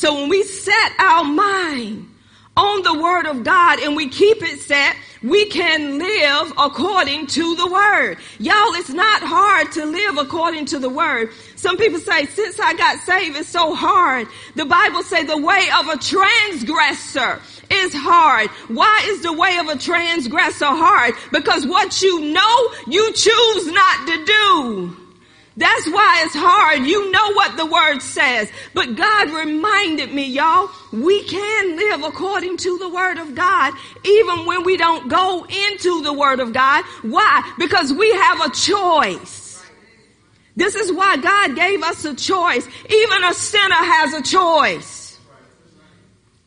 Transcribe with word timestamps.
So 0.00 0.14
when 0.14 0.30
we 0.30 0.44
set 0.44 0.92
our 0.98 1.24
mind 1.24 2.08
on 2.56 2.82
the 2.84 3.02
word 3.02 3.26
of 3.26 3.44
God 3.44 3.80
and 3.80 3.94
we 3.94 4.08
keep 4.08 4.42
it 4.42 4.58
set, 4.60 4.96
we 5.22 5.44
can 5.44 5.98
live 5.98 6.54
according 6.56 7.26
to 7.26 7.54
the 7.56 7.66
word. 7.66 8.16
Y'all, 8.38 8.74
it's 8.76 8.88
not 8.88 9.20
hard 9.22 9.70
to 9.72 9.84
live 9.84 10.16
according 10.16 10.64
to 10.64 10.78
the 10.78 10.88
word. 10.88 11.28
Some 11.56 11.76
people 11.76 12.00
say, 12.00 12.24
since 12.24 12.58
I 12.58 12.72
got 12.72 13.00
saved, 13.00 13.36
it's 13.36 13.50
so 13.50 13.74
hard. 13.74 14.26
The 14.56 14.64
Bible 14.64 15.02
say 15.02 15.24
the 15.24 15.36
way 15.36 15.68
of 15.78 15.88
a 15.88 15.98
transgressor 15.98 17.38
is 17.70 17.92
hard. 17.94 18.48
Why 18.68 19.02
is 19.04 19.20
the 19.20 19.34
way 19.34 19.58
of 19.58 19.68
a 19.68 19.76
transgressor 19.76 20.64
hard? 20.64 21.14
Because 21.30 21.66
what 21.66 22.00
you 22.00 22.20
know, 22.20 22.68
you 22.86 23.12
choose 23.12 23.66
not 23.66 24.06
to 24.06 24.24
do. 24.24 24.99
That's 25.60 25.86
why 25.90 26.22
it's 26.24 26.34
hard. 26.34 26.86
You 26.86 27.10
know 27.10 27.32
what 27.34 27.58
the 27.58 27.66
word 27.66 28.00
says. 28.00 28.50
But 28.72 28.96
God 28.96 29.28
reminded 29.28 30.10
me, 30.10 30.24
y'all, 30.24 30.70
we 30.90 31.22
can 31.24 31.76
live 31.76 32.02
according 32.02 32.56
to 32.56 32.78
the 32.78 32.88
word 32.88 33.18
of 33.18 33.34
God 33.34 33.74
even 34.02 34.46
when 34.46 34.64
we 34.64 34.78
don't 34.78 35.10
go 35.10 35.44
into 35.44 36.02
the 36.02 36.14
word 36.14 36.40
of 36.40 36.54
God. 36.54 36.82
Why? 37.02 37.52
Because 37.58 37.92
we 37.92 38.10
have 38.10 38.40
a 38.40 38.50
choice. 38.54 39.62
This 40.56 40.76
is 40.76 40.90
why 40.90 41.18
God 41.18 41.54
gave 41.54 41.82
us 41.82 42.06
a 42.06 42.14
choice. 42.14 42.66
Even 42.88 43.24
a 43.24 43.34
sinner 43.34 43.74
has 43.74 44.14
a 44.14 44.22
choice. 44.22 44.99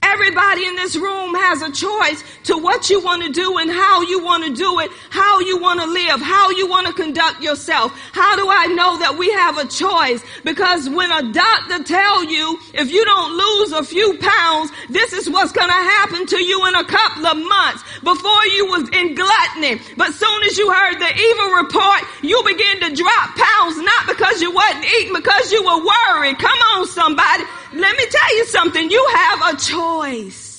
Everybody 0.04 0.66
in 0.66 0.76
this 0.76 0.96
room 0.96 1.34
has 1.36 1.62
a 1.62 1.72
choice 1.72 2.24
to 2.44 2.58
what 2.58 2.90
you 2.90 3.00
want 3.00 3.24
to 3.24 3.32
do 3.32 3.58
and 3.58 3.72
how 3.72 4.02
you 4.02 4.24
want 4.24 4.44
to 4.44 4.54
do 4.54 4.80
it, 4.80 4.92
how 5.10 5.40
you 5.40 5.58
want 5.58 5.80
to 5.80 5.88
live, 5.88 6.22
how 6.22 6.50
you 6.52 6.68
want 6.68 6.88
to 6.88 6.94
conduct 6.94 7.42
yourself. 7.42 7.92
How 8.12 8.36
do 8.36 8.46
I 8.50 8.68
know 8.68 9.00
that 9.00 9.18
we 9.18 9.32
have 9.32 9.58
a 9.58 9.66
choice? 9.66 10.22
Because 10.44 10.90
when 10.90 11.12
a 11.12 11.32
doctor 11.32 11.84
tell 11.84 12.24
you 12.26 12.60
if 12.74 12.92
you 12.92 13.04
don't 13.06 13.32
lose 13.32 13.72
a 13.72 13.84
few 13.84 14.18
pounds, 14.20 14.72
this 14.90 15.14
is 15.14 15.30
what's 15.30 15.52
going 15.52 15.70
to 15.70 15.84
happen 15.98 16.28
to 16.28 16.44
you 16.44 16.68
in 16.68 16.76
a 16.76 16.84
couple 16.84 17.26
of 17.26 17.38
months. 17.38 17.84
Before 18.04 18.46
you 18.52 18.68
was 18.68 18.90
in 18.92 19.16
gluttony, 19.16 19.80
but 19.96 20.14
soon 20.14 20.44
as 20.44 20.58
you 20.58 20.72
heard 20.72 21.00
the 21.00 21.12
evil 21.16 21.50
report, 21.64 22.04
you 22.22 22.44
began 22.46 22.82
to 22.90 22.96
drop 22.96 23.36
pounds, 23.40 23.80
not 23.80 24.08
because 24.08 24.42
you 24.42 24.52
wasn't 24.52 24.86
eating, 25.00 25.14
because 25.14 25.52
you 25.52 25.64
were 25.64 25.80
worried. 25.80 26.38
Come 26.40 26.60
on, 26.76 26.88
somebody. 26.88 27.44
Let 27.76 27.98
me 27.98 28.06
tell 28.10 28.38
you 28.38 28.46
something. 28.46 28.90
You 28.90 29.08
have 29.16 29.54
a 29.54 29.58
choice. 29.58 30.54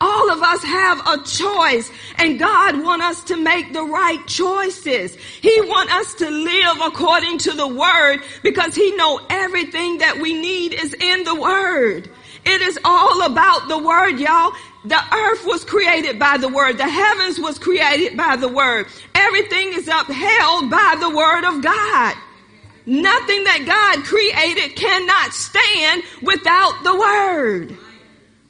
All 0.00 0.30
of 0.30 0.42
us 0.42 0.62
have 0.62 1.06
a 1.08 1.24
choice 1.24 1.90
and 2.18 2.38
God 2.38 2.82
want 2.82 3.02
us 3.02 3.24
to 3.24 3.36
make 3.36 3.72
the 3.72 3.82
right 3.82 4.24
choices. 4.28 5.16
He 5.16 5.60
want 5.62 5.90
us 5.92 6.14
to 6.14 6.30
live 6.30 6.78
according 6.84 7.38
to 7.38 7.52
the 7.52 7.66
word 7.66 8.20
because 8.42 8.76
he 8.76 8.94
know 8.94 9.20
everything 9.28 9.98
that 9.98 10.18
we 10.18 10.34
need 10.34 10.72
is 10.72 10.94
in 10.94 11.24
the 11.24 11.34
word. 11.34 12.08
It 12.44 12.62
is 12.62 12.78
all 12.84 13.22
about 13.22 13.68
the 13.68 13.78
word, 13.78 14.20
y'all. 14.20 14.52
The 14.84 15.02
earth 15.12 15.44
was 15.44 15.64
created 15.64 16.18
by 16.18 16.38
the 16.38 16.48
word. 16.48 16.78
The 16.78 16.88
heavens 16.88 17.40
was 17.40 17.58
created 17.58 18.16
by 18.16 18.36
the 18.36 18.48
word. 18.48 18.86
Everything 19.16 19.72
is 19.72 19.88
upheld 19.88 20.70
by 20.70 20.96
the 21.00 21.10
word 21.10 21.44
of 21.44 21.62
God. 21.62 22.14
Nothing 22.88 23.44
that 23.44 23.66
God 23.66 24.02
created 24.06 24.74
cannot 24.74 25.34
stand 25.34 26.02
without 26.22 26.72
the 26.84 26.96
word. 26.96 27.76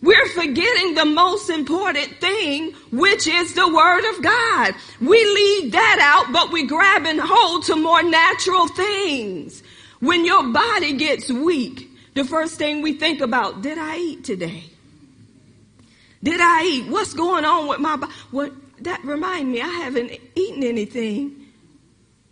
We're 0.00 0.28
forgetting 0.28 0.94
the 0.94 1.06
most 1.06 1.50
important 1.50 2.20
thing, 2.20 2.70
which 2.92 3.26
is 3.26 3.54
the 3.54 3.66
word 3.66 4.08
of 4.14 4.22
God. 4.22 4.74
We 5.00 5.24
leave 5.24 5.72
that 5.72 5.98
out, 6.00 6.32
but 6.32 6.52
we 6.52 6.68
grab 6.68 7.04
and 7.04 7.20
hold 7.20 7.64
to 7.64 7.74
more 7.74 8.00
natural 8.04 8.68
things. 8.68 9.64
When 9.98 10.24
your 10.24 10.52
body 10.52 10.92
gets 10.92 11.28
weak, 11.28 11.90
the 12.14 12.22
first 12.22 12.58
thing 12.58 12.80
we 12.80 12.92
think 12.92 13.20
about, 13.20 13.62
did 13.62 13.76
I 13.76 13.96
eat 13.98 14.22
today? 14.22 14.62
Did 16.22 16.40
I 16.40 16.62
eat? 16.62 16.88
What's 16.88 17.12
going 17.12 17.44
on 17.44 17.66
with 17.66 17.80
my 17.80 17.96
body? 17.96 18.12
What, 18.30 18.52
that 18.84 19.04
remind 19.04 19.50
me, 19.50 19.62
I 19.62 19.66
haven't 19.66 20.12
eaten 20.36 20.62
anything 20.62 21.44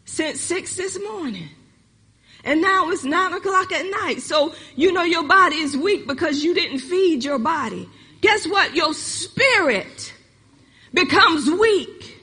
since 0.05 0.41
six 0.41 0.77
this 0.77 0.97
morning. 1.03 1.49
And 2.47 2.63
now 2.63 2.91
it's 2.91 3.03
nine 3.03 3.33
o'clock 3.33 3.73
at 3.73 3.85
night. 3.91 4.23
So 4.23 4.55
you 4.77 4.93
know 4.93 5.03
your 5.03 5.25
body 5.25 5.57
is 5.57 5.77
weak 5.77 6.07
because 6.07 6.45
you 6.45 6.55
didn't 6.55 6.79
feed 6.79 7.25
your 7.25 7.41
body. 7.41 7.89
Guess 8.21 8.47
what? 8.47 8.75
Your 8.75 8.95
spirit 8.95 10.15
becomes 10.95 11.51
weak 11.51 12.19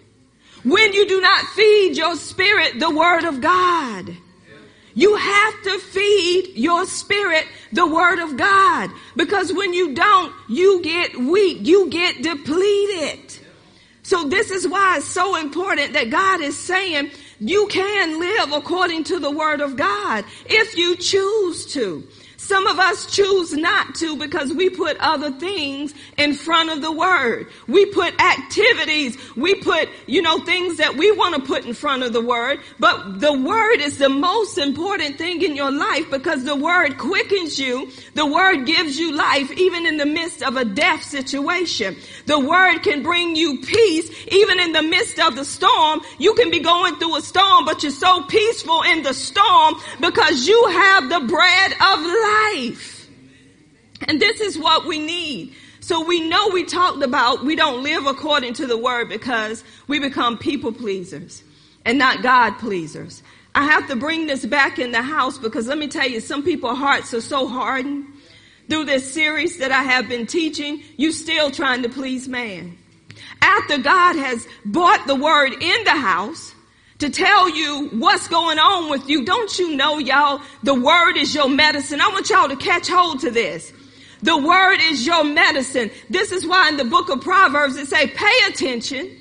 when 0.63 0.93
you 0.93 1.07
do 1.09 1.19
not 1.19 1.45
feed 1.47 1.97
your 1.97 2.15
spirit 2.15 2.79
the 2.79 2.89
word 2.89 3.25
of 3.25 3.41
God. 3.41 4.15
You 4.95 5.15
have 5.15 5.63
to 5.63 5.79
feed 5.79 6.53
your 6.55 6.85
spirit 6.85 7.45
the 7.73 7.85
word 7.85 8.19
of 8.19 8.37
God 8.37 8.91
because 9.17 9.51
when 9.51 9.73
you 9.73 9.93
don't, 9.93 10.33
you 10.47 10.81
get 10.83 11.17
weak, 11.17 11.57
you 11.61 11.89
get 11.89 12.21
depleted. 12.21 13.39
So 14.03 14.29
this 14.29 14.51
is 14.51 14.67
why 14.67 14.97
it's 14.97 15.07
so 15.07 15.35
important 15.35 15.93
that 15.93 16.09
God 16.09 16.41
is 16.41 16.57
saying 16.57 17.11
you 17.49 17.67
can 17.67 18.19
live 18.19 18.51
according 18.53 19.03
to 19.05 19.19
the 19.19 19.31
word 19.31 19.61
of 19.61 19.75
God 19.75 20.25
if 20.45 20.77
you 20.77 20.95
choose 20.95 21.65
to. 21.73 22.07
Some 22.43 22.67
of 22.67 22.77
us 22.77 23.05
choose 23.05 23.53
not 23.53 23.95
to 23.95 24.17
because 24.17 24.51
we 24.53 24.69
put 24.69 24.97
other 24.99 25.31
things 25.31 25.93
in 26.17 26.33
front 26.33 26.71
of 26.71 26.81
the 26.81 26.91
word. 26.91 27.47
We 27.69 27.85
put 27.85 28.21
activities, 28.21 29.17
we 29.37 29.55
put, 29.55 29.87
you 30.07 30.21
know, 30.21 30.39
things 30.39 30.75
that 30.75 30.97
we 30.97 31.09
want 31.13 31.35
to 31.35 31.41
put 31.41 31.65
in 31.65 31.73
front 31.73 32.03
of 32.03 32.11
the 32.11 32.19
word. 32.19 32.59
But 32.79 33.21
the 33.21 33.31
word 33.31 33.79
is 33.79 33.97
the 33.97 34.09
most 34.09 34.57
important 34.57 35.17
thing 35.17 35.41
in 35.41 35.55
your 35.55 35.71
life 35.71 36.11
because 36.11 36.43
the 36.43 36.57
word 36.57 36.97
quickens 36.97 37.57
you. 37.57 37.89
The 38.13 38.25
word 38.25 38.65
gives 38.65 38.99
you 38.99 39.15
life 39.15 39.49
even 39.53 39.85
in 39.85 39.95
the 39.95 40.05
midst 40.05 40.43
of 40.43 40.57
a 40.57 40.65
death 40.65 41.03
situation. 41.03 41.95
The 42.25 42.39
word 42.39 42.79
can 42.79 43.03
bring 43.03 43.37
you 43.37 43.61
peace 43.61 44.11
even 44.27 44.59
in 44.59 44.73
the 44.73 44.83
midst 44.83 45.17
of 45.17 45.37
the 45.37 45.45
storm. 45.45 46.01
You 46.17 46.33
can 46.33 46.51
be 46.51 46.59
going 46.59 46.97
through 46.97 47.15
a 47.15 47.21
storm, 47.21 47.63
but 47.63 47.83
you're 47.83 47.93
so 47.93 48.23
peaceful 48.23 48.81
in 48.81 49.01
the 49.01 49.13
storm 49.13 49.75
because 50.01 50.45
you 50.45 50.67
have 50.67 51.07
the 51.07 51.21
bread 51.21 51.71
of 51.71 51.99
life 52.01 52.32
life. 52.55 53.07
And 54.07 54.21
this 54.21 54.41
is 54.41 54.57
what 54.57 54.85
we 54.85 54.99
need. 54.99 55.53
So 55.79 56.05
we 56.05 56.27
know 56.27 56.49
we 56.49 56.63
talked 56.63 57.03
about 57.03 57.43
we 57.43 57.55
don't 57.55 57.83
live 57.83 58.05
according 58.05 58.53
to 58.55 58.67
the 58.67 58.77
word 58.77 59.09
because 59.09 59.63
we 59.87 59.99
become 59.99 60.37
people 60.37 60.71
pleasers 60.71 61.43
and 61.85 61.97
not 61.97 62.23
God 62.23 62.57
pleasers. 62.59 63.21
I 63.55 63.65
have 63.65 63.87
to 63.89 63.95
bring 63.95 64.25
this 64.25 64.45
back 64.45 64.79
in 64.79 64.91
the 64.91 65.01
house 65.01 65.37
because 65.37 65.67
let 65.67 65.77
me 65.77 65.87
tell 65.87 66.07
you, 66.07 66.19
some 66.19 66.43
people's 66.43 66.77
hearts 66.77 67.13
are 67.13 67.21
so 67.21 67.47
hardened. 67.47 68.07
Through 68.69 68.85
this 68.85 69.13
series 69.13 69.57
that 69.57 69.71
I 69.71 69.83
have 69.83 70.07
been 70.07 70.25
teaching, 70.25 70.81
you 70.95 71.11
still 71.11 71.51
trying 71.51 71.83
to 71.83 71.89
please 71.89 72.29
man. 72.29 72.77
After 73.41 73.77
God 73.77 74.15
has 74.15 74.47
brought 74.65 75.05
the 75.05 75.15
word 75.15 75.51
in 75.51 75.83
the 75.83 75.91
house, 75.91 76.55
to 77.03 77.09
tell 77.09 77.49
you 77.49 77.89
what's 77.89 78.29
going 78.29 78.57
on 78.59 78.89
with 78.89 79.09
you. 79.09 79.25
Don't 79.25 79.59
you 79.59 79.75
know, 79.75 79.97
y'all, 79.97 80.41
the 80.63 80.73
word 80.73 81.17
is 81.17 81.35
your 81.35 81.49
medicine. 81.49 81.99
I 81.99 82.07
want 82.07 82.29
y'all 82.29 82.47
to 82.47 82.55
catch 82.55 82.87
hold 82.87 83.19
to 83.21 83.29
this. 83.29 83.73
The 84.21 84.37
word 84.37 84.77
is 84.79 85.05
your 85.05 85.25
medicine. 85.25 85.91
This 86.09 86.31
is 86.31 86.47
why 86.47 86.69
in 86.69 86.77
the 86.77 86.85
book 86.85 87.09
of 87.09 87.19
Proverbs 87.19 87.75
it 87.75 87.87
say, 87.87 88.07
pay 88.07 88.37
attention. 88.47 89.17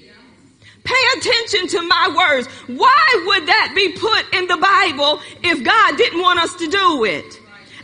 Pay 0.85 1.19
attention 1.19 1.67
to 1.69 1.83
my 1.83 2.15
words. 2.17 2.47
Why 2.69 3.25
would 3.27 3.49
that 3.49 3.73
be 3.75 3.93
put 3.93 4.33
in 4.33 4.47
the 4.47 4.59
Bible 4.59 5.21
if 5.43 5.65
God 5.65 5.97
didn't 5.97 6.21
want 6.21 6.39
us 6.39 6.55
to 6.55 6.69
do 6.69 7.05
it? 7.05 7.41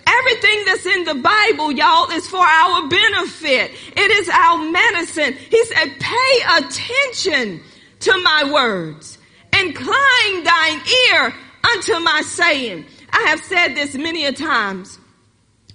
Everything 0.07 0.65
that's 0.65 0.87
in 0.87 1.05
the 1.05 1.15
Bible, 1.17 1.73
y'all, 1.73 2.09
is 2.13 2.29
for 2.29 2.39
our 2.39 2.89
benefit. 2.89 3.73
It 3.97 4.11
is 4.13 4.29
our 4.29 4.71
medicine. 4.71 5.33
He 5.33 5.65
said, 5.65 5.99
pay 5.99 6.57
attention 6.57 7.61
to 8.01 8.23
my 8.23 8.49
words. 8.53 9.18
Incline 9.61 10.45
thine 10.45 10.81
ear 11.11 11.35
unto 11.73 11.99
my 12.01 12.23
saying. 12.25 12.85
I 13.11 13.21
have 13.29 13.43
said 13.43 13.75
this 13.75 13.95
many 13.95 14.25
a 14.25 14.33
times. 14.33 14.99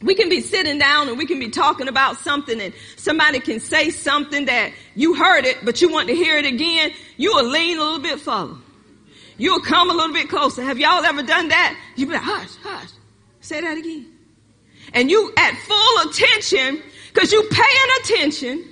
We 0.01 0.15
can 0.15 0.29
be 0.29 0.41
sitting 0.41 0.77
down 0.77 1.07
and 1.07 1.17
we 1.17 1.25
can 1.25 1.39
be 1.39 1.49
talking 1.49 1.87
about 1.87 2.17
something 2.17 2.59
and 2.59 2.73
somebody 2.97 3.39
can 3.39 3.59
say 3.59 3.89
something 3.89 4.45
that 4.45 4.73
you 4.95 5.15
heard 5.15 5.45
it, 5.45 5.63
but 5.63 5.81
you 5.81 5.89
want 5.89 6.09
to 6.09 6.15
hear 6.15 6.37
it 6.37 6.45
again. 6.45 6.91
You 7.17 7.33
will 7.33 7.49
lean 7.49 7.77
a 7.77 7.81
little 7.81 7.99
bit 7.99 8.19
further. 8.19 8.55
You'll 9.37 9.61
come 9.61 9.89
a 9.89 9.93
little 9.93 10.13
bit 10.13 10.29
closer. 10.29 10.61
Have 10.61 10.77
y'all 10.77 11.03
ever 11.03 11.23
done 11.23 11.47
that? 11.47 11.77
You 11.95 12.05
be 12.05 12.13
like, 12.13 12.21
hush, 12.21 12.55
hush. 12.61 12.89
Say 13.41 13.61
that 13.61 13.77
again. 13.77 14.07
And 14.93 15.09
you 15.09 15.33
at 15.37 15.55
full 15.57 16.09
attention, 16.09 16.83
cause 17.13 17.31
you 17.31 17.41
paying 17.49 17.89
attention 18.01 18.65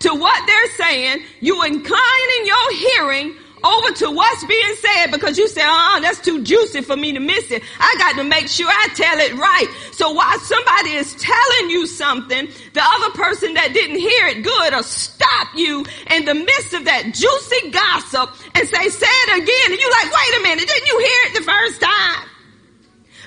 to 0.00 0.14
what 0.14 0.46
they're 0.46 0.76
saying. 0.76 1.24
You 1.40 1.62
inclining 1.64 2.46
your 2.46 2.76
hearing 2.76 3.36
over 3.64 3.90
to 3.92 4.10
what's 4.10 4.44
being 4.44 4.74
said 4.76 5.06
because 5.10 5.38
you 5.38 5.48
say, 5.48 5.62
oh, 5.64 5.98
that's 6.02 6.20
too 6.20 6.42
juicy 6.42 6.82
for 6.82 6.96
me 6.96 7.12
to 7.12 7.20
miss 7.20 7.50
it. 7.50 7.62
I 7.80 7.94
got 7.98 8.16
to 8.16 8.24
make 8.24 8.48
sure 8.48 8.68
I 8.68 8.88
tell 8.94 9.18
it 9.18 9.32
right. 9.34 9.68
So 9.92 10.12
while 10.12 10.38
somebody 10.40 10.90
is 10.90 11.14
telling 11.14 11.70
you 11.70 11.86
something, 11.86 12.48
the 12.74 12.82
other 12.82 13.10
person 13.16 13.54
that 13.54 13.72
didn't 13.72 13.98
hear 13.98 14.26
it 14.26 14.42
good 14.44 14.74
will 14.74 14.82
stop 14.82 15.48
you 15.54 15.84
in 16.10 16.24
the 16.26 16.34
midst 16.34 16.74
of 16.74 16.84
that 16.84 17.14
juicy 17.14 17.70
gossip 17.70 18.30
and 18.54 18.68
say, 18.68 18.88
say 18.88 19.06
it 19.08 19.42
again. 19.42 19.72
And 19.72 19.80
you're 19.80 19.90
like, 19.90 20.12
wait 20.12 20.40
a 20.40 20.42
minute, 20.42 20.68
didn't 20.68 20.86
you 20.86 20.98
hear 20.98 21.30
it 21.30 21.34
the 21.38 21.44
first 21.44 21.80
time? 21.80 22.28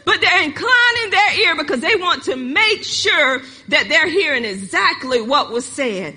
but 0.05 0.21
they're 0.21 0.43
inclining 0.43 1.09
their 1.11 1.39
ear 1.41 1.55
because 1.57 1.81
they 1.81 1.97
want 1.97 2.23
to 2.23 2.37
make 2.37 2.81
sure 2.85 3.41
that 3.67 3.89
they're 3.89 4.07
hearing 4.07 4.45
exactly 4.45 5.19
what 5.19 5.51
was 5.51 5.65
said. 5.65 6.15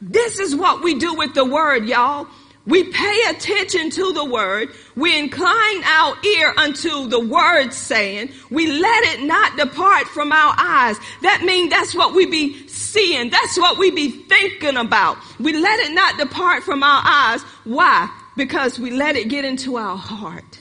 This 0.00 0.38
is 0.38 0.54
what 0.54 0.84
we 0.84 0.94
do 1.00 1.14
with 1.14 1.34
the 1.34 1.44
word, 1.44 1.86
y'all. 1.86 2.28
We 2.64 2.84
pay 2.84 3.20
attention 3.28 3.90
to 3.90 4.12
the 4.12 4.24
word. 4.24 4.68
We 4.94 5.18
incline 5.18 5.84
our 5.84 6.16
ear 6.24 6.54
unto 6.56 7.08
the 7.08 7.18
word 7.18 7.72
saying. 7.72 8.30
We 8.50 8.68
let 8.68 9.04
it 9.14 9.24
not 9.24 9.56
depart 9.56 10.06
from 10.06 10.30
our 10.30 10.54
eyes. 10.56 10.96
That 11.22 11.42
means 11.42 11.70
that's 11.70 11.94
what 11.94 12.14
we 12.14 12.26
be 12.26 12.68
seeing. 12.68 13.30
That's 13.30 13.58
what 13.58 13.78
we 13.78 13.90
be 13.90 14.10
thinking 14.10 14.76
about. 14.76 15.18
We 15.40 15.54
let 15.54 15.80
it 15.80 15.92
not 15.92 16.18
depart 16.18 16.62
from 16.62 16.84
our 16.84 17.02
eyes. 17.04 17.42
Why? 17.64 18.08
Because 18.36 18.78
we 18.78 18.92
let 18.92 19.16
it 19.16 19.28
get 19.28 19.44
into 19.44 19.76
our 19.76 19.96
heart. 19.96 20.60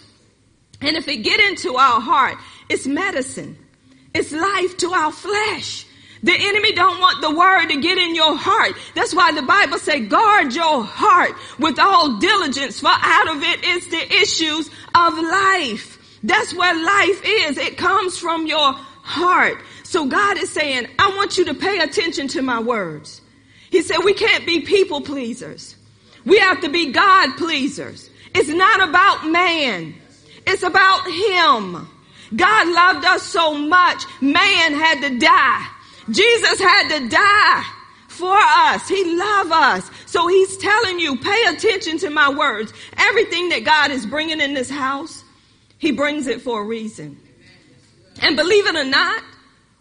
And 0.81 0.97
if 0.97 1.07
it 1.07 1.17
get 1.17 1.39
into 1.39 1.75
our 1.75 2.01
heart, 2.01 2.37
it's 2.67 2.87
medicine. 2.87 3.57
It's 4.15 4.31
life 4.31 4.77
to 4.77 4.91
our 4.91 5.11
flesh. 5.11 5.85
The 6.23 6.33
enemy 6.33 6.73
don't 6.73 6.99
want 6.99 7.21
the 7.21 7.35
word 7.35 7.67
to 7.67 7.81
get 7.81 7.97
in 7.97 8.13
your 8.13 8.35
heart. 8.37 8.73
That's 8.93 9.13
why 9.13 9.31
the 9.31 9.41
Bible 9.41 9.79
say 9.79 10.01
guard 10.01 10.53
your 10.53 10.83
heart 10.83 11.31
with 11.57 11.79
all 11.79 12.19
diligence 12.19 12.79
for 12.79 12.91
out 12.91 13.35
of 13.35 13.41
it 13.41 13.63
is 13.63 13.87
the 13.87 14.13
issues 14.21 14.67
of 14.93 15.17
life. 15.17 16.19
That's 16.23 16.53
where 16.53 16.75
life 16.75 17.21
is. 17.25 17.57
It 17.57 17.77
comes 17.77 18.19
from 18.19 18.45
your 18.45 18.73
heart. 18.73 19.57
So 19.83 20.05
God 20.05 20.37
is 20.37 20.51
saying, 20.51 20.87
I 20.99 21.09
want 21.15 21.37
you 21.37 21.45
to 21.45 21.55
pay 21.55 21.79
attention 21.79 22.27
to 22.29 22.43
my 22.43 22.59
words. 22.59 23.21
He 23.71 23.81
said 23.81 23.99
we 24.03 24.13
can't 24.13 24.45
be 24.45 24.61
people 24.61 25.01
pleasers. 25.01 25.75
We 26.23 26.37
have 26.37 26.61
to 26.61 26.69
be 26.69 26.91
God 26.91 27.35
pleasers. 27.37 28.09
It's 28.35 28.49
not 28.49 28.87
about 28.87 29.27
man. 29.27 29.95
It's 30.45 30.61
about 30.61 31.05
him. 31.07 31.87
God 32.35 32.67
loved 32.67 33.05
us 33.05 33.23
so 33.23 33.55
much, 33.55 34.03
man 34.21 34.73
had 34.73 35.01
to 35.01 35.17
die. 35.17 35.67
Jesus 36.09 36.59
had 36.59 36.97
to 36.97 37.09
die 37.09 37.63
for 38.07 38.35
us. 38.35 38.87
He 38.87 39.15
loved 39.15 39.51
us. 39.51 39.91
So 40.05 40.27
he's 40.27 40.57
telling 40.57 40.99
you, 40.99 41.17
pay 41.17 41.43
attention 41.47 41.97
to 41.99 42.09
my 42.09 42.29
words. 42.29 42.73
Everything 42.97 43.49
that 43.49 43.63
God 43.63 43.91
is 43.91 44.05
bringing 44.05 44.41
in 44.41 44.53
this 44.53 44.69
house, 44.69 45.23
he 45.77 45.91
brings 45.91 46.27
it 46.27 46.41
for 46.41 46.61
a 46.61 46.65
reason. 46.65 47.17
And 48.21 48.35
believe 48.35 48.67
it 48.67 48.75
or 48.75 48.83
not, 48.83 49.23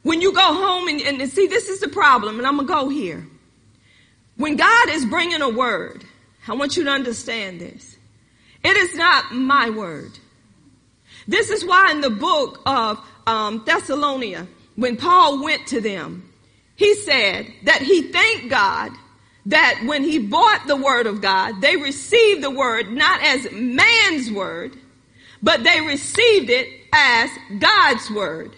when 0.03 0.21
you 0.21 0.33
go 0.33 0.41
home 0.41 0.89
and, 0.89 1.01
and 1.01 1.31
see, 1.31 1.47
this 1.47 1.69
is 1.69 1.81
the 1.81 1.89
problem, 1.89 2.39
and 2.39 2.47
I'm 2.47 2.57
going 2.57 2.67
to 2.67 2.73
go 2.73 2.89
here. 2.89 3.27
When 4.37 4.57
God 4.57 4.89
is 4.89 5.05
bringing 5.05 5.43
a 5.43 5.51
word, 5.51 6.05
I 6.49 6.55
want 6.55 6.77
you 6.77 6.85
to 6.85 6.91
understand 6.91 7.61
this. 7.61 7.99
It 8.65 8.77
is 8.77 8.95
not 8.95 9.35
my 9.35 9.69
word. 9.69 10.13
This 11.29 11.51
is 11.51 11.65
why 11.65 11.91
in 11.91 12.01
the 12.01 12.11
book 12.11 12.63
of 12.65 12.99
um, 13.27 13.63
Thessalonica, 13.67 14.47
when 14.81 14.97
Paul 14.97 15.45
went 15.45 15.67
to 15.69 15.81
them, 15.83 16.27
he 16.75 16.95
said 16.95 17.47
that 17.65 17.83
he 17.83 18.01
thanked 18.11 18.49
God 18.49 18.93
that 19.47 19.83
when 19.85 20.03
he 20.03 20.19
bought 20.19 20.67
the 20.67 20.77
word 20.77 21.07
of 21.07 21.21
God, 21.21 21.61
they 21.61 21.77
received 21.77 22.43
the 22.43 22.51
word 22.51 22.91
not 22.91 23.23
as 23.23 23.47
man's 23.53 24.31
word, 24.31 24.75
but 25.43 25.65
they 25.65 25.83
received 25.83 26.49
it 26.49 26.67
as 26.95 27.31
God's 27.59 28.11
word, 28.11 28.53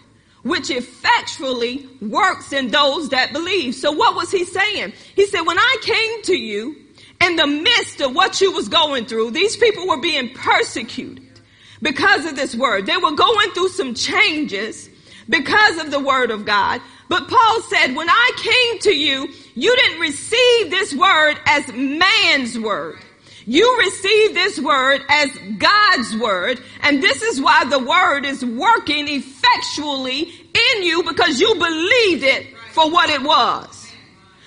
which 0.44 0.70
effectually 0.70 1.88
works 2.00 2.52
in 2.52 2.68
those 2.68 3.08
that 3.08 3.32
believe. 3.32 3.74
So 3.74 3.90
what 3.90 4.14
was 4.14 4.30
he 4.30 4.44
saying? 4.44 4.92
He 5.16 5.26
said, 5.26 5.40
when 5.40 5.58
I 5.58 5.76
came 5.82 6.22
to 6.22 6.36
you 6.36 6.76
in 7.20 7.34
the 7.34 7.48
midst 7.48 8.00
of 8.00 8.14
what 8.14 8.40
you 8.40 8.52
was 8.52 8.68
going 8.68 9.06
through, 9.06 9.32
these 9.32 9.56
people 9.56 9.88
were 9.88 10.00
being 10.00 10.32
persecuted 10.34 11.40
because 11.80 12.26
of 12.26 12.36
this 12.36 12.54
word. 12.54 12.86
They 12.86 12.96
were 12.96 13.16
going 13.16 13.50
through 13.50 13.70
some 13.70 13.94
changes 13.94 14.88
because 15.28 15.78
of 15.78 15.90
the 15.90 16.00
word 16.00 16.30
of 16.30 16.44
God. 16.44 16.80
But 17.08 17.28
Paul 17.28 17.60
said, 17.62 17.94
when 17.94 18.08
I 18.08 18.30
came 18.36 18.78
to 18.80 18.94
you, 18.94 19.28
you 19.54 19.76
didn't 19.76 20.00
receive 20.00 20.70
this 20.70 20.94
word 20.94 21.36
as 21.46 21.66
man's 21.72 22.58
word. 22.58 22.98
You 23.46 23.78
received 23.78 24.34
this 24.34 24.58
word 24.60 25.02
as 25.08 25.30
God's 25.58 26.16
word. 26.16 26.62
And 26.82 27.02
this 27.02 27.22
is 27.22 27.40
why 27.40 27.64
the 27.64 27.78
word 27.78 28.24
is 28.24 28.44
working 28.44 29.08
effectually 29.08 30.22
in 30.22 30.82
you 30.82 31.02
because 31.02 31.40
you 31.40 31.54
believed 31.54 32.22
it 32.22 32.56
for 32.72 32.90
what 32.90 33.10
it 33.10 33.22
was. 33.22 33.92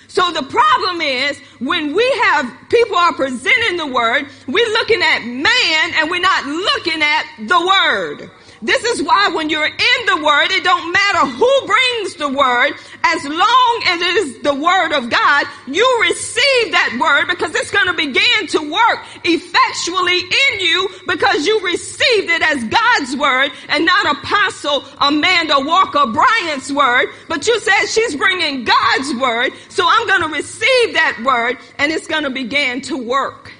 So 0.08 0.32
the 0.32 0.44
problem 0.44 1.02
is 1.02 1.38
when 1.58 1.94
we 1.94 2.10
have 2.24 2.50
people 2.70 2.96
are 2.96 3.12
presenting 3.12 3.76
the 3.76 3.86
word, 3.86 4.26
we're 4.46 4.72
looking 4.72 5.02
at 5.02 5.18
man 5.24 5.92
and 5.94 6.10
we're 6.10 6.20
not 6.20 6.46
looking 6.46 7.02
at 7.02 7.26
the 7.46 7.66
word. 7.66 8.30
This 8.66 8.82
is 8.82 9.02
why 9.02 9.28
when 9.28 9.48
you're 9.48 9.64
in 9.64 10.00
the 10.06 10.16
word, 10.24 10.50
it 10.50 10.64
don't 10.64 10.92
matter 10.92 11.26
who 11.26 11.66
brings 11.66 12.14
the 12.16 12.28
word, 12.28 12.72
as 13.04 13.24
long 13.24 13.82
as 13.86 14.00
it 14.00 14.16
is 14.16 14.42
the 14.42 14.54
word 14.54 14.92
of 14.92 15.08
God, 15.08 15.46
you 15.68 15.86
receive 16.02 16.72
that 16.72 16.98
word 17.00 17.28
because 17.28 17.54
it's 17.54 17.70
going 17.70 17.86
to 17.86 17.94
begin 17.94 18.46
to 18.48 18.68
work 18.68 19.04
effectually 19.22 20.18
in 20.18 20.60
you 20.60 20.88
because 21.06 21.46
you 21.46 21.60
received 21.60 22.28
it 22.28 22.42
as 22.42 22.64
God's 22.64 23.16
word 23.16 23.52
and 23.68 23.86
not 23.86 24.18
Apostle 24.18 24.84
Amanda 24.98 25.60
Walker 25.60 26.06
Bryant's 26.10 26.72
word, 26.72 27.08
but 27.28 27.46
you 27.46 27.60
said 27.60 27.86
she's 27.86 28.16
bringing 28.16 28.64
God's 28.64 29.14
word. 29.14 29.52
So 29.68 29.86
I'm 29.86 30.08
going 30.08 30.22
to 30.22 30.36
receive 30.36 30.94
that 30.94 31.22
word 31.24 31.58
and 31.78 31.92
it's 31.92 32.08
going 32.08 32.24
to 32.24 32.30
begin 32.30 32.80
to 32.82 32.96
work 32.96 33.52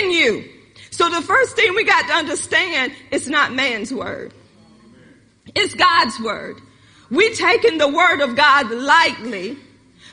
in 0.00 0.10
you. 0.10 0.55
So 0.96 1.10
the 1.10 1.20
first 1.20 1.56
thing 1.56 1.74
we 1.74 1.84
got 1.84 2.06
to 2.06 2.14
understand, 2.14 2.90
it's 3.10 3.26
not 3.28 3.52
man's 3.52 3.92
word. 3.92 4.32
It's 5.54 5.74
God's 5.74 6.18
word. 6.18 6.56
We're 7.10 7.34
taking 7.34 7.76
the 7.76 7.86
word 7.86 8.22
of 8.22 8.34
God 8.34 8.70
lightly 8.70 9.58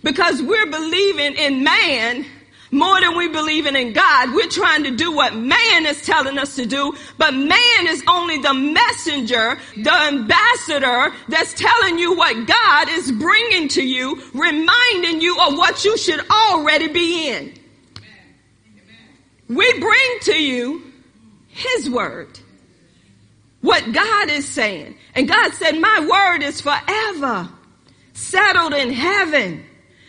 because 0.03 0.41
we're 0.41 0.69
believing 0.69 1.35
in 1.35 1.63
man 1.63 2.25
more 2.71 2.99
than 2.99 3.15
we 3.15 3.29
believing 3.29 3.77
in 3.77 3.93
God. 3.93 4.33
We're 4.33 4.49
trying 4.49 4.83
to 4.83 4.91
do 4.91 5.13
what 5.13 5.33
man 5.33 5.85
is 5.85 6.01
telling 6.01 6.37
us 6.37 6.57
to 6.57 6.65
do, 6.65 6.93
but 7.17 7.33
man 7.33 7.87
is 7.87 8.03
only 8.05 8.39
the 8.39 8.53
messenger, 8.53 9.57
the 9.77 9.93
ambassador 9.93 11.13
that's 11.29 11.53
telling 11.53 11.97
you 11.97 12.17
what 12.17 12.45
God 12.45 12.89
is 12.89 13.09
bringing 13.09 13.69
to 13.69 13.81
you, 13.81 14.21
reminding 14.33 15.21
you 15.21 15.37
of 15.47 15.57
what 15.57 15.85
you 15.85 15.97
should 15.97 16.29
already 16.29 16.89
be 16.89 17.29
in. 17.29 17.62
We 19.47 19.79
bring 19.79 20.19
to 20.23 20.41
you 20.41 20.81
His 21.47 21.89
word. 21.89 22.39
What 23.61 23.93
God 23.93 24.29
is 24.29 24.47
saying. 24.47 24.95
And 25.15 25.27
God 25.27 25.53
said, 25.53 25.79
my 25.79 26.05
word 26.09 26.43
is 26.43 26.59
forever 26.59 27.49
settled 28.13 28.73
in 28.73 28.91
heaven. 28.91 29.63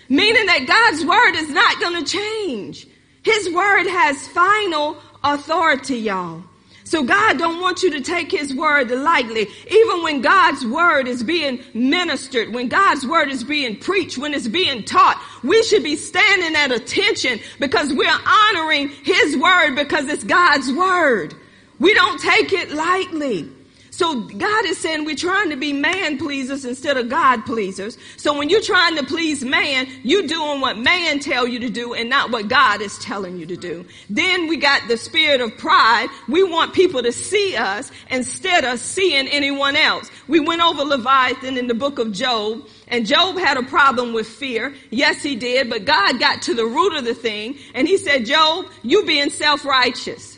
Meaning 0.08 0.46
that 0.46 0.66
God's 0.66 1.04
word 1.04 1.36
is 1.36 1.50
not 1.50 1.80
going 1.80 2.04
to 2.04 2.10
change. 2.10 2.86
His 3.22 3.52
word 3.52 3.86
has 3.86 4.26
final 4.28 4.96
authority, 5.22 5.98
y'all. 5.98 6.42
So 6.86 7.02
God 7.02 7.38
don't 7.38 7.62
want 7.62 7.82
you 7.82 7.90
to 7.92 8.02
take 8.02 8.30
his 8.30 8.54
word 8.54 8.90
lightly. 8.90 9.48
Even 9.70 10.02
when 10.02 10.20
God's 10.20 10.66
word 10.66 11.08
is 11.08 11.22
being 11.22 11.60
ministered, 11.72 12.52
when 12.52 12.68
God's 12.68 13.06
word 13.06 13.30
is 13.30 13.42
being 13.42 13.78
preached, 13.78 14.18
when 14.18 14.34
it's 14.34 14.48
being 14.48 14.84
taught, 14.84 15.20
we 15.42 15.62
should 15.62 15.82
be 15.82 15.96
standing 15.96 16.54
at 16.54 16.72
attention 16.72 17.40
because 17.58 17.90
we're 17.92 18.06
honoring 18.26 18.90
his 19.02 19.36
word 19.36 19.74
because 19.76 20.08
it's 20.08 20.24
God's 20.24 20.70
word. 20.72 21.34
We 21.80 21.94
don't 21.94 22.20
take 22.20 22.52
it 22.52 22.70
lightly. 22.70 23.50
So 23.94 24.22
God 24.22 24.64
is 24.64 24.76
saying 24.78 25.04
we're 25.04 25.14
trying 25.14 25.50
to 25.50 25.56
be 25.56 25.72
man 25.72 26.18
pleasers 26.18 26.64
instead 26.64 26.96
of 26.96 27.08
God 27.08 27.46
pleasers. 27.46 27.96
So 28.16 28.36
when 28.36 28.50
you're 28.50 28.60
trying 28.60 28.96
to 28.96 29.04
please 29.04 29.44
man, 29.44 29.86
you're 30.02 30.26
doing 30.26 30.60
what 30.60 30.76
man 30.76 31.20
tell 31.20 31.46
you 31.46 31.60
to 31.60 31.70
do 31.70 31.94
and 31.94 32.10
not 32.10 32.32
what 32.32 32.48
God 32.48 32.80
is 32.80 32.98
telling 32.98 33.36
you 33.36 33.46
to 33.46 33.56
do. 33.56 33.86
Then 34.10 34.48
we 34.48 34.56
got 34.56 34.88
the 34.88 34.96
spirit 34.96 35.40
of 35.40 35.56
pride. 35.58 36.08
We 36.26 36.42
want 36.42 36.74
people 36.74 37.04
to 37.04 37.12
see 37.12 37.54
us 37.54 37.92
instead 38.10 38.64
of 38.64 38.80
seeing 38.80 39.28
anyone 39.28 39.76
else. 39.76 40.10
We 40.26 40.40
went 40.40 40.60
over 40.60 40.82
Leviathan 40.82 41.56
in 41.56 41.68
the 41.68 41.74
book 41.74 42.00
of 42.00 42.10
Job 42.10 42.66
and 42.88 43.06
Job 43.06 43.38
had 43.38 43.58
a 43.58 43.62
problem 43.62 44.12
with 44.12 44.26
fear. 44.26 44.74
Yes, 44.90 45.22
he 45.22 45.36
did, 45.36 45.70
but 45.70 45.84
God 45.84 46.18
got 46.18 46.42
to 46.42 46.54
the 46.54 46.66
root 46.66 46.96
of 46.96 47.04
the 47.04 47.14
thing 47.14 47.58
and 47.74 47.86
he 47.86 47.96
said, 47.98 48.26
Job, 48.26 48.66
you 48.82 49.04
being 49.04 49.30
self-righteous. 49.30 50.33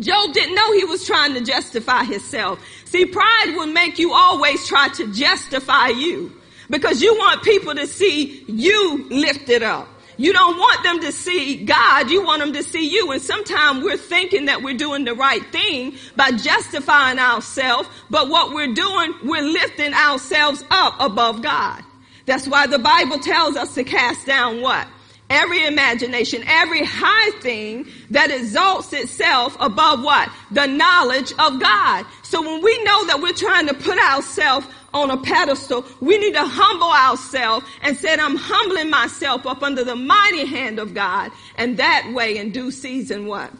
Job 0.00 0.32
didn't 0.32 0.54
know 0.54 0.72
he 0.72 0.84
was 0.84 1.06
trying 1.06 1.34
to 1.34 1.40
justify 1.40 2.04
himself. 2.04 2.60
See, 2.84 3.04
pride 3.04 3.54
will 3.56 3.66
make 3.66 3.98
you 3.98 4.12
always 4.12 4.66
try 4.66 4.88
to 4.88 5.12
justify 5.12 5.88
you 5.88 6.32
because 6.70 7.02
you 7.02 7.14
want 7.14 7.42
people 7.42 7.74
to 7.74 7.86
see 7.86 8.44
you 8.46 9.06
lifted 9.10 9.62
up. 9.62 9.88
You 10.18 10.32
don't 10.32 10.58
want 10.58 10.82
them 10.82 11.00
to 11.00 11.12
see 11.12 11.64
God. 11.64 12.10
You 12.10 12.24
want 12.24 12.40
them 12.40 12.52
to 12.52 12.62
see 12.64 12.88
you. 12.88 13.12
And 13.12 13.22
sometimes 13.22 13.84
we're 13.84 13.96
thinking 13.96 14.46
that 14.46 14.62
we're 14.62 14.76
doing 14.76 15.04
the 15.04 15.14
right 15.14 15.44
thing 15.52 15.96
by 16.16 16.32
justifying 16.32 17.20
ourselves. 17.20 17.88
But 18.10 18.28
what 18.28 18.52
we're 18.52 18.74
doing, 18.74 19.14
we're 19.22 19.42
lifting 19.42 19.94
ourselves 19.94 20.64
up 20.70 20.94
above 20.98 21.40
God. 21.40 21.84
That's 22.26 22.48
why 22.48 22.66
the 22.66 22.80
Bible 22.80 23.20
tells 23.20 23.56
us 23.56 23.74
to 23.76 23.84
cast 23.84 24.26
down 24.26 24.60
what? 24.60 24.88
Every 25.30 25.64
imagination, 25.66 26.42
every 26.46 26.84
high 26.84 27.30
thing 27.40 27.86
that 28.10 28.30
exalts 28.30 28.92
itself 28.92 29.56
above 29.60 30.02
what? 30.02 30.30
The 30.50 30.66
knowledge 30.66 31.32
of 31.38 31.60
God. 31.60 32.06
So 32.22 32.40
when 32.40 32.62
we 32.62 32.84
know 32.84 33.06
that 33.06 33.20
we're 33.20 33.32
trying 33.32 33.66
to 33.68 33.74
put 33.74 33.98
ourselves 33.98 34.66
on 34.94 35.10
a 35.10 35.18
pedestal, 35.18 35.84
we 36.00 36.18
need 36.18 36.34
to 36.34 36.44
humble 36.44 36.90
ourselves 36.90 37.66
and 37.82 37.96
said, 37.96 38.18
I'm 38.18 38.36
humbling 38.36 38.90
myself 38.90 39.46
up 39.46 39.62
under 39.62 39.84
the 39.84 39.96
mighty 39.96 40.46
hand 40.46 40.78
of 40.78 40.94
God. 40.94 41.30
And 41.56 41.76
that 41.76 42.10
way 42.14 42.38
in 42.38 42.50
due 42.50 42.70
season, 42.70 43.26
what? 43.26 43.52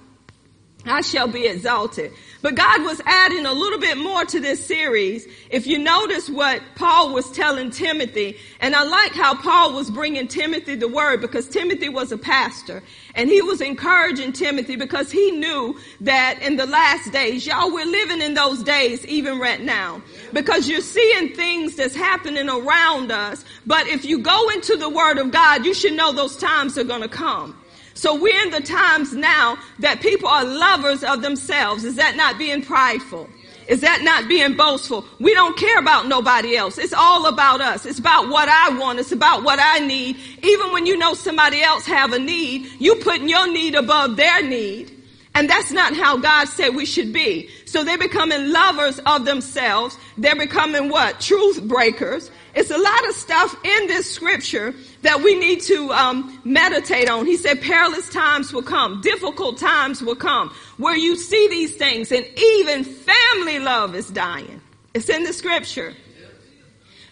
I 0.86 1.02
shall 1.02 1.28
be 1.28 1.46
exalted. 1.46 2.12
But 2.40 2.54
God 2.54 2.84
was 2.84 3.00
adding 3.04 3.46
a 3.46 3.52
little 3.52 3.80
bit 3.80 3.98
more 3.98 4.24
to 4.24 4.38
this 4.38 4.64
series. 4.64 5.26
If 5.50 5.66
you 5.66 5.76
notice 5.78 6.28
what 6.30 6.62
Paul 6.76 7.12
was 7.12 7.30
telling 7.32 7.70
Timothy, 7.70 8.36
and 8.60 8.76
I 8.76 8.84
like 8.84 9.12
how 9.12 9.34
Paul 9.34 9.74
was 9.74 9.90
bringing 9.90 10.28
Timothy 10.28 10.76
the 10.76 10.86
word 10.86 11.20
because 11.20 11.48
Timothy 11.48 11.88
was 11.88 12.12
a 12.12 12.18
pastor 12.18 12.82
and 13.16 13.28
he 13.28 13.42
was 13.42 13.60
encouraging 13.60 14.32
Timothy 14.32 14.76
because 14.76 15.10
he 15.10 15.32
knew 15.32 15.76
that 16.02 16.40
in 16.40 16.56
the 16.56 16.66
last 16.66 17.10
days, 17.10 17.44
y'all, 17.44 17.72
we're 17.72 17.84
living 17.84 18.22
in 18.22 18.34
those 18.34 18.62
days 18.62 19.04
even 19.06 19.40
right 19.40 19.60
now 19.60 20.00
because 20.32 20.68
you're 20.68 20.80
seeing 20.80 21.34
things 21.34 21.74
that's 21.74 21.96
happening 21.96 22.48
around 22.48 23.10
us. 23.10 23.44
But 23.66 23.88
if 23.88 24.04
you 24.04 24.20
go 24.20 24.48
into 24.50 24.76
the 24.76 24.88
word 24.88 25.18
of 25.18 25.32
God, 25.32 25.66
you 25.66 25.74
should 25.74 25.94
know 25.94 26.12
those 26.12 26.36
times 26.36 26.78
are 26.78 26.84
going 26.84 27.02
to 27.02 27.08
come. 27.08 27.58
So 27.98 28.14
we're 28.14 28.44
in 28.44 28.50
the 28.50 28.60
times 28.60 29.12
now 29.12 29.58
that 29.80 30.00
people 30.00 30.28
are 30.28 30.44
lovers 30.44 31.02
of 31.02 31.20
themselves. 31.20 31.82
Is 31.82 31.96
that 31.96 32.14
not 32.14 32.38
being 32.38 32.62
prideful? 32.62 33.28
Is 33.66 33.80
that 33.80 34.02
not 34.02 34.28
being 34.28 34.56
boastful? 34.56 35.04
We 35.18 35.34
don't 35.34 35.58
care 35.58 35.80
about 35.80 36.06
nobody 36.06 36.56
else. 36.56 36.78
It's 36.78 36.92
all 36.92 37.26
about 37.26 37.60
us. 37.60 37.84
It's 37.86 37.98
about 37.98 38.28
what 38.28 38.48
I 38.48 38.78
want. 38.78 39.00
It's 39.00 39.10
about 39.10 39.42
what 39.42 39.58
I 39.60 39.80
need. 39.80 40.16
Even 40.44 40.70
when 40.70 40.86
you 40.86 40.96
know 40.96 41.14
somebody 41.14 41.60
else 41.60 41.86
have 41.86 42.12
a 42.12 42.20
need, 42.20 42.68
you 42.78 42.94
putting 42.94 43.28
your 43.28 43.52
need 43.52 43.74
above 43.74 44.16
their 44.16 44.44
need. 44.44 44.92
And 45.34 45.50
that's 45.50 45.72
not 45.72 45.96
how 45.96 46.18
God 46.18 46.46
said 46.46 46.76
we 46.76 46.86
should 46.86 47.12
be. 47.12 47.50
So 47.64 47.82
they're 47.82 47.98
becoming 47.98 48.52
lovers 48.52 49.00
of 49.06 49.24
themselves. 49.24 49.98
They're 50.16 50.36
becoming 50.36 50.88
what? 50.88 51.18
Truth 51.18 51.64
breakers. 51.64 52.30
It's 52.58 52.72
a 52.72 52.76
lot 52.76 53.08
of 53.08 53.14
stuff 53.14 53.54
in 53.64 53.86
this 53.86 54.10
scripture 54.10 54.74
that 55.02 55.22
we 55.22 55.36
need 55.36 55.60
to 55.60 55.92
um, 55.92 56.40
meditate 56.44 57.08
on. 57.08 57.24
He 57.24 57.36
said 57.36 57.60
perilous 57.60 58.08
times 58.08 58.52
will 58.52 58.64
come, 58.64 59.00
difficult 59.00 59.58
times 59.58 60.02
will 60.02 60.16
come, 60.16 60.52
where 60.76 60.96
you 60.96 61.14
see 61.14 61.46
these 61.46 61.76
things, 61.76 62.10
and 62.10 62.26
even 62.36 62.82
family 62.82 63.60
love 63.60 63.94
is 63.94 64.10
dying. 64.10 64.60
It's 64.92 65.08
in 65.08 65.22
the 65.22 65.32
scripture. 65.32 65.94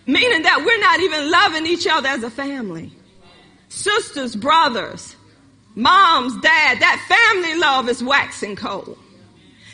Meaning 0.05 0.43
that 0.43 0.65
we're 0.67 0.81
not 0.81 0.99
even 0.99 1.31
loving 1.31 1.65
each 1.65 1.87
other 1.87 2.09
as 2.09 2.25
a 2.25 2.31
family. 2.31 2.91
Sisters, 3.69 4.35
brothers, 4.35 5.15
moms, 5.77 6.35
dad, 6.41 6.81
that 6.81 7.07
family 7.09 7.57
love 7.57 7.89
is 7.89 8.03
waxing 8.03 8.57
cold. 8.57 8.99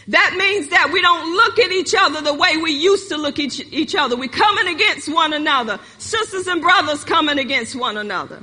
That 0.09 0.35
means 0.37 0.69
that 0.69 0.91
we 0.93 1.01
don't 1.01 1.35
look 1.35 1.59
at 1.59 1.71
each 1.71 1.95
other 1.97 2.21
the 2.21 2.35
way 2.35 2.57
we 2.57 2.73
used 2.73 3.09
to 3.11 3.17
look 3.17 3.39
at 3.39 3.61
each 3.73 3.95
other. 3.95 4.17
We're 4.17 4.29
coming 4.29 4.75
against 4.75 5.09
one 5.09 5.33
another. 5.33 5.79
Sisters 5.99 6.47
and 6.49 6.61
brothers 6.61 7.05
coming 7.05 7.39
against 7.39 7.77
one 7.77 7.97
another. 7.97 8.43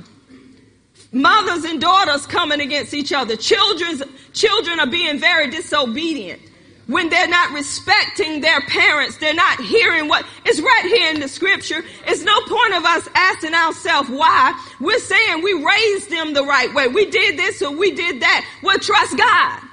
Mothers 1.12 1.64
and 1.64 1.80
daughters 1.80 2.26
coming 2.26 2.60
against 2.60 2.94
each 2.94 3.12
other. 3.12 3.36
Children's, 3.36 4.02
children 4.32 4.80
are 4.80 4.86
being 4.86 5.18
very 5.18 5.50
disobedient. 5.50 6.40
When 6.86 7.08
they're 7.08 7.28
not 7.28 7.52
respecting 7.52 8.40
their 8.40 8.60
parents, 8.62 9.18
they're 9.18 9.34
not 9.34 9.60
hearing 9.60 10.08
what 10.08 10.24
is 10.44 10.60
right 10.60 10.84
here 10.86 11.12
in 11.12 11.20
the 11.20 11.28
scripture. 11.28 11.84
It's 12.06 12.24
no 12.24 12.40
point 12.40 12.74
of 12.74 12.84
us 12.84 13.08
asking 13.14 13.54
ourselves 13.54 14.08
why. 14.08 14.60
We're 14.80 14.98
saying 14.98 15.42
we 15.42 15.52
raised 15.52 16.10
them 16.10 16.32
the 16.32 16.44
right 16.44 16.72
way. 16.74 16.88
We 16.88 17.08
did 17.08 17.38
this 17.38 17.62
or 17.62 17.70
we 17.70 17.92
did 17.92 18.22
that. 18.22 18.44
Well, 18.62 18.78
trust 18.78 19.16
God 19.16 19.69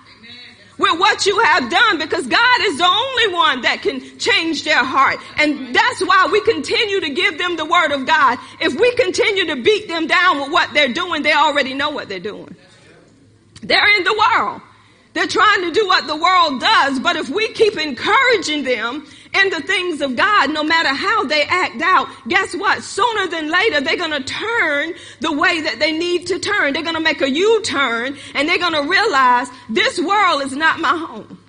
with 0.78 1.00
what 1.00 1.26
you 1.26 1.40
have 1.40 1.70
done 1.70 1.98
because 1.98 2.28
God 2.28 2.62
is 2.62 2.78
the 2.78 2.86
only 2.86 3.34
one 3.34 3.62
that 3.62 3.82
can 3.82 4.20
change 4.20 4.64
their 4.64 4.84
heart. 4.84 5.20
And 5.38 5.76
that's 5.76 6.02
why 6.02 6.28
we 6.32 6.42
continue 6.42 7.00
to 7.02 7.10
give 7.10 7.38
them 7.38 7.56
the 7.56 7.66
word 7.66 7.92
of 7.92 8.06
God. 8.06 8.38
If 8.60 8.80
we 8.80 8.94
continue 8.96 9.48
to 9.48 9.62
beat 9.62 9.88
them 9.88 10.08
down 10.08 10.40
with 10.40 10.52
what 10.52 10.74
they're 10.74 10.94
doing, 10.94 11.24
they 11.24 11.34
already 11.34 11.74
know 11.74 11.90
what 11.90 12.10
they're 12.10 12.20
doing. 12.20 12.56
They're 13.62 13.98
in 13.98 14.04
the 14.04 14.14
world. 14.14 14.62
They're 15.14 15.26
trying 15.26 15.64
to 15.64 15.72
do 15.72 15.88
what 15.88 16.06
the 16.06 16.16
world 16.16 16.62
does, 16.62 17.00
but 17.00 17.16
if 17.16 17.28
we 17.28 17.48
keep 17.54 17.76
encouraging 17.76 18.64
them 18.64 19.08
in 19.38 19.50
the 19.50 19.62
things 19.62 20.02
of 20.02 20.16
God, 20.16 20.52
no 20.52 20.64
matter 20.64 20.90
how 20.90 21.26
they 21.26 21.44
act 21.44 21.82
out, 21.82 22.08
guess 22.28 22.56
what? 22.56 22.84
Sooner 22.84 23.28
than 23.28 23.50
later, 23.50 23.82
they're 23.82 23.98
going 23.98 24.12
to 24.12 24.24
turn 24.24 24.94
the 25.20 25.32
way 25.32 25.62
that 25.62 25.80
they 25.80 25.92
need 25.92 26.28
to 26.28 26.40
turn. 26.40 26.74
They're 26.74 26.84
going 26.84 26.96
to 26.96 27.02
make 27.02 27.22
a 27.22 27.30
U-turn 27.30 28.18
and 28.34 28.50
they're 28.50 28.58
going 28.58 28.74
to 28.74 28.90
realize 28.90 29.48
this 29.70 30.00
world 30.00 30.42
is 30.44 30.56
not 30.56 30.80
my 30.80 30.98
home. 30.98 31.40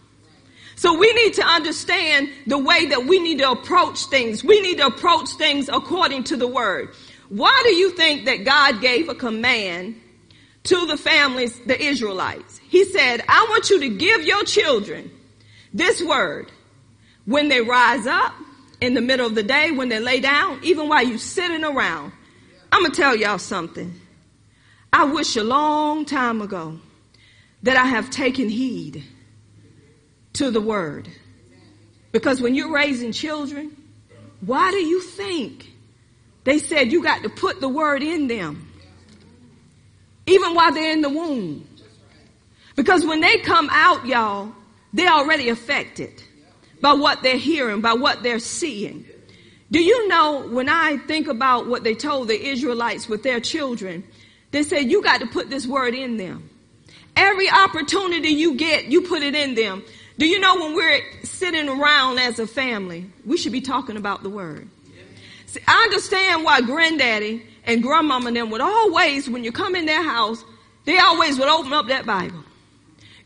So 0.77 0.97
we 0.97 1.13
need 1.13 1.35
to 1.35 1.43
understand 1.43 2.31
the 2.47 2.59
way 2.59 2.87
that 2.87 3.07
we 3.07 3.19
need 3.19 3.39
to 3.39 3.51
approach 3.51 4.05
things. 4.07 4.45
We 4.45 4.61
need 4.61 4.79
to 4.79 4.87
approach 4.87 5.31
things 5.31 5.69
according 5.69 6.25
to 6.25 6.37
the 6.37 6.47
word. 6.47 6.95
Why 7.29 7.61
do 7.65 7.75
you 7.75 7.91
think 7.91 8.27
that 8.27 8.45
God 8.45 8.81
gave 8.81 9.09
a 9.09 9.15
command 9.15 10.01
to 10.65 10.87
the 10.87 10.97
families, 10.97 11.59
the 11.67 11.81
Israelites? 11.83 12.59
He 12.69 12.85
said, 12.85 13.23
I 13.29 13.47
want 13.51 13.71
you 13.71 13.81
to 13.81 13.89
give 13.89 14.23
your 14.23 14.45
children 14.45 15.11
this 15.75 16.01
word 16.01 16.53
when 17.29 17.49
they 17.49 17.61
rise 17.61 18.07
up 18.07 18.33
in 18.81 18.95
the 18.95 19.03
middle 19.03 19.27
of 19.27 19.35
the 19.35 19.43
day, 19.43 19.71
when 19.71 19.91
they 19.91 20.01
lay 20.01 20.19
down, 20.19 20.59
even 20.63 20.89
while 20.89 21.07
you're 21.07 21.19
sitting 21.19 21.63
around. 21.63 22.11
I'm 22.73 22.81
going 22.81 22.93
to 22.93 22.97
tell 22.97 23.15
y'all 23.15 23.39
something. 23.39 24.01
I 24.91 25.05
wish 25.05 25.37
a 25.37 25.45
long 25.45 26.07
time 26.07 26.41
ago 26.41 26.81
that 27.65 27.77
I 27.77 27.85
have 27.85 28.09
taken 28.09 28.49
heed 28.49 29.05
to 30.35 30.51
the 30.51 30.61
word. 30.63 31.07
Because 32.13 32.41
when 32.41 32.55
you're 32.55 32.73
raising 32.73 33.13
children, 33.13 33.77
why 34.41 34.71
do 34.71 34.79
you 34.79 35.03
think 35.03 35.71
they 36.45 36.59
said 36.59 36.91
you 36.91 37.03
got 37.03 37.25
to 37.25 37.29
put 37.29 37.61
the 37.61 37.69
word 37.69 38.03
in 38.03 38.29
them? 38.29 38.73
Even 40.25 40.55
while 40.55 40.73
they're 40.73 40.93
in 40.93 41.03
the 41.03 41.11
womb. 41.11 41.69
Because 42.75 43.05
when 43.05 43.21
they 43.21 43.37
come 43.37 43.69
out, 43.71 44.07
y'all, 44.07 44.51
they're 44.95 45.13
already 45.13 45.51
affected 45.51 46.23
by 46.81 46.93
what 46.93 47.23
they're 47.23 47.37
hearing, 47.37 47.81
by 47.81 47.95
what 47.95 48.23
they're 48.23 48.39
seeing. 48.39 49.05
Do 49.71 49.83
you 49.83 50.09
know 50.09 50.47
when 50.49 50.69
I 50.69 50.97
think 50.97 51.29
about 51.29 51.67
what 51.67 51.85
they 51.85 51.95
told 51.95 52.29
the 52.29 52.41
Israelites 52.41 53.09
with 53.09 53.23
their 53.23 53.41
children, 53.41 54.05
they 54.51 54.63
said, 54.63 54.91
you 54.91 55.03
got 55.03 55.21
to 55.21 55.27
put 55.27 55.51
this 55.51 55.67
word 55.67 55.95
in 55.95 56.17
them. 56.17 56.49
Every 57.17 57.51
opportunity 57.51 58.29
you 58.29 58.55
get, 58.55 58.87
you 58.87 59.03
put 59.03 59.23
it 59.23 59.35
in 59.35 59.55
them. 59.55 59.83
Do 60.19 60.27
you 60.27 60.39
know 60.39 60.57
when 60.57 60.75
we're 60.75 61.03
sitting 61.23 61.69
around 61.69 62.19
as 62.19 62.39
a 62.39 62.47
family, 62.47 63.11
we 63.27 63.37
should 63.37 63.53
be 63.53 63.61
talking 63.61 63.97
about 63.97 64.23
the 64.23 64.31
word. 64.31 64.69
See, 65.47 65.61
I 65.67 65.83
understand 65.85 66.45
why 66.45 66.61
granddaddy 66.61 67.45
and 67.65 67.83
grandmama 67.83 68.29
and 68.29 68.37
them 68.37 68.51
would 68.51 68.61
always, 68.61 69.29
when 69.29 69.45
you 69.45 69.53
come 69.53 69.75
in 69.77 69.87
their 69.87 70.03
house, 70.03 70.45
they 70.85 70.99
always 70.99 71.39
would 71.39 71.49
open 71.49 71.73
up 71.73 71.89
that 71.89 72.07
Bible. 72.07 72.43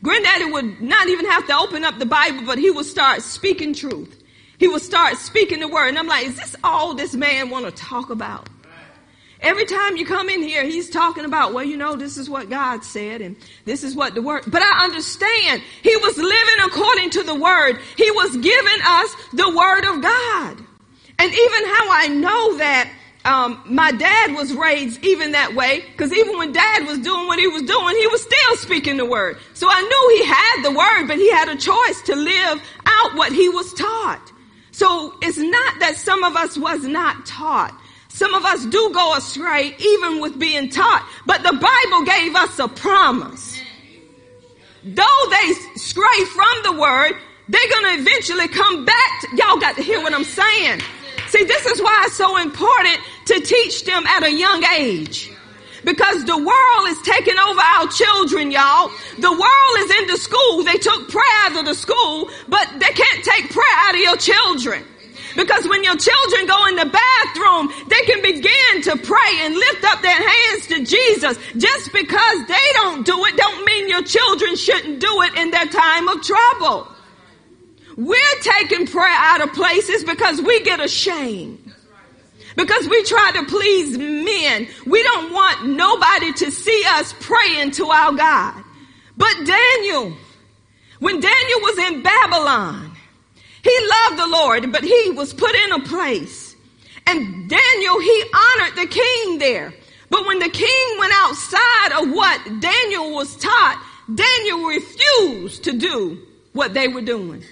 Granddaddy 0.03 0.51
would 0.51 0.81
not 0.81 1.07
even 1.07 1.25
have 1.25 1.47
to 1.47 1.57
open 1.57 1.85
up 1.85 1.97
the 1.97 2.05
Bible, 2.05 2.45
but 2.45 2.57
he 2.57 2.69
would 2.69 2.85
start 2.85 3.21
speaking 3.21 3.73
truth. 3.73 4.21
He 4.59 4.67
would 4.67 4.81
start 4.81 5.17
speaking 5.17 5.61
the 5.61 5.67
word. 5.67 5.87
And 5.87 5.97
I'm 5.97 6.07
like, 6.07 6.25
is 6.25 6.35
this 6.35 6.55
all 6.63 6.93
this 6.93 7.15
man 7.15 7.49
want 7.49 7.65
to 7.65 7.71
talk 7.71 8.09
about? 8.09 8.49
Every 9.39 9.65
time 9.65 9.97
you 9.97 10.05
come 10.05 10.29
in 10.29 10.41
here, 10.41 10.63
he's 10.63 10.89
talking 10.89 11.25
about, 11.25 11.53
well, 11.53 11.65
you 11.65 11.75
know, 11.75 11.95
this 11.95 12.17
is 12.17 12.29
what 12.29 12.49
God 12.49 12.83
said 12.83 13.21
and 13.21 13.35
this 13.65 13.83
is 13.83 13.93
what 13.93 14.15
the 14.15 14.21
word, 14.21 14.43
but 14.47 14.61
I 14.61 14.85
understand 14.85 15.61
he 15.81 15.95
was 15.97 16.17
living 16.17 16.65
according 16.65 17.09
to 17.11 17.23
the 17.23 17.35
word. 17.35 17.79
He 17.97 18.09
was 18.11 18.37
giving 18.37 18.81
us 18.85 19.15
the 19.33 19.49
word 19.49 19.83
of 19.85 20.01
God. 20.01 20.57
And 21.19 21.31
even 21.31 21.65
how 21.65 21.91
I 21.91 22.07
know 22.07 22.57
that 22.57 22.89
um, 23.25 23.61
my 23.65 23.91
dad 23.91 24.35
was 24.35 24.53
raised 24.53 25.03
even 25.03 25.31
that 25.31 25.55
way 25.55 25.81
because 25.91 26.11
even 26.11 26.37
when 26.37 26.51
dad 26.51 26.85
was 26.85 26.99
doing 26.99 27.27
what 27.27 27.39
he 27.39 27.47
was 27.47 27.61
doing, 27.61 27.95
he 27.95 28.07
was 28.07 28.21
still 28.21 28.57
speaking 28.57 28.97
the 28.97 29.05
word. 29.05 29.37
So 29.53 29.67
I 29.69 29.81
knew 29.81 30.17
he 30.17 30.25
had 30.25 30.63
the 30.63 30.77
word, 30.77 31.07
but 31.07 31.17
he 31.17 31.31
had 31.31 31.47
a 31.47 31.55
choice 31.55 32.01
to 32.03 32.15
live 32.15 32.61
out 32.85 33.15
what 33.15 33.31
he 33.31 33.47
was 33.47 33.73
taught. 33.73 34.31
So 34.71 35.13
it's 35.21 35.37
not 35.37 35.79
that 35.79 35.95
some 35.95 36.23
of 36.23 36.35
us 36.35 36.57
was 36.57 36.83
not 36.83 37.25
taught. 37.25 37.79
Some 38.09 38.33
of 38.33 38.43
us 38.45 38.65
do 38.65 38.91
go 38.93 39.15
astray 39.15 39.75
even 39.79 40.19
with 40.19 40.37
being 40.37 40.69
taught, 40.69 41.07
but 41.25 41.43
the 41.43 41.53
Bible 41.53 42.05
gave 42.05 42.35
us 42.35 42.59
a 42.59 42.67
promise. 42.67 43.59
Though 44.83 45.29
they 45.29 45.53
stray 45.75 46.25
from 46.35 46.63
the 46.63 46.73
word, 46.73 47.13
they're 47.47 47.69
going 47.69 47.95
to 47.95 48.01
eventually 48.01 48.47
come 48.49 48.85
back. 48.85 49.21
To, 49.21 49.37
y'all 49.37 49.59
got 49.59 49.77
to 49.77 49.81
hear 49.81 50.01
what 50.01 50.13
I'm 50.13 50.25
saying. 50.25 50.81
See, 51.27 51.43
this 51.45 51.65
is 51.65 51.81
why 51.81 52.03
it's 52.05 52.15
so 52.15 52.37
important 52.37 52.99
to 53.25 53.39
teach 53.39 53.85
them 53.85 54.05
at 54.07 54.23
a 54.23 54.31
young 54.31 54.63
age. 54.77 55.31
Because 55.83 56.23
the 56.23 56.37
world 56.37 56.87
is 56.87 57.01
taking 57.01 57.37
over 57.37 57.59
our 57.59 57.87
children, 57.87 58.51
y'all. 58.51 58.89
The 59.19 59.31
world 59.31 59.75
is 59.79 59.91
in 59.99 60.07
the 60.07 60.17
school. 60.17 60.63
They 60.63 60.77
took 60.77 61.09
prayer 61.09 61.37
out 61.43 61.57
of 61.57 61.65
the 61.65 61.75
school, 61.75 62.29
but 62.47 62.67
they 62.79 62.93
can't 62.93 63.23
take 63.23 63.51
prayer 63.51 63.75
out 63.85 63.95
of 63.95 63.99
your 63.99 64.15
children. 64.15 64.85
Because 65.35 65.67
when 65.67 65.83
your 65.83 65.95
children 65.95 66.45
go 66.45 66.65
in 66.67 66.75
the 66.75 66.85
bathroom, 66.85 67.69
they 67.89 68.01
can 68.05 68.21
begin 68.21 68.81
to 68.83 68.97
pray 68.97 69.31
and 69.41 69.55
lift 69.55 69.83
up 69.83 70.01
their 70.01 70.11
hands 70.11 70.67
to 70.67 70.85
Jesus. 70.85 71.37
Just 71.57 71.91
because 71.91 72.47
they 72.47 72.67
don't 72.73 73.05
do 73.05 73.25
it, 73.25 73.35
don't 73.35 73.65
mean 73.65 73.89
your 73.89 74.03
children 74.03 74.55
shouldn't 74.55 74.99
do 74.99 75.21
it 75.23 75.35
in 75.35 75.51
their 75.51 75.65
time 75.65 76.07
of 76.07 76.21
trouble. 76.21 76.87
We're 77.97 78.39
taking 78.41 78.87
prayer 78.87 79.05
out 79.07 79.41
of 79.41 79.53
places 79.53 80.03
because 80.03 80.41
we 80.41 80.61
get 80.61 80.79
ashamed. 80.79 81.62
Because 82.55 82.87
we 82.87 83.03
try 83.03 83.31
to 83.35 83.45
please 83.45 83.97
men. 83.97 84.67
We 84.85 85.01
don't 85.03 85.33
want 85.33 85.69
nobody 85.69 86.33
to 86.33 86.51
see 86.51 86.83
us 86.87 87.13
praying 87.19 87.71
to 87.71 87.87
our 87.87 88.13
God. 88.13 88.63
But 89.17 89.33
Daniel, 89.45 90.13
when 90.99 91.19
Daniel 91.19 91.59
was 91.61 91.77
in 91.79 92.03
Babylon, 92.03 92.91
he 93.63 93.79
loved 93.87 94.19
the 94.19 94.27
Lord, 94.27 94.71
but 94.71 94.83
he 94.83 95.11
was 95.11 95.33
put 95.33 95.55
in 95.55 95.71
a 95.71 95.79
place. 95.79 96.55
And 97.07 97.49
Daniel, 97.49 97.99
he 97.99 98.23
honored 98.33 98.75
the 98.75 98.87
king 98.87 99.39
there. 99.39 99.73
But 100.09 100.27
when 100.27 100.39
the 100.39 100.49
king 100.49 100.99
went 100.99 101.13
outside 101.15 101.91
of 101.93 102.11
what 102.11 102.61
Daniel 102.61 103.13
was 103.13 103.35
taught, 103.37 103.83
Daniel 104.13 104.67
refused 104.67 105.63
to 105.63 105.73
do 105.73 106.19
what 106.53 106.73
they 106.73 106.87
were 106.87 107.01
doing. 107.01 107.43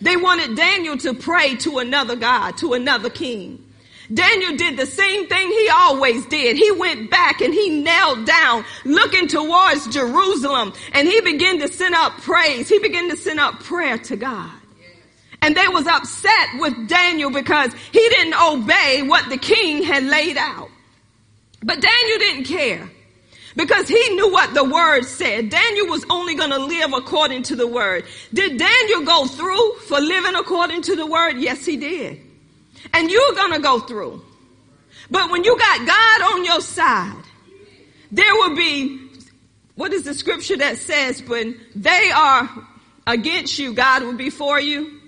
They 0.00 0.16
wanted 0.16 0.56
Daniel 0.56 0.98
to 0.98 1.14
pray 1.14 1.56
to 1.56 1.78
another 1.78 2.16
God, 2.16 2.56
to 2.58 2.72
another 2.72 3.10
king. 3.10 3.63
Daniel 4.12 4.56
did 4.56 4.76
the 4.76 4.86
same 4.86 5.26
thing 5.28 5.48
he 5.48 5.68
always 5.70 6.26
did. 6.26 6.56
He 6.56 6.70
went 6.72 7.10
back 7.10 7.40
and 7.40 7.54
he 7.54 7.82
knelt 7.82 8.26
down 8.26 8.64
looking 8.84 9.28
towards 9.28 9.86
Jerusalem 9.88 10.74
and 10.92 11.08
he 11.08 11.20
began 11.22 11.58
to 11.60 11.68
send 11.68 11.94
up 11.94 12.12
praise. 12.18 12.68
He 12.68 12.78
began 12.78 13.08
to 13.10 13.16
send 13.16 13.40
up 13.40 13.60
prayer 13.60 13.98
to 13.98 14.16
God. 14.16 14.50
And 15.40 15.56
they 15.56 15.68
was 15.68 15.86
upset 15.86 16.48
with 16.58 16.88
Daniel 16.88 17.30
because 17.30 17.72
he 17.92 18.08
didn't 18.10 18.34
obey 18.34 19.02
what 19.02 19.28
the 19.28 19.36
king 19.36 19.82
had 19.82 20.04
laid 20.04 20.36
out. 20.36 20.70
But 21.62 21.80
Daniel 21.80 22.18
didn't 22.18 22.44
care 22.44 22.90
because 23.56 23.88
he 23.88 24.08
knew 24.14 24.30
what 24.32 24.54
the 24.54 24.64
word 24.64 25.04
said. 25.04 25.48
Daniel 25.48 25.86
was 25.86 26.04
only 26.10 26.34
going 26.34 26.50
to 26.50 26.58
live 26.58 26.92
according 26.92 27.42
to 27.44 27.56
the 27.56 27.66
word. 27.66 28.04
Did 28.32 28.58
Daniel 28.58 29.02
go 29.02 29.26
through 29.26 29.74
for 29.86 30.00
living 30.00 30.34
according 30.34 30.82
to 30.82 30.96
the 30.96 31.06
word? 31.06 31.38
Yes, 31.38 31.64
he 31.64 31.76
did. 31.76 32.23
And 32.92 33.10
you're 33.10 33.32
going 33.34 33.52
to 33.52 33.60
go 33.60 33.80
through. 33.80 34.22
But 35.10 35.30
when 35.30 35.44
you 35.44 35.56
got 35.58 35.86
God 35.86 36.34
on 36.34 36.44
your 36.44 36.60
side, 36.60 37.22
there 38.10 38.34
will 38.34 38.56
be, 38.56 39.08
what 39.74 39.92
is 39.92 40.04
the 40.04 40.14
scripture 40.14 40.56
that 40.58 40.78
says, 40.78 41.22
when 41.22 41.60
they 41.74 42.10
are 42.14 42.48
against 43.06 43.58
you, 43.58 43.74
God 43.74 44.02
will 44.02 44.16
be 44.16 44.30
for 44.30 44.60
you? 44.60 45.00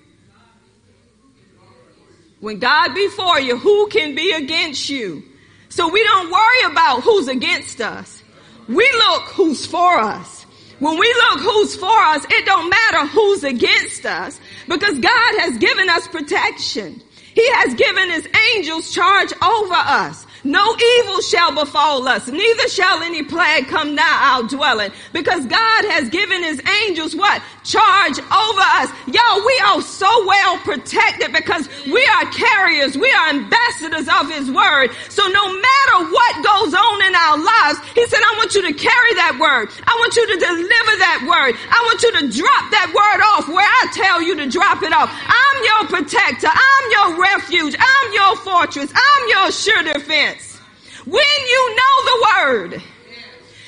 When 2.40 2.58
God 2.58 2.94
be 2.94 3.08
for 3.08 3.40
you, 3.40 3.56
who 3.56 3.88
can 3.88 4.14
be 4.14 4.32
against 4.32 4.88
you? 4.88 5.22
So 5.68 5.88
we 5.88 6.02
don't 6.02 6.30
worry 6.30 6.70
about 6.70 7.02
who's 7.02 7.28
against 7.28 7.80
us. 7.80 8.22
We 8.68 8.90
look 9.08 9.22
who's 9.24 9.66
for 9.66 9.98
us. 9.98 10.44
When 10.78 10.98
we 10.98 11.06
look 11.14 11.40
who's 11.40 11.74
for 11.76 11.86
us, 11.86 12.24
it 12.28 12.44
don't 12.44 12.68
matter 12.68 13.06
who's 13.06 13.44
against 13.44 14.04
us 14.04 14.38
because 14.68 14.98
God 14.98 15.40
has 15.40 15.56
given 15.58 15.88
us 15.88 16.06
protection. 16.08 17.02
He 17.36 17.46
has 17.52 17.74
given 17.74 18.10
his 18.10 18.28
angels 18.56 18.92
charge 18.92 19.32
over 19.44 19.74
us. 19.74 20.25
No 20.46 20.62
evil 21.02 21.20
shall 21.22 21.50
befall 21.52 22.06
us, 22.06 22.28
neither 22.28 22.68
shall 22.68 23.02
any 23.02 23.24
plague 23.24 23.66
come 23.66 23.96
nigh 23.96 24.38
our 24.38 24.46
dwelling. 24.46 24.92
Because 25.12 25.44
God 25.44 25.82
has 25.90 26.08
given 26.08 26.40
his 26.44 26.62
angels 26.86 27.16
what? 27.16 27.42
Charge 27.66 28.22
over 28.22 28.64
us. 28.78 28.88
Y'all, 29.10 29.42
we 29.42 29.56
are 29.66 29.82
so 29.82 30.06
well 30.22 30.58
protected 30.62 31.34
because 31.34 31.66
we 31.90 31.98
are 32.14 32.30
carriers. 32.30 32.94
We 32.94 33.10
are 33.10 33.34
ambassadors 33.34 34.06
of 34.06 34.30
his 34.30 34.46
word. 34.46 34.94
So 35.10 35.26
no 35.26 35.44
matter 35.50 36.14
what 36.14 36.34
goes 36.46 36.70
on 36.78 36.98
in 37.02 37.14
our 37.18 37.38
lives, 37.42 37.82
he 37.98 38.06
said, 38.06 38.22
I 38.22 38.38
want 38.38 38.54
you 38.54 38.62
to 38.70 38.74
carry 38.78 39.12
that 39.18 39.34
word. 39.42 39.66
I 39.82 39.94
want 39.98 40.14
you 40.14 40.30
to 40.30 40.36
deliver 40.38 40.94
that 41.02 41.26
word. 41.26 41.58
I 41.58 41.78
want 41.90 41.98
you 42.06 42.12
to 42.22 42.24
drop 42.30 42.64
that 42.70 42.94
word 42.94 43.20
off 43.34 43.50
where 43.50 43.66
I 43.66 43.82
tell 43.98 44.22
you 44.22 44.38
to 44.38 44.46
drop 44.46 44.78
it 44.86 44.94
off. 44.94 45.10
I'm 45.10 45.56
your 45.66 45.82
protector. 45.90 46.54
I'm 46.54 46.84
your 46.94 47.08
refuge. 47.18 47.74
I'm 47.74 47.95
your 48.26 48.36
fortress. 48.36 48.92
I'm 48.94 49.28
your 49.28 49.52
sure 49.52 49.82
defense. 49.82 50.56
When 51.04 51.40
you 51.48 51.76
know 51.76 52.04
the 52.04 52.26
word, 52.26 52.82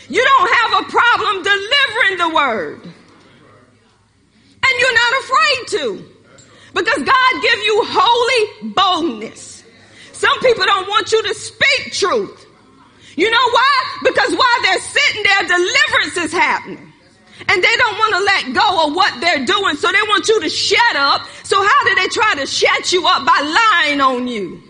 you 0.09 0.25
don't 0.25 0.55
have 0.55 0.85
a 0.85 0.91
problem 0.91 1.43
delivering 1.43 2.19
the 2.19 2.35
word. 2.35 2.83
And 2.83 4.81
you're 4.81 4.95
not 4.95 5.13
afraid 5.23 5.67
to. 5.69 6.15
Because 6.75 7.03
God 7.03 7.43
give 7.43 7.59
you 7.61 7.83
holy 7.87 8.73
boldness. 8.73 9.65
Some 10.13 10.39
people 10.41 10.65
don't 10.65 10.89
want 10.89 11.13
you 11.13 11.23
to 11.23 11.35
speak 11.35 11.93
truth. 11.93 12.47
You 13.17 13.31
know 13.31 13.49
why? 13.51 13.85
Because 14.05 14.35
while 14.35 14.63
they're 14.63 14.81
sitting 14.81 15.23
there, 15.23 15.43
deliverance 15.43 16.17
is 16.17 16.33
happening. 16.33 16.88
And 17.47 17.63
they 17.63 17.77
don't 17.77 17.99
want 17.99 18.15
to 18.17 18.23
let 18.25 18.55
go 18.55 18.87
of 18.87 18.95
what 18.95 19.21
they're 19.21 19.45
doing, 19.45 19.77
so 19.77 19.93
they 19.93 20.03
want 20.09 20.27
you 20.29 20.41
to 20.41 20.49
shut 20.49 20.97
up. 20.97 21.23
So 21.45 21.63
how 21.63 21.85
do 21.85 21.95
they 21.95 22.09
try 22.09 22.35
to 22.37 22.47
shut 22.47 22.93
you 22.93 23.07
up? 23.07 23.25
By 23.25 23.41
lying 23.87 24.01
on 24.01 24.27
you 24.27 24.63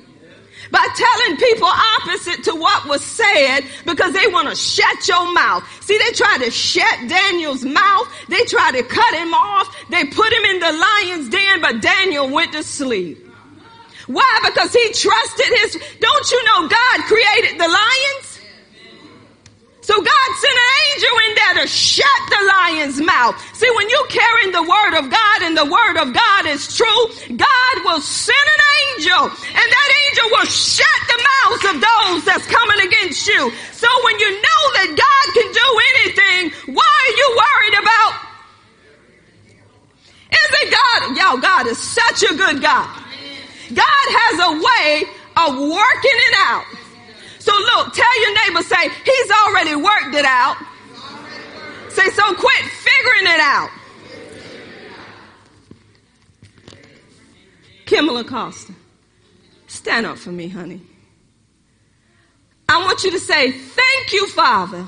by 0.70 0.86
telling 0.96 1.36
people 1.36 1.68
opposite 1.68 2.44
to 2.44 2.54
what 2.54 2.86
was 2.86 3.04
said 3.04 3.60
because 3.84 4.12
they 4.12 4.26
want 4.28 4.48
to 4.48 4.54
shut 4.54 5.08
your 5.08 5.32
mouth. 5.32 5.64
See, 5.82 5.98
they 5.98 6.12
tried 6.12 6.38
to 6.44 6.50
shut 6.50 7.08
Daniel's 7.08 7.64
mouth. 7.64 8.08
They 8.28 8.44
tried 8.44 8.72
to 8.72 8.82
cut 8.82 9.14
him 9.14 9.32
off. 9.32 9.74
They 9.90 10.04
put 10.04 10.32
him 10.32 10.44
in 10.44 10.60
the 10.60 10.72
lion's 10.72 11.28
den, 11.28 11.60
but 11.60 11.80
Daniel 11.80 12.28
went 12.28 12.52
to 12.52 12.62
sleep. 12.62 13.24
Why? 14.06 14.40
Because 14.44 14.72
he 14.72 14.92
trusted 14.92 15.58
his, 15.60 15.78
don't 16.00 16.30
you 16.30 16.44
know 16.44 16.68
God 16.68 17.00
created 17.04 17.60
the 17.60 17.68
lions? 17.68 18.27
So 19.88 19.96
God 19.96 20.28
sent 20.36 20.52
an 20.52 20.72
angel 20.92 21.14
in 21.24 21.32
there 21.32 21.54
to 21.64 21.66
shut 21.66 22.20
the 22.28 22.42
lion's 22.44 23.00
mouth. 23.00 23.40
See, 23.56 23.70
when 23.72 23.88
you 23.88 24.04
carrying 24.10 24.52
the 24.52 24.60
word 24.60 25.00
of 25.00 25.08
God 25.08 25.38
and 25.40 25.56
the 25.56 25.64
word 25.64 25.96
of 25.96 26.12
God 26.12 26.44
is 26.44 26.76
true, 26.76 27.00
God 27.32 27.74
will 27.88 28.02
send 28.02 28.36
an 28.36 28.62
angel 28.84 29.32
and 29.32 29.66
that 29.72 29.88
angel 30.04 30.28
will 30.36 30.44
shut 30.44 31.00
the 31.08 31.18
mouths 31.24 31.64
of 31.72 31.76
those 31.80 32.20
that's 32.28 32.44
coming 32.44 32.84
against 32.84 33.26
you. 33.28 33.48
So 33.72 33.88
when 34.04 34.18
you 34.20 34.30
know 34.36 34.62
that 34.76 34.88
God 34.92 35.26
can 35.32 35.48
do 35.56 35.68
anything, 35.96 36.74
why 36.76 36.84
are 36.84 37.16
you 37.16 37.28
worried 37.40 37.76
about? 37.80 38.12
Isn't 40.36 40.68
God, 40.68 41.16
y'all, 41.16 41.40
God 41.40 41.66
is 41.66 41.78
such 41.78 42.28
a 42.28 42.36
good 42.36 42.60
God. 42.60 42.92
God 43.72 44.06
has 44.20 44.36
a 44.36 44.52
way 44.52 45.08
of 45.48 45.56
working 45.56 46.18
it 46.28 46.34
out. 46.44 46.66
So 47.38 47.52
look, 47.52 47.94
tell 47.94 48.20
your 48.20 48.34
neighbor, 48.34 48.62
say, 48.62 48.88
he's 49.04 49.30
already 49.30 49.76
worked 49.76 50.14
it 50.14 50.24
out. 50.24 50.56
Say, 51.90 52.10
so 52.10 52.34
quit 52.34 52.64
figuring 52.64 53.34
it 53.34 53.40
out. 53.40 53.70
Kimberly 57.86 58.24
Costa, 58.24 58.72
stand 59.66 60.06
up 60.06 60.18
for 60.18 60.30
me, 60.30 60.48
honey. 60.48 60.82
I 62.68 62.84
want 62.84 63.02
you 63.02 63.10
to 63.12 63.18
say, 63.18 63.50
thank 63.50 64.12
you, 64.12 64.26
Father, 64.28 64.84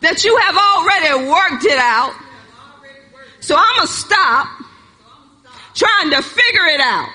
that 0.00 0.24
you 0.24 0.36
have 0.38 0.56
already 0.56 1.28
worked 1.28 1.64
it 1.66 1.78
out. 1.78 2.14
So 3.40 3.54
I'm 3.54 3.76
going 3.76 3.86
to 3.86 3.92
stop 3.92 4.48
trying 5.74 6.10
to 6.10 6.22
figure 6.22 6.64
it 6.64 6.80
out. 6.80 7.10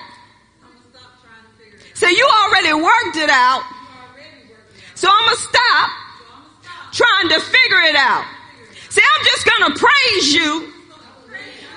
Say, 1.94 2.10
you 2.12 2.28
already 2.44 2.72
worked 2.74 3.16
it 3.16 3.28
out. 3.28 3.64
So 5.00 5.08
I'm 5.08 5.24
going 5.24 5.34
to 5.34 5.42
stop 5.48 5.90
trying 6.92 7.28
to 7.30 7.40
figure 7.40 7.80
it 7.88 7.96
out. 7.96 8.22
See, 8.90 9.00
I'm 9.00 9.24
just 9.24 9.48
going 9.48 9.72
to 9.72 9.78
praise 9.78 10.34
you 10.34 10.74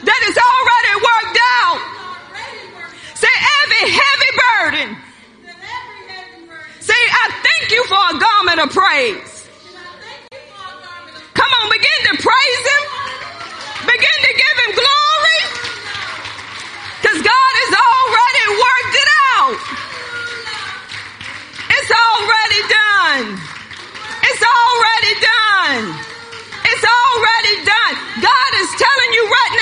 that 0.04 0.20
it's 0.28 0.40
already 0.44 0.94
worked 1.00 1.40
out. 1.64 1.80
Say, 3.16 3.32
every 3.64 3.86
heavy 3.96 4.32
burden. 4.44 4.98
Say, 6.82 7.00
I 7.00 7.32
thank 7.48 7.72
you 7.72 7.86
for 7.88 7.96
a 7.96 8.20
garment 8.20 8.60
of 8.60 8.70
praise. 8.76 9.48
Come 11.34 11.52
on, 11.64 11.72
begin 11.72 12.00
to 12.12 12.16
praise 12.20 12.64
Him. 12.76 12.84
Begin 13.88 14.20
to 14.20 14.34
give 14.36 14.56
Him 14.68 14.72
glory. 14.84 15.40
Because 17.00 17.22
God 17.24 17.52
has 17.56 17.72
already 17.72 18.46
worked 18.60 18.96
it 19.00 19.10
out. 19.40 19.83
It's 21.84 21.92
already 21.92 22.62
done. 22.72 23.28
It's 24.24 24.40
already 24.40 25.14
done. 25.20 25.84
It's 26.64 26.86
already 26.88 27.56
done. 27.68 27.96
God 28.24 28.52
is 28.56 28.72
telling 28.80 29.12
you 29.12 29.24
right 29.28 29.53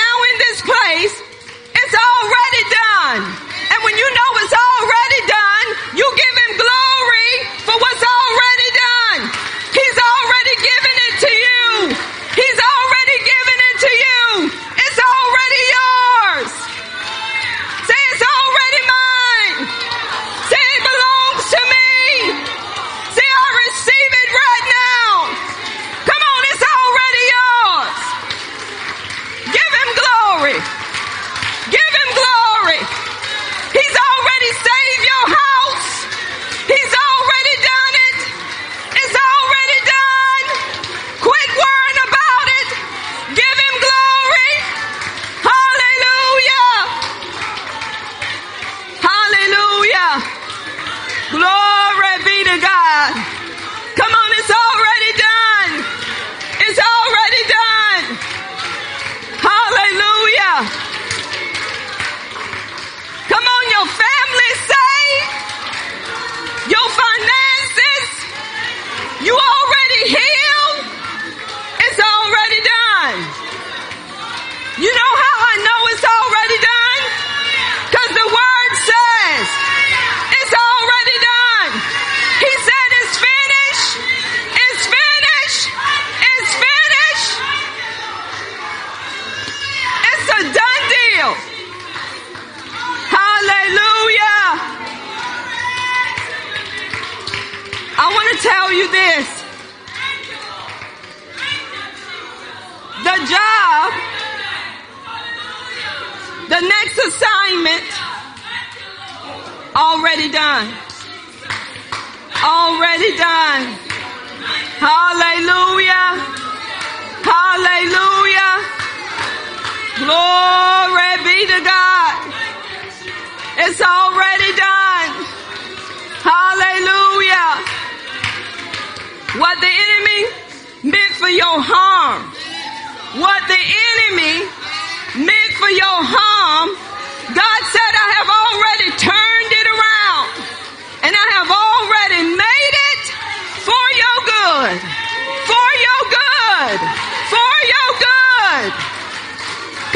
your 147.72 147.90
good. 148.04 148.72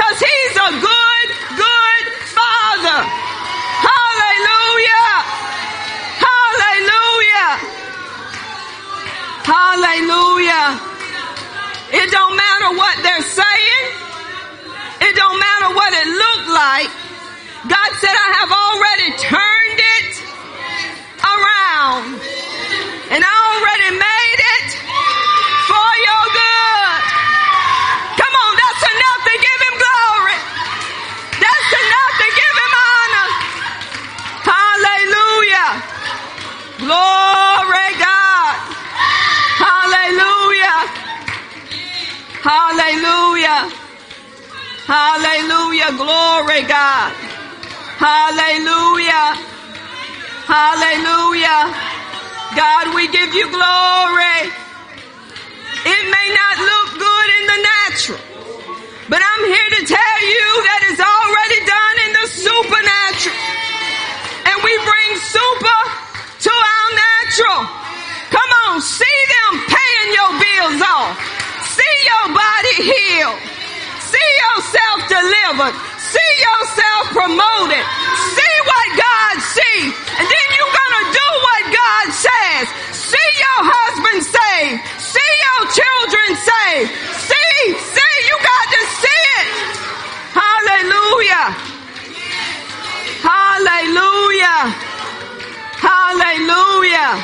Cause 0.00 0.18
he's 0.20 0.54
a 0.56 0.70
good, 0.80 1.28
good 1.56 2.04
father. 2.32 2.98
Hallelujah. 3.84 5.12
Hallelujah. 6.24 7.50
Hallelujah. 9.44 10.66
It 12.00 12.08
don't 12.10 12.36
matter 12.36 12.70
what 12.76 12.94
they're 13.02 13.28
saying. 13.40 13.84
It 15.00 15.14
don't 15.14 15.38
matter 15.38 15.68
what 15.74 15.92
it 15.92 16.08
looked 16.08 16.50
like. 16.50 16.90
God 17.68 17.90
said, 18.00 18.14
I 18.14 18.30
have 18.40 18.52
already 18.52 19.08
turned 19.22 19.80
it 19.96 20.12
around. 21.22 22.20
And 23.12 23.20
I 23.22 23.34
already 23.54 23.90
made 23.98 24.38
it 24.38 24.45
Glory 36.86 37.90
God. 37.98 38.54
Hallelujah. 39.58 40.78
Hallelujah. 42.46 43.60
Hallelujah. 44.86 45.90
Glory 45.98 46.62
God. 46.62 47.10
Hallelujah. 47.98 49.34
Hallelujah. 50.46 51.74
God, 52.54 52.94
we 52.94 53.10
give 53.10 53.34
you 53.34 53.50
glory. 53.50 54.38
It 55.90 56.04
may 56.06 56.28
not 56.38 56.54
look 56.70 56.88
good 57.02 57.28
in 57.34 57.44
the 57.50 57.58
natural, 57.66 58.20
but 59.10 59.18
I'm 59.26 59.44
here 59.44 59.70
to 59.74 59.82
tell 59.90 60.18
you 60.22 60.48
that 60.70 60.80
it's 60.86 61.02
already 61.02 61.60
done 61.66 61.96
in 62.06 62.10
the 62.14 62.26
supernatural. 62.46 63.42
And 64.46 64.56
we 64.62 64.72
bring 64.86 65.10
super 65.18 65.75
natural. 67.36 67.68
Come 68.30 68.50
on, 68.66 68.80
see 68.80 69.18
them 69.28 69.52
paying 69.68 70.08
your 70.16 70.32
bills 70.40 70.80
off. 70.82 71.20
See 71.68 71.96
your 72.08 72.26
body 72.32 72.76
healed. 72.88 73.40
See 74.00 74.30
yourself 74.40 74.98
delivered. 75.08 75.74
See 76.00 76.32
yourself 76.40 77.02
promoted. 77.12 77.84
See 78.32 78.56
what 78.64 78.86
God 78.96 79.34
sees. 79.52 79.92
And 80.16 80.26
then 80.26 80.46
you're 80.56 80.74
gonna 80.80 81.04
do 81.12 81.28
what 81.44 81.62
God 81.76 82.06
says. 82.16 82.64
See 82.96 83.30
your 83.36 83.60
husband 83.68 84.20
saved. 84.24 84.80
See 84.96 85.32
your 85.44 85.60
children 85.76 86.28
saved. 86.40 86.90
See, 87.20 87.60
see, 87.76 88.14
you 88.28 88.36
got 88.40 88.66
to 88.72 88.82
see 88.96 89.22
it. 89.36 89.48
Hallelujah. 90.32 91.44
Hallelujah. 93.20 94.95
Hallelujah. 96.06 97.18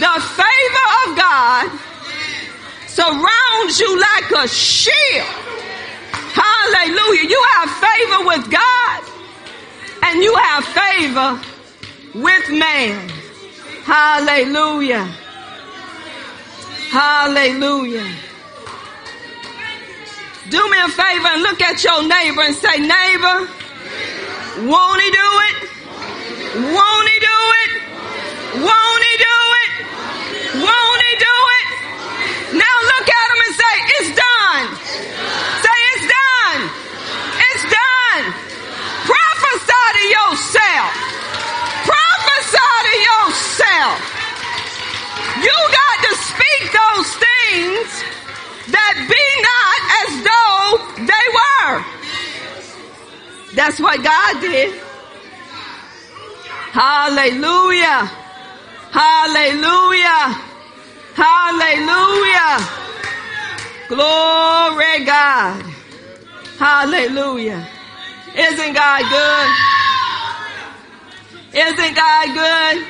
The 0.00 0.14
favor 0.34 0.86
of 1.02 1.16
God 1.16 1.70
surrounds 2.88 3.78
you 3.78 4.00
like 4.00 4.28
a 4.42 4.48
shield. 4.48 5.28
Hallelujah. 6.34 7.28
You 7.30 7.44
have 7.54 7.70
favor 7.70 8.26
with 8.26 8.50
God 8.50 9.04
and 10.02 10.24
you 10.24 10.34
have 10.34 10.64
favor 10.64 11.40
with 12.14 12.50
man. 12.50 13.08
Hallelujah. 13.84 15.04
Hallelujah. 16.90 18.10
Do 20.50 20.70
me 20.70 20.78
a 20.80 20.88
favor 20.88 21.28
and 21.28 21.42
look 21.42 21.60
at 21.60 21.84
your 21.84 22.02
neighbor 22.02 22.42
and 22.42 22.54
say, 22.56 22.78
neighbor, 22.78 23.48
won't 24.68 25.00
he 25.02 25.10
do 25.10 25.28
it? 25.50 25.73
Won't 26.54 27.08
he 27.08 27.18
do 27.18 27.38
it? 27.62 27.70
Won't 28.62 29.02
he 29.10 29.14
do 29.18 29.38
it? 29.58 29.70
Won't 30.62 31.02
he 31.02 31.14
do 31.18 31.36
it? 31.58 31.66
Now 32.54 32.76
look 32.94 33.08
at 33.10 33.26
him 33.34 33.40
and 33.42 33.54
say, 33.58 33.74
it's 33.98 34.10
done. 34.14 34.66
Say, 35.66 35.78
it's 35.90 36.06
done. 36.14 36.60
It's 37.42 37.64
done. 37.74 38.24
Prophesy 39.02 39.86
to 39.98 40.04
yourself. 40.14 40.90
Prophesy 41.90 42.70
to 42.86 42.94
yourself. 43.10 43.98
You 45.42 45.56
got 45.74 45.96
to 46.06 46.12
speak 46.22 46.62
those 46.70 47.10
things 47.18 47.88
that 48.70 48.94
be 49.10 49.26
not 49.50 49.78
as 50.06 50.10
though 50.22 50.70
they 51.02 51.26
were. 51.34 51.82
That's 53.56 53.80
what 53.80 54.04
God 54.04 54.40
did. 54.40 54.83
Hallelujah. 56.74 58.10
Hallelujah. 58.90 60.42
Hallelujah. 61.14 62.68
Glory 63.86 65.04
God. 65.04 65.62
Hallelujah. 66.58 67.68
Isn't 68.36 68.72
God 68.72 69.02
good? 69.08 69.48
Isn't 71.62 71.94
God 71.94 72.34
good? 72.34 72.84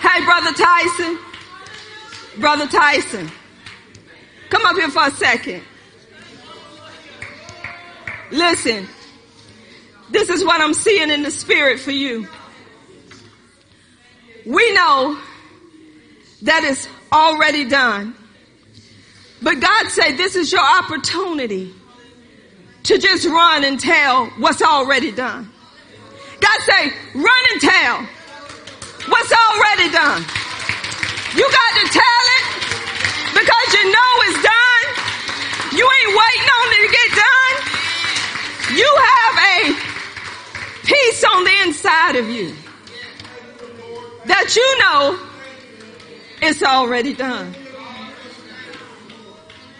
Hey, 0.00 0.24
Brother 0.24 0.52
Tyson. 0.54 1.18
Brother 2.40 2.66
Tyson. 2.66 3.30
Come 4.50 4.66
up 4.66 4.74
here 4.74 4.90
for 4.90 5.06
a 5.06 5.10
second. 5.12 5.62
Listen. 8.32 8.88
This 10.10 10.28
is 10.28 10.44
what 10.44 10.60
I'm 10.60 10.74
seeing 10.74 11.10
in 11.10 11.22
the 11.22 11.30
spirit 11.30 11.80
for 11.80 11.90
you. 11.90 12.28
We 14.44 14.72
know 14.72 15.18
that 16.42 16.62
it's 16.64 16.88
already 17.12 17.68
done. 17.68 18.14
But 19.42 19.60
God 19.60 19.88
said 19.88 20.16
this 20.16 20.36
is 20.36 20.52
your 20.52 20.64
opportunity 20.64 21.74
to 22.84 22.98
just 22.98 23.26
run 23.26 23.64
and 23.64 23.80
tell 23.80 24.26
what's 24.38 24.62
already 24.62 25.10
done. 25.10 25.50
God 26.40 26.60
say, 26.60 26.92
run 27.14 27.44
and 27.52 27.60
tell 27.60 27.98
what's 29.08 29.32
already 29.32 29.90
done. 29.90 30.22
You 31.34 31.42
got 31.50 31.72
to 31.80 31.86
tell 31.92 32.24
it 32.36 32.44
because 33.34 33.74
you 33.74 33.92
know 33.92 34.12
it's 34.28 34.42
done. 34.42 34.84
You 35.76 35.84
ain't 35.84 36.12
waiting 36.16 36.48
on 36.54 36.66
it 36.72 36.80
to 36.86 36.90
get 36.94 37.10
done. 37.16 38.76
You 38.76 38.96
have 38.96 39.36
a 39.38 39.85
peace 40.86 41.24
on 41.24 41.44
the 41.44 41.62
inside 41.64 42.16
of 42.16 42.28
you 42.28 42.54
that 44.26 44.56
you 44.56 44.78
know 44.78 45.18
it's 46.42 46.62
already 46.62 47.12
done. 47.14 47.54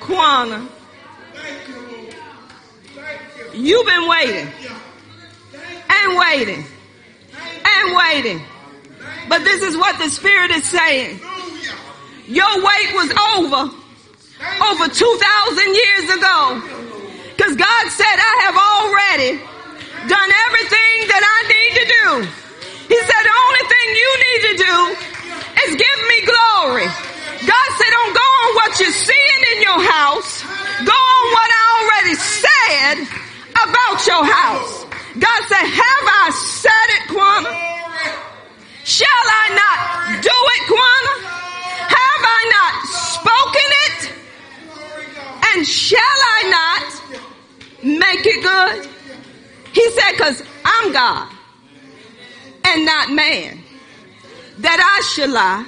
Kwana, 0.00 0.68
you've 3.54 3.86
been 3.86 4.08
waiting 4.08 4.48
and 5.88 6.18
waiting 6.18 6.64
and 7.64 7.96
waiting. 7.96 8.42
But 9.28 9.40
this 9.44 9.62
is 9.62 9.76
what 9.76 9.98
the 9.98 10.08
Spirit 10.08 10.50
is 10.52 10.64
saying. 10.64 11.20
Your 12.26 12.56
wait 12.56 12.94
was 12.94 13.10
over 13.36 13.76
over 14.62 14.88
2,000 14.88 15.74
years 15.74 16.10
ago. 16.16 16.62
Because 17.36 17.56
God 17.56 17.88
said, 17.90 18.16
I 18.16 18.40
have 18.44 18.56
already 18.56 19.55
done 20.08 20.30
everything 20.46 20.96
that 21.10 21.22
I 21.22 21.38
need 21.50 21.72
to 21.78 21.84
do. 21.90 22.06
He 22.86 22.98
said, 23.02 23.22
the 23.26 23.36
only 23.46 23.64
thing 23.66 23.86
you 23.98 24.10
need 24.26 24.40
to 24.50 24.54
do 24.62 24.76
is 25.66 25.70
give 25.74 26.00
me 26.06 26.18
glory. 26.22 26.88
God 27.42 27.68
said, 27.78 27.90
don't 27.90 28.14
go 28.14 28.28
on 28.42 28.48
what 28.54 28.70
you're 28.78 28.94
seeing 28.94 29.42
in 29.56 29.58
your 29.62 29.82
house. 29.82 30.42
Go 30.86 30.94
on 30.94 31.24
what 31.34 31.50
I 31.50 31.62
already 31.82 32.14
said 32.14 32.96
about 33.58 33.98
your 34.06 34.24
house. 34.24 34.86
God 35.18 35.40
said, 35.50 35.64
have 35.66 36.06
I 36.22 36.30
said 36.34 36.88
it, 36.96 37.02
Quana? 37.10 37.50
Shall 38.84 39.26
I 39.42 39.46
not 39.58 40.22
do 40.22 40.36
it, 40.54 40.62
Quana? 40.70 41.14
Have 41.90 42.22
I 42.22 42.40
not 42.56 42.72
spoken 43.18 43.68
it? 43.86 43.98
And 45.50 45.66
shall 45.66 46.18
I 46.36 46.40
not 46.56 46.84
make 47.82 48.26
it 48.26 48.42
good? 48.42 48.95
He 49.76 49.90
said, 49.90 50.12
cause 50.16 50.42
I'm 50.64 50.90
God 50.90 51.30
and 52.64 52.86
not 52.86 53.10
man 53.10 53.62
that 54.60 54.80
I 54.80 55.02
shall 55.02 55.28
lie. 55.28 55.66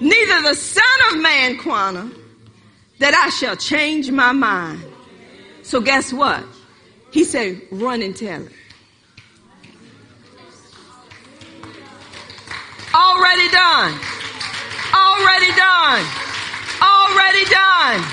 Neither 0.00 0.42
the 0.48 0.54
son 0.54 0.84
of 1.12 1.20
man, 1.22 1.56
Quana, 1.58 2.10
that 2.98 3.14
I 3.14 3.28
shall 3.28 3.54
change 3.54 4.10
my 4.10 4.32
mind. 4.32 4.82
So 5.62 5.80
guess 5.80 6.12
what? 6.12 6.42
He 7.12 7.22
said, 7.22 7.62
run 7.70 8.02
and 8.02 8.16
tell 8.16 8.42
it. 8.42 8.52
Already 12.92 13.48
done. 13.50 13.94
Already 14.92 15.52
done. 15.54 16.04
Already 16.82 17.44
done. 17.44 18.04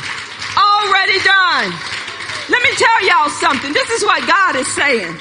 Already 0.55 1.19
done. 1.23 2.00
Let 2.49 2.63
me 2.63 2.71
tell 2.75 3.07
y'all 3.07 3.29
something. 3.29 3.73
This 3.73 3.89
is 3.91 4.03
what 4.03 4.27
God 4.27 4.55
is 4.55 4.67
saying. 4.73 5.15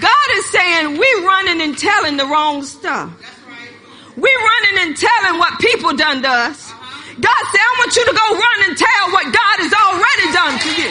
God 0.00 0.28
is 0.32 0.46
saying 0.50 0.98
we 0.98 1.08
running 1.26 1.60
and 1.60 1.76
telling 1.76 2.16
the 2.16 2.24
wrong 2.26 2.62
stuff. 2.62 3.12
We 4.16 4.28
running 4.28 4.88
and 4.88 4.96
telling 4.96 5.38
what 5.38 5.58
people 5.60 5.96
done 5.96 6.22
to 6.22 6.28
us. 6.28 6.72
God 7.20 7.42
said, 7.52 7.60
I 7.60 7.72
want 7.78 7.92
you 7.96 8.04
to 8.08 8.14
go 8.16 8.26
run 8.32 8.58
and 8.68 8.74
tell 8.76 9.04
what 9.12 9.26
God 9.28 9.56
has 9.60 9.72
already 9.72 10.26
done 10.32 10.56
to 10.64 10.70
you. 10.80 10.90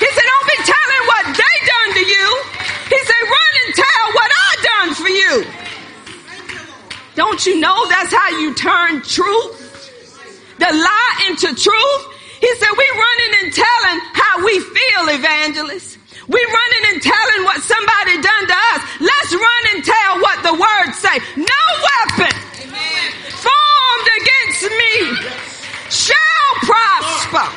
He 0.00 0.08
said, 0.08 0.24
don't 0.24 0.48
be 0.48 0.58
telling 0.64 1.02
what 1.10 1.24
they 1.36 1.56
done 1.68 1.90
to 2.00 2.04
you. 2.08 2.26
He 2.88 2.98
said, 3.04 3.20
run 3.28 3.52
and 3.66 3.70
tell 3.76 4.04
what 4.16 4.30
I 4.32 4.50
done 4.62 4.90
for 4.96 5.10
you. 5.12 5.34
Don't 7.14 7.44
you 7.44 7.60
know 7.60 7.88
that's 7.88 8.14
how 8.14 8.30
you 8.38 8.54
turn 8.54 9.02
truth? 9.02 10.56
The 10.58 10.70
lie 10.72 11.26
into 11.28 11.54
truth? 11.54 12.17
He 12.40 12.50
said, 12.56 12.72
we 12.76 12.86
running 12.94 13.32
and 13.42 13.48
telling 13.52 13.98
how 14.14 14.44
we 14.44 14.54
feel, 14.60 15.02
evangelists. 15.18 15.98
We 16.28 16.40
running 16.44 16.84
and 16.94 17.02
telling 17.02 17.42
what 17.44 17.62
somebody 17.62 18.20
done 18.20 18.44
to 18.46 18.56
us. 18.74 18.80
Let's 19.00 19.32
run 19.32 19.62
and 19.74 19.80
tell 19.84 20.12
what 20.20 20.38
the 20.44 20.54
word 20.54 20.92
say. 20.94 21.16
No 21.40 21.64
weapon 21.88 22.32
formed 23.32 24.08
against 24.20 24.62
me 24.68 24.94
shall 25.90 26.50
prosper. 26.68 27.48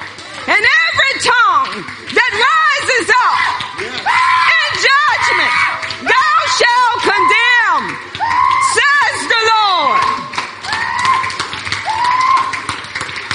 And 0.48 0.64
every 0.64 1.14
tongue 1.22 1.86
that 2.16 2.32
rises 2.34 3.08
up 3.12 3.40
in 3.86 4.70
judgment, 4.82 5.54
thou 6.10 6.36
shalt 6.58 7.00
condemn, 7.06 7.84
says 8.74 9.20
the 9.30 9.42
Lord. 9.52 10.02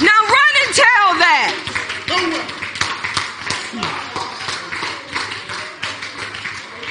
Now 0.03 0.19
run 0.19 0.53
and 0.65 0.71
tell 0.75 1.07
that. 1.21 1.51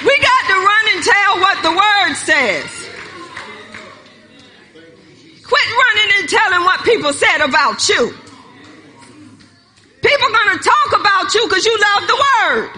We 0.07 0.15
got 0.23 0.43
to 0.49 0.57
run 0.57 0.85
and 0.95 1.03
tell 1.05 1.33
what 1.41 1.56
the 1.67 1.75
word 1.75 2.15
says. 2.15 2.71
Quit 5.43 5.69
running 5.83 6.11
and 6.19 6.29
telling 6.29 6.63
what 6.63 6.85
people 6.85 7.13
said 7.13 7.43
about 7.43 7.89
you. 7.89 8.15
People 10.01 10.29
gonna 10.31 10.63
talk 10.63 10.91
about 10.95 11.35
you 11.35 11.43
because 11.49 11.67
you 11.67 11.75
love 11.75 12.07
the 12.07 12.19
word. 12.27 12.71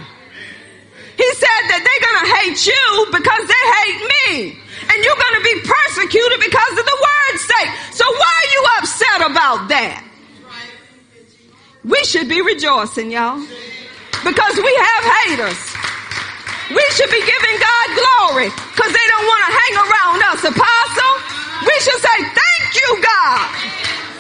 He 1.20 1.28
said 1.34 1.62
that 1.68 1.80
they're 1.84 2.04
gonna 2.08 2.28
hate 2.40 2.64
you 2.64 3.06
because 3.12 3.44
they 3.44 3.64
hate 3.76 4.02
me. 4.08 4.56
And 4.88 5.04
you're 5.04 5.20
gonna 5.20 5.44
be 5.44 5.60
persecuted 5.60 6.40
because 6.40 6.72
of 6.78 6.86
the 6.88 6.98
word's 7.04 7.44
sake. 7.44 7.70
So 7.92 8.04
why 8.08 8.32
are 8.40 8.50
you 8.56 8.62
upset 8.78 9.30
about 9.30 9.68
that? 9.68 10.04
We 11.84 12.02
should 12.04 12.28
be 12.28 12.40
rejoicing, 12.40 13.10
y'all. 13.10 13.36
Because 14.24 14.56
we 14.56 14.72
have 14.80 15.04
haters. 15.04 15.87
We 16.68 16.84
should 16.92 17.08
be 17.08 17.24
giving 17.24 17.56
God 17.56 17.86
glory 17.96 18.48
because 18.52 18.92
they 18.92 19.06
don't 19.08 19.24
want 19.24 19.42
to 19.48 19.52
hang 19.56 19.74
around 19.88 20.18
us, 20.28 20.40
apostle. 20.44 21.14
We 21.64 21.74
should 21.80 21.96
say, 21.96 22.16
thank 22.28 22.66
you, 22.76 22.88
God. 23.00 23.48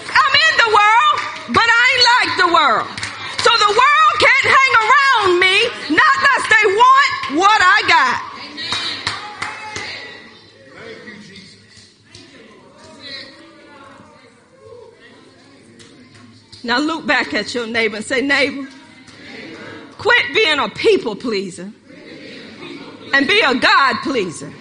I'm 0.08 0.32
in 0.32 0.54
the 0.56 0.70
world, 0.72 1.16
but 1.52 1.68
I 1.68 1.82
ain't 1.92 2.04
like 2.08 2.32
the 2.40 2.48
world. 2.56 2.88
So 3.44 3.52
the 3.52 3.68
world 3.68 4.12
can't 4.16 4.48
hang 4.48 4.72
around 4.80 5.40
me, 5.40 5.56
not 5.92 6.14
unless 6.16 6.44
they 6.48 6.64
want 6.72 7.12
what 7.36 7.60
I 7.60 7.78
got. 7.86 8.28
Now 16.64 16.78
look 16.78 17.06
back 17.06 17.34
at 17.34 17.54
your 17.54 17.66
neighbor 17.66 17.96
and 17.96 18.04
say, 18.04 18.22
neighbor, 18.22 18.66
quit 19.98 20.34
being 20.34 20.58
a 20.58 20.68
people 20.70 21.14
pleaser 21.14 21.72
and 23.12 23.26
be 23.26 23.40
a 23.40 23.54
God 23.54 23.96
pleaser. 24.02 24.52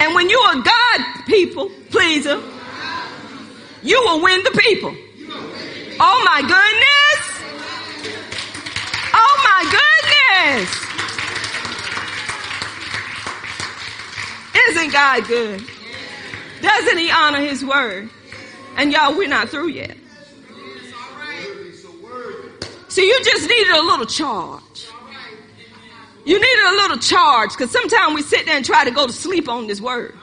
And 0.00 0.14
when 0.14 0.30
you're 0.30 0.62
God 0.62 1.00
people 1.26 1.70
pleaser, 1.90 2.40
you 3.82 4.00
will 4.04 4.22
win 4.22 4.42
the 4.44 4.50
people. 4.50 4.94
Oh 6.00 6.22
my 6.24 6.40
goodness. 6.42 7.20
Oh 9.14 9.34
my 9.44 9.64
goodness. 9.64 10.88
Isn't 14.68 14.92
God 14.92 15.26
good? 15.26 15.64
Doesn't 16.62 16.98
he 16.98 17.10
honor 17.10 17.40
his 17.40 17.64
word? 17.64 18.10
And 18.76 18.92
y'all, 18.92 19.16
we're 19.16 19.28
not 19.28 19.48
through 19.48 19.68
yet. 19.68 19.96
So 22.88 23.00
you 23.00 23.20
just 23.24 23.48
needed 23.48 23.74
a 23.74 23.82
little 23.82 24.06
charge. 24.06 24.62
You 26.28 26.38
needed 26.38 26.64
a 26.66 26.76
little 26.76 26.98
charge 26.98 27.52
because 27.52 27.70
sometimes 27.70 28.14
we 28.14 28.20
sit 28.20 28.44
there 28.44 28.54
and 28.54 28.62
try 28.62 28.84
to 28.84 28.90
go 28.90 29.06
to 29.06 29.12
sleep 29.14 29.48
on 29.48 29.66
this 29.66 29.80
word. 29.80 30.14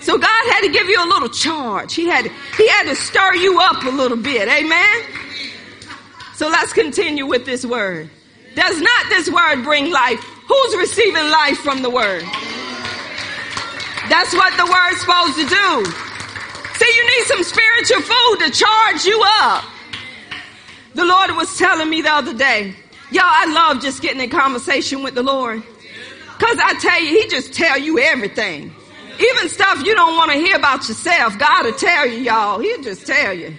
So 0.00 0.16
God 0.16 0.52
had 0.52 0.62
to 0.62 0.70
give 0.70 0.88
you 0.88 0.98
a 0.98 1.04
little 1.04 1.28
charge. 1.28 1.92
He 1.92 2.06
had, 2.06 2.24
he 2.56 2.66
had 2.68 2.84
to 2.84 2.96
stir 2.96 3.34
you 3.34 3.60
up 3.60 3.84
a 3.84 3.90
little 3.90 4.16
bit. 4.16 4.48
Amen. 4.48 5.02
So 6.36 6.48
let's 6.48 6.72
continue 6.72 7.26
with 7.26 7.44
this 7.44 7.66
word. 7.66 8.08
Does 8.54 8.80
not 8.80 9.08
this 9.10 9.30
word 9.30 9.62
bring 9.62 9.90
life? 9.90 10.24
Who's 10.48 10.76
receiving 10.78 11.28
life 11.30 11.58
from 11.58 11.82
the 11.82 11.90
word? 11.90 12.22
That's 14.08 14.32
what 14.32 14.56
the 14.56 14.64
word's 14.64 15.00
supposed 15.00 15.36
to 15.36 15.46
do. 15.46 15.84
See, 16.78 16.96
you 16.96 17.06
need 17.08 17.24
some 17.26 17.42
spiritual 17.42 18.00
food 18.00 18.38
to 18.38 18.50
charge 18.52 19.04
you 19.04 19.22
up. 19.42 19.64
The 20.94 21.04
Lord 21.04 21.32
was 21.32 21.58
telling 21.58 21.90
me 21.90 22.00
the 22.00 22.12
other 22.12 22.32
day, 22.32 22.74
y'all, 23.10 23.24
I 23.24 23.46
love 23.52 23.82
just 23.82 24.02
getting 24.02 24.20
in 24.20 24.30
conversation 24.30 25.02
with 25.02 25.14
the 25.14 25.22
Lord. 25.22 25.62
Cause 26.38 26.58
I 26.62 26.78
tell 26.80 27.02
you, 27.02 27.20
He 27.20 27.28
just 27.28 27.54
tell 27.54 27.78
you 27.78 27.98
everything. 27.98 28.74
Even 29.18 29.48
stuff 29.48 29.82
you 29.84 29.94
don't 29.94 30.16
want 30.16 30.32
to 30.32 30.38
hear 30.38 30.56
about 30.56 30.86
yourself, 30.88 31.38
God 31.38 31.64
will 31.64 31.72
tell 31.72 32.06
you, 32.06 32.18
y'all. 32.18 32.58
He'll 32.58 32.82
just 32.82 33.06
tell 33.06 33.32
you. 33.32 33.54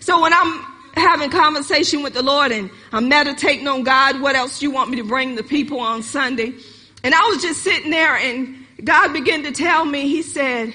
So 0.00 0.22
when 0.22 0.32
I'm 0.32 0.64
having 0.94 1.30
conversation 1.30 2.02
with 2.02 2.14
the 2.14 2.22
Lord 2.22 2.52
and 2.52 2.70
I'm 2.92 3.08
meditating 3.08 3.68
on 3.68 3.82
God, 3.82 4.20
what 4.20 4.36
else 4.36 4.62
you 4.62 4.70
want 4.70 4.90
me 4.90 4.96
to 4.96 5.04
bring 5.04 5.34
the 5.34 5.42
people 5.42 5.80
on 5.80 6.02
Sunday? 6.02 6.54
And 7.02 7.14
I 7.14 7.20
was 7.28 7.42
just 7.42 7.62
sitting 7.62 7.90
there 7.90 8.16
and 8.16 8.64
God 8.82 9.12
began 9.12 9.42
to 9.42 9.52
tell 9.52 9.84
me, 9.84 10.08
He 10.08 10.22
said, 10.22 10.72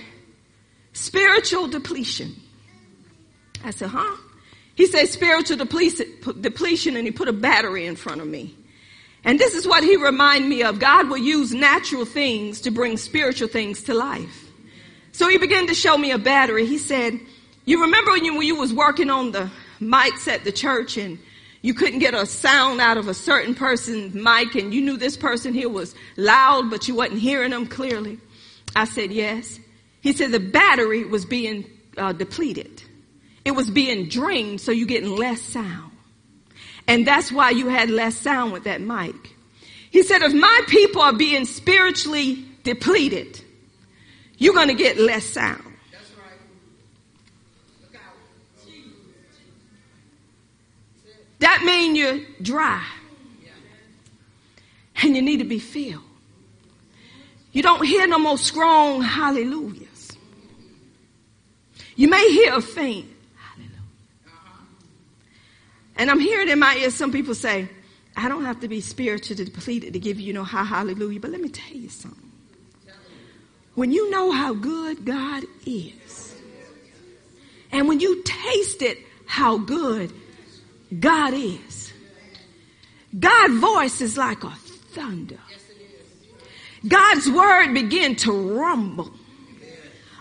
spiritual 0.93 1.67
depletion. 1.67 2.36
I 3.63 3.71
said, 3.71 3.89
huh? 3.89 4.17
He 4.80 4.86
said 4.86 5.10
spiritual 5.10 5.58
depletion 5.58 6.96
and 6.96 7.06
he 7.06 7.12
put 7.12 7.28
a 7.28 7.34
battery 7.34 7.86
in 7.86 7.98
front 7.98 8.22
of 8.22 8.28
me. 8.28 8.56
And 9.26 9.38
this 9.38 9.54
is 9.54 9.68
what 9.68 9.84
he 9.84 9.98
reminded 9.98 10.50
me 10.50 10.63
of. 10.63 10.80
God 10.80 11.10
will 11.10 11.18
use 11.18 11.54
natural 11.54 12.06
things 12.06 12.62
to 12.62 12.72
bring 12.72 12.96
spiritual 12.96 13.50
things 13.50 13.84
to 13.84 13.94
life. 13.94 14.50
So 15.12 15.28
he 15.28 15.38
began 15.38 15.68
to 15.68 15.74
show 15.74 15.98
me 15.98 16.12
a 16.12 16.18
battery. 16.18 16.65
He 16.65 16.78
said, 16.78 17.20
you 17.65 17.82
remember 17.82 18.12
when 18.12 18.24
you, 18.24 18.38
when 18.38 18.48
you 18.48 18.56
was 18.56 18.74
working 18.74 19.10
on 19.10 19.34
the 19.34 19.52
mics 19.82 20.30
at 20.30 20.46
the 20.46 20.52
church 20.54 20.96
and 20.96 21.20
you 21.62 21.74
couldn't 21.74 22.00
get 22.00 22.13
a 22.13 22.26
sound 22.26 22.80
out 22.80 22.96
of 22.96 23.10
a 23.10 23.13
certain 23.13 23.56
person's 23.56 24.13
mic 24.15 24.56
and 24.56 24.74
you 24.74 24.82
knew 24.82 24.96
this 24.96 25.18
person 25.18 25.54
here 25.54 25.68
was 25.68 25.94
loud, 26.15 26.70
but 26.70 26.88
you 26.88 26.96
wasn't 26.96 27.20
hearing 27.20 27.52
them 27.52 27.68
clearly? 27.68 28.18
I 28.78 28.86
said, 28.86 29.12
yes. 29.12 29.60
He 30.00 30.13
said 30.13 30.32
the 30.32 30.39
battery 30.39 31.04
was 31.04 31.26
being 31.26 31.70
uh, 31.98 32.13
depleted. 32.13 32.84
It 33.45 33.52
was 33.52 33.69
being 33.69 34.10
drained 34.10 34.62
so 34.62 34.71
you're 34.71 34.88
getting 34.88 35.15
less 35.15 35.41
sound. 35.41 35.91
And 36.88 37.06
that's 37.06 37.32
why 37.32 37.52
you 37.52 37.67
had 37.67 37.89
less 37.89 38.15
sound 38.17 38.52
with 38.52 38.63
that 38.63 38.82
mic. 38.82 39.15
He 39.91 40.04
said, 40.04 40.21
if 40.21 40.34
my 40.34 40.62
people 40.67 41.02
are 41.02 41.13
being 41.13 41.45
spiritually 41.45 42.45
depleted, 42.63 43.41
you're 44.38 44.54
going 44.54 44.67
to 44.67 44.73
get 44.73 44.97
less 44.97 45.25
sound. 45.25 45.63
That 51.39 51.63
means 51.63 51.97
you're 51.97 52.19
dry. 52.41 52.86
And 55.02 55.15
you 55.15 55.21
need 55.21 55.38
to 55.38 55.45
be 55.45 55.60
filled. 55.60 56.04
You 57.54 57.63
don't 57.63 57.84
hear 57.86 58.06
no 58.06 58.19
more 58.19 58.38
strong 58.38 59.02
hallelujahs. 59.02 60.17
You 61.95 62.10
may 62.10 62.30
hear 62.32 62.54
a 62.54 62.62
faint. 62.62 63.08
And 65.99 66.09
I'm 66.09 66.21
hearing 66.21 66.47
in 66.47 66.59
my 66.59 66.75
ears 66.77 66.95
some 66.95 67.12
people 67.12 67.35
say, 67.35 67.67
I 68.15 68.29
don't 68.29 68.45
have 68.45 68.62
to 68.62 68.69
be 68.69 68.79
spiritually 68.79 69.43
depleted 69.43 69.91
to 69.93 69.99
give 69.99 70.17
you 70.17 70.31
no 70.31 70.45
high 70.45 70.63
hallelujah. 70.63 71.19
But 71.19 71.31
let 71.31 71.41
me 71.41 71.49
tell 71.49 71.75
you 71.75 71.89
something. 71.89 72.31
When 73.75 73.91
you 73.91 74.09
know 74.09 74.31
how 74.31 74.53
good 74.53 75.03
God 75.03 75.43
is, 75.65 76.35
and 77.71 77.88
when 77.89 77.99
you 77.99 78.23
tasted 78.23 78.97
how 79.25 79.57
good 79.57 80.12
God 80.97 81.33
is, 81.33 81.93
God's 83.17 83.59
voice 83.59 84.01
is 84.01 84.17
like 84.17 84.43
a 84.45 84.51
thunder. 84.93 85.39
God's 86.88 87.29
word 87.29 87.73
begin 87.73 88.15
to 88.17 88.31
rumble 88.31 89.12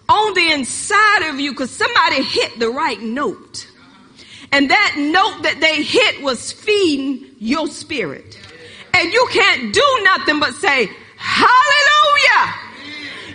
on 0.08 0.34
the 0.34 0.52
inside 0.52 1.28
of 1.30 1.38
you 1.38 1.52
because 1.52 1.70
somebody 1.70 2.22
hit 2.22 2.58
the 2.58 2.68
right 2.68 3.00
note. 3.00 3.68
And 4.52 4.70
that 4.70 4.94
note 4.96 5.42
that 5.42 5.60
they 5.60 5.82
hit 5.82 6.22
was 6.22 6.52
feeding 6.52 7.26
your 7.38 7.68
spirit. 7.68 8.38
And 8.94 9.12
you 9.12 9.28
can't 9.30 9.72
do 9.72 9.86
nothing 10.02 10.40
but 10.40 10.54
say, 10.54 10.90
hallelujah. 11.16 12.68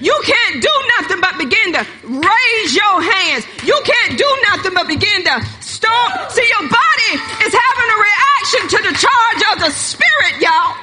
You 0.02 0.20
can't 0.26 0.62
do 0.62 0.74
nothing 1.00 1.22
but 1.22 1.38
begin 1.38 1.74
to 1.74 1.86
raise 2.04 2.76
your 2.76 3.02
hands. 3.02 3.46
You 3.64 3.80
can't 3.86 4.18
do 4.18 4.30
nothing 4.52 4.74
but 4.74 4.88
begin 4.88 5.24
to 5.24 5.46
stomp. 5.62 6.32
See, 6.32 6.44
your 6.44 6.68
body 6.68 7.12
is 7.46 7.54
having 7.56 7.88
a 7.88 8.00
reaction 8.04 8.62
to 8.68 8.78
the 8.90 8.94
charge 9.00 9.42
of 9.54 9.60
the 9.64 9.72
spirit, 9.72 10.42
y'all. 10.42 10.83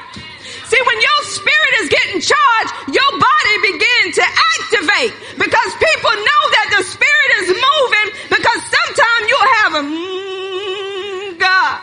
See, 0.71 0.83
when 0.87 1.01
your 1.03 1.21
spirit 1.27 1.73
is 1.83 1.89
getting 1.91 2.21
charged, 2.23 2.73
your 2.95 3.11
body 3.19 3.57
begins 3.75 4.15
to 4.23 4.27
activate 4.55 5.13
because 5.35 5.71
people 5.83 6.15
know 6.15 6.43
that 6.55 6.69
the 6.79 6.83
spirit 6.87 7.31
is 7.43 7.49
moving 7.59 8.09
because 8.31 8.61
sometimes 8.71 9.25
you'll 9.27 9.53
have 9.59 9.73
a 9.75 9.83
mm, 9.83 11.39
God. 11.41 11.81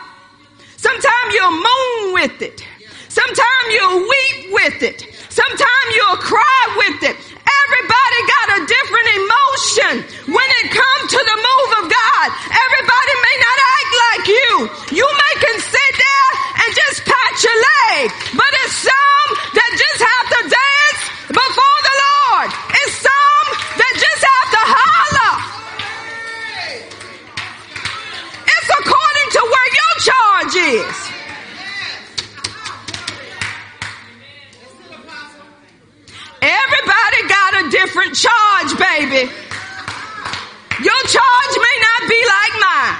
Sometimes 0.78 1.28
you'll 1.34 1.60
moan 1.60 2.14
with 2.14 2.40
it. 2.40 2.64
Sometimes 3.08 3.68
you'll 3.68 4.00
weep 4.08 4.52
with 4.56 4.82
it. 4.82 5.04
Sometimes 5.28 5.90
you'll 5.94 6.16
cry 6.24 6.62
with 6.80 7.10
it. 7.10 7.16
Everybody 7.48 8.18
got 8.28 8.46
a 8.56 8.60
different 8.68 9.08
emotion 9.20 9.92
when 10.36 10.48
it 10.60 10.66
comes 10.72 11.06
to 11.16 11.20
the 11.20 11.38
move 11.38 11.70
of 11.80 11.84
God. 11.88 12.26
Everybody 12.52 13.14
may 13.24 13.36
not 13.40 13.58
act 13.76 13.92
like 14.04 14.24
you. 14.28 14.50
You 15.00 15.06
may 15.08 15.34
can 15.40 15.56
sit 15.60 15.92
there 15.96 16.30
and 16.60 16.68
just 16.74 17.04
pat 17.08 17.32
your 17.44 17.58
leg, 17.72 18.04
but 18.36 18.50
it's 18.64 18.76
some 18.84 19.28
that 19.54 19.70
just 19.80 20.00
have 20.02 20.26
to 20.34 20.40
dance 20.50 21.00
before 21.28 21.78
the 21.88 21.94
Lord. 22.04 22.48
It's 22.82 22.96
some 23.00 23.46
that 23.80 23.92
just 23.96 24.22
have 24.28 24.48
to 24.56 24.62
holler. 24.76 25.34
It's 28.44 28.70
according 28.82 29.28
to 29.36 29.42
where 29.46 29.70
your 29.78 29.94
charge 30.04 30.54
is. 30.82 31.17
Everybody 36.64 37.18
got 37.28 37.50
a 37.62 37.64
different 37.70 38.14
charge, 38.14 38.70
baby. 38.78 39.30
Your 40.78 41.00
charge 41.10 41.54
may 41.58 41.76
not 41.86 42.00
be 42.08 42.20
like 42.22 42.54
mine, 42.62 42.98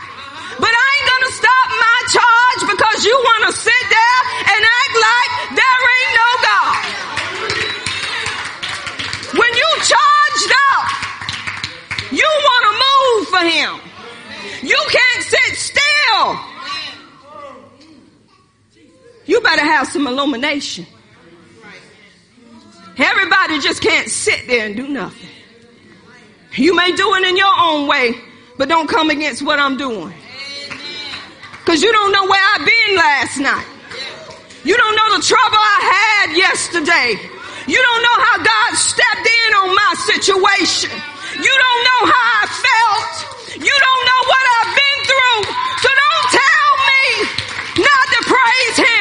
but 0.59 0.73
I 0.75 0.87
ain't 0.94 1.09
gonna 1.11 1.33
stop 1.42 1.66
my 1.87 1.99
charge 2.11 2.62
because 2.75 3.05
you 3.05 3.14
wanna 3.25 3.53
sit 3.53 3.85
there 3.90 4.21
and 4.51 4.61
act 4.83 4.94
like 5.09 5.31
there 5.59 5.81
ain't 5.94 6.14
no 6.23 6.31
God. 6.51 6.83
When 9.38 9.53
you 9.55 9.68
charged 9.87 10.53
up, 10.75 10.87
you 12.11 12.29
wanna 12.49 12.73
move 12.87 13.23
for 13.29 13.44
Him. 13.47 13.73
You 14.62 14.81
can't 14.90 15.23
sit 15.25 15.57
still. 15.57 16.38
You 19.27 19.40
better 19.40 19.64
have 19.64 19.87
some 19.88 20.07
illumination. 20.07 20.87
Everybody 22.98 23.61
just 23.61 23.80
can't 23.80 24.08
sit 24.08 24.46
there 24.48 24.66
and 24.66 24.76
do 24.76 24.88
nothing. 24.88 25.28
You 26.54 26.74
may 26.74 26.90
do 26.92 27.14
it 27.14 27.24
in 27.28 27.37
your 27.37 27.52
own 27.56 27.87
way, 27.87 28.14
but 28.56 28.68
don't 28.68 28.88
come 28.88 29.11
against 29.11 29.42
what 29.42 29.58
I'm 29.58 29.76
doing. 29.76 30.12
Cause 31.64 31.82
you 31.82 31.92
don't 31.92 32.12
know 32.12 32.26
where 32.26 32.42
I've 32.54 32.66
been 32.66 32.96
last 32.96 33.38
night. 33.38 33.66
You 34.64 34.76
don't 34.76 34.96
know 34.96 35.16
the 35.16 35.22
trouble 35.22 35.61
I 35.61 35.78
had 35.94 36.37
yesterday. 36.37 37.14
You 37.68 37.76
don't 37.76 38.02
know 38.02 38.18
how 38.24 38.37
God 38.42 38.70
stepped 38.74 39.28
in 39.28 39.50
on 39.54 39.74
my 39.76 39.92
situation. 40.08 40.90
You 41.37 41.54
don't 41.54 41.82
know 41.84 42.02
how 42.11 42.26
I 42.40 42.46
felt. 42.48 43.62
You 43.62 43.76
don't 43.87 44.04
know 44.08 44.22
what 44.26 44.44
I've 44.58 44.72
been 44.74 45.00
through. 45.06 45.40
So 45.84 45.88
don't 45.92 46.26
tell 46.34 46.70
me 46.88 47.04
not 47.84 48.04
to 48.16 48.20
praise 48.26 48.76
Him. 48.80 48.97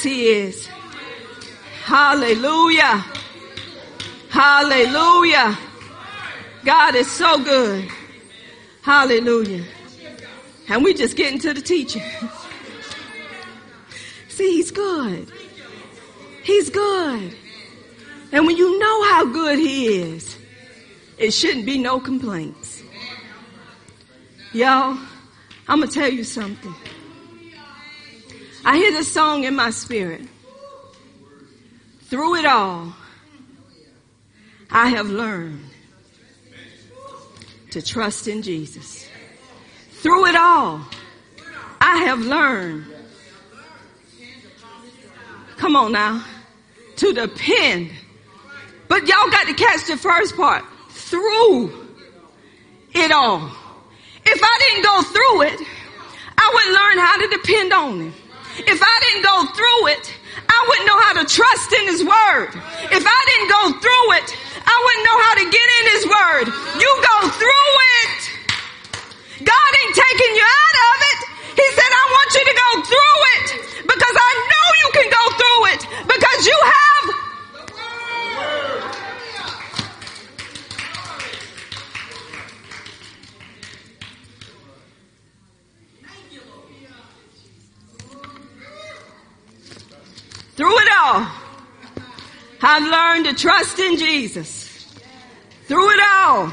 Yes, 0.00 0.02
He 0.02 0.28
is. 0.28 0.66
Hallelujah. 1.84 3.04
Hallelujah. 4.30 5.58
God 6.64 6.94
is 6.94 7.10
so 7.10 7.42
good. 7.42 7.88
Hallelujah. 8.82 9.64
And 10.68 10.84
we 10.84 10.94
just 10.94 11.16
getting 11.16 11.38
to 11.40 11.52
the 11.52 11.60
teaching. 11.60 12.02
See, 14.28 14.56
he's 14.56 14.70
good. 14.70 15.30
He's 16.44 16.70
good. 16.70 17.34
And 18.32 18.46
when 18.46 18.56
you 18.56 18.78
know 18.78 19.04
how 19.10 19.26
good 19.26 19.58
he 19.58 20.00
is, 20.00 20.38
it 21.18 21.32
shouldn't 21.32 21.66
be 21.66 21.76
no 21.76 22.00
complaints. 22.00 22.82
Y'all, 24.52 24.96
I'm 25.68 25.80
going 25.80 25.90
to 25.90 25.94
tell 25.94 26.10
you 26.10 26.24
something. 26.24 26.74
I 28.64 28.76
hear 28.76 28.92
the 28.92 29.04
song 29.04 29.44
in 29.44 29.54
my 29.54 29.70
spirit. 29.70 30.22
Through 32.02 32.36
it 32.36 32.44
all, 32.44 32.94
I 34.70 34.88
have 34.88 35.08
learned 35.08 35.64
to 37.70 37.80
trust 37.80 38.28
in 38.28 38.42
Jesus. 38.42 39.08
Through 39.92 40.26
it 40.26 40.36
all, 40.36 40.80
I 41.80 41.98
have 42.04 42.20
learned. 42.20 42.86
Come 45.56 45.76
on 45.76 45.92
now. 45.92 46.24
To 46.96 47.12
depend. 47.12 47.90
But 48.88 49.06
y'all 49.06 49.30
got 49.30 49.46
to 49.46 49.54
catch 49.54 49.86
the 49.86 49.96
first 49.96 50.36
part. 50.36 50.64
Through 50.90 51.88
it 52.92 53.12
all. 53.12 53.50
If 54.24 54.40
I 54.42 54.58
didn't 54.68 54.84
go 54.84 55.02
through 55.02 55.42
it, 55.42 55.68
I 56.36 56.50
wouldn't 56.54 56.74
learn 56.74 56.98
how 56.98 57.16
to 57.20 57.28
depend 57.36 57.72
on 57.72 58.00
him. 58.00 58.14
If 58.66 58.80
I 58.82 58.96
didn't 59.08 59.24
go 59.24 59.36
through 59.56 59.82
it, 59.96 60.04
I 60.48 60.58
wouldn't 60.68 60.86
know 60.86 61.00
how 61.00 61.14
to 61.20 61.24
trust 61.24 61.72
in 61.72 61.84
his 61.88 62.02
word. 62.04 62.50
If 62.92 63.04
I 63.06 63.20
didn't 63.30 63.48
go 63.48 63.62
through 63.80 64.06
it, 64.20 64.28
I 64.66 64.76
wouldn't 64.84 65.04
know 65.06 65.18
how 65.24 65.34
to 65.40 65.44
get 65.48 65.68
in 65.80 65.84
his 65.96 66.04
word. 66.04 66.46
You 66.76 66.90
go 67.00 67.16
through 67.32 67.72
it. 68.04 68.20
God 69.44 69.70
ain't 69.84 69.96
taking 69.96 70.32
you 70.36 70.44
out 70.44 70.76
of 70.90 70.96
it. 71.12 71.18
He 71.56 71.66
said, 71.72 71.90
I 71.90 72.04
want 72.12 72.30
you 72.36 72.44
to 72.44 72.54
go 72.54 72.70
through 72.84 73.18
it 73.40 73.46
because 73.88 74.16
I 74.16 74.32
know 74.52 74.66
you 74.84 74.88
can 75.00 75.08
go 75.08 75.24
through 75.40 75.62
it 75.72 75.80
because 76.04 76.40
you 76.46 76.58
have 76.60 77.04
Through 90.60 90.78
it 90.78 90.88
all, 90.92 91.26
I've 92.60 92.82
learned 92.82 93.24
to 93.24 93.34
trust 93.34 93.78
in 93.78 93.96
Jesus. 93.96 94.94
Through 95.64 95.88
it 95.92 96.00
all, 96.00 96.52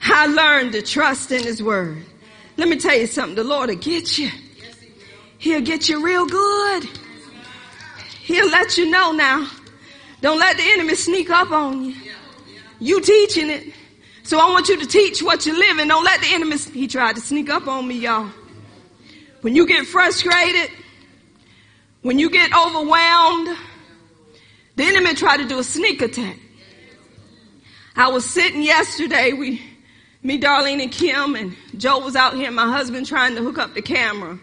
I 0.00 0.24
learned 0.24 0.72
to 0.72 0.80
trust 0.80 1.30
in 1.30 1.42
His 1.42 1.62
Word. 1.62 2.02
Let 2.56 2.66
me 2.66 2.78
tell 2.78 2.96
you 2.96 3.06
something. 3.06 3.34
The 3.34 3.44
Lord 3.44 3.68
will 3.68 3.76
get 3.76 4.16
you. 4.16 4.30
He'll 5.36 5.60
get 5.60 5.86
you 5.86 6.02
real 6.02 6.24
good. 6.24 6.88
He'll 8.22 8.48
let 8.48 8.78
you 8.78 8.90
know 8.90 9.12
now. 9.12 9.50
Don't 10.22 10.38
let 10.38 10.56
the 10.56 10.64
enemy 10.64 10.94
sneak 10.94 11.28
up 11.28 11.50
on 11.50 11.84
you. 11.84 11.94
You 12.80 13.02
teaching 13.02 13.50
it. 13.50 13.74
So 14.22 14.38
I 14.38 14.48
want 14.48 14.70
you 14.70 14.80
to 14.80 14.86
teach 14.86 15.22
what 15.22 15.44
you 15.44 15.52
live 15.52 15.78
in. 15.78 15.88
Don't 15.88 16.04
let 16.04 16.22
the 16.22 16.32
enemy, 16.32 16.56
he 16.56 16.88
tried 16.88 17.16
to 17.16 17.20
sneak 17.20 17.50
up 17.50 17.68
on 17.68 17.86
me, 17.86 17.98
y'all. 17.98 18.30
When 19.42 19.54
you 19.54 19.66
get 19.66 19.84
frustrated, 19.84 20.70
when 22.04 22.18
you 22.18 22.28
get 22.28 22.50
overwhelmed, 22.54 23.56
the 24.76 24.84
enemy 24.84 25.14
try 25.14 25.38
to 25.38 25.48
do 25.48 25.58
a 25.58 25.64
sneak 25.64 26.02
attack. 26.02 26.36
I 27.96 28.08
was 28.08 28.26
sitting 28.26 28.60
yesterday, 28.60 29.32
we, 29.32 29.62
me, 30.22 30.38
Darlene, 30.38 30.82
and 30.82 30.92
Kim, 30.92 31.34
and 31.34 31.56
Joe 31.78 32.00
was 32.00 32.14
out 32.14 32.34
here, 32.34 32.50
my 32.50 32.70
husband 32.70 33.06
trying 33.06 33.34
to 33.36 33.42
hook 33.42 33.56
up 33.56 33.72
the 33.72 33.80
camera. 33.80 34.38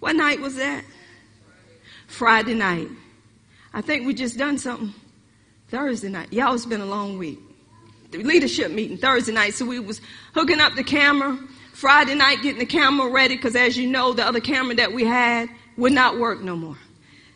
What 0.00 0.16
night 0.16 0.40
was 0.40 0.56
that? 0.56 0.84
Friday 2.08 2.54
night. 2.54 2.88
I 3.72 3.82
think 3.82 4.04
we 4.04 4.12
just 4.12 4.36
done 4.36 4.58
something 4.58 4.92
Thursday 5.68 6.08
night. 6.08 6.32
Y'all, 6.32 6.54
it's 6.54 6.66
been 6.66 6.80
a 6.80 6.86
long 6.86 7.18
week. 7.18 7.38
The 8.10 8.18
leadership 8.18 8.72
meeting 8.72 8.96
Thursday 8.96 9.32
night, 9.32 9.54
so 9.54 9.64
we 9.64 9.78
was 9.78 10.00
hooking 10.34 10.58
up 10.58 10.74
the 10.74 10.82
camera. 10.82 11.38
Friday 11.72 12.16
night, 12.16 12.42
getting 12.42 12.58
the 12.58 12.66
camera 12.66 13.08
ready, 13.08 13.36
because 13.36 13.54
as 13.54 13.78
you 13.78 13.86
know, 13.86 14.12
the 14.12 14.26
other 14.26 14.40
camera 14.40 14.74
that 14.74 14.92
we 14.92 15.04
had 15.04 15.48
would 15.80 15.92
not 15.92 16.18
work 16.18 16.40
no 16.42 16.54
more. 16.54 16.76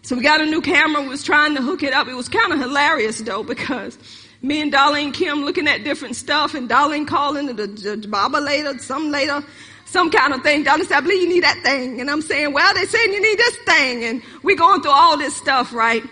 So 0.02 0.14
we 0.14 0.22
got 0.22 0.40
a 0.40 0.46
new 0.46 0.60
camera, 0.60 1.02
was 1.02 1.24
trying 1.24 1.54
to 1.56 1.62
hook 1.62 1.82
it 1.82 1.94
up. 1.94 2.08
It 2.08 2.14
was 2.14 2.28
kind 2.28 2.52
of 2.52 2.60
hilarious 2.60 3.18
though, 3.18 3.42
because 3.42 3.98
me 4.42 4.60
and 4.60 4.72
Darlene 4.72 5.14
Kim 5.14 5.44
looking 5.44 5.66
at 5.66 5.82
different 5.82 6.14
stuff 6.14 6.54
and 6.54 6.68
Darlene 6.68 7.08
calling 7.08 7.46
the, 7.46 7.54
the, 7.54 7.96
the 7.96 8.08
Baba 8.08 8.36
later, 8.36 8.78
some 8.78 9.10
later, 9.10 9.42
some 9.86 10.10
kind 10.10 10.34
of 10.34 10.42
thing. 10.42 10.62
Darlene 10.64 10.84
said, 10.84 10.98
I 10.98 11.00
believe 11.00 11.22
you 11.22 11.28
need 11.28 11.44
that 11.44 11.58
thing. 11.62 12.02
And 12.02 12.10
I'm 12.10 12.20
saying, 12.20 12.52
well, 12.52 12.74
they 12.74 12.84
saying 12.84 13.12
you 13.12 13.22
need 13.22 13.38
this 13.38 13.56
thing. 13.64 14.04
And 14.04 14.22
we 14.42 14.54
going 14.56 14.82
through 14.82 14.92
all 14.92 15.16
this 15.16 15.34
stuff, 15.34 15.72
right? 15.72 16.04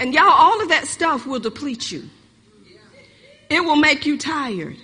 And 0.00 0.12
y'all, 0.12 0.24
all 0.24 0.60
of 0.60 0.68
that 0.70 0.86
stuff 0.86 1.24
will 1.24 1.38
deplete 1.38 1.92
you. 1.92 2.10
It 3.48 3.60
will 3.60 3.76
make 3.76 4.06
you 4.06 4.18
tired. 4.18 4.76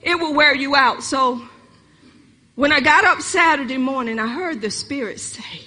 It 0.00 0.14
will 0.14 0.34
wear 0.34 0.54
you 0.54 0.76
out. 0.76 1.02
So 1.02 1.42
when 2.54 2.70
I 2.70 2.78
got 2.78 3.04
up 3.04 3.22
Saturday 3.22 3.78
morning, 3.78 4.20
I 4.20 4.28
heard 4.28 4.60
the 4.60 4.70
Spirit 4.70 5.18
say, 5.18 5.66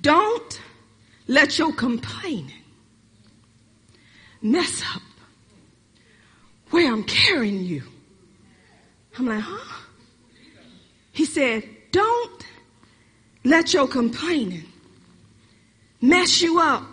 don't 0.00 0.60
let 1.28 1.58
your 1.58 1.72
complaining 1.72 2.52
mess 4.42 4.82
up 4.94 5.02
where 6.70 6.92
I'm 6.92 7.04
carrying 7.04 7.64
you. 7.64 7.82
I'm 9.18 9.26
like, 9.26 9.40
huh? 9.40 9.82
He 11.12 11.24
said, 11.24 11.64
don't 11.92 12.46
let 13.44 13.72
your 13.72 13.88
complaining 13.88 14.64
mess 16.00 16.42
you 16.42 16.60
up 16.60 16.84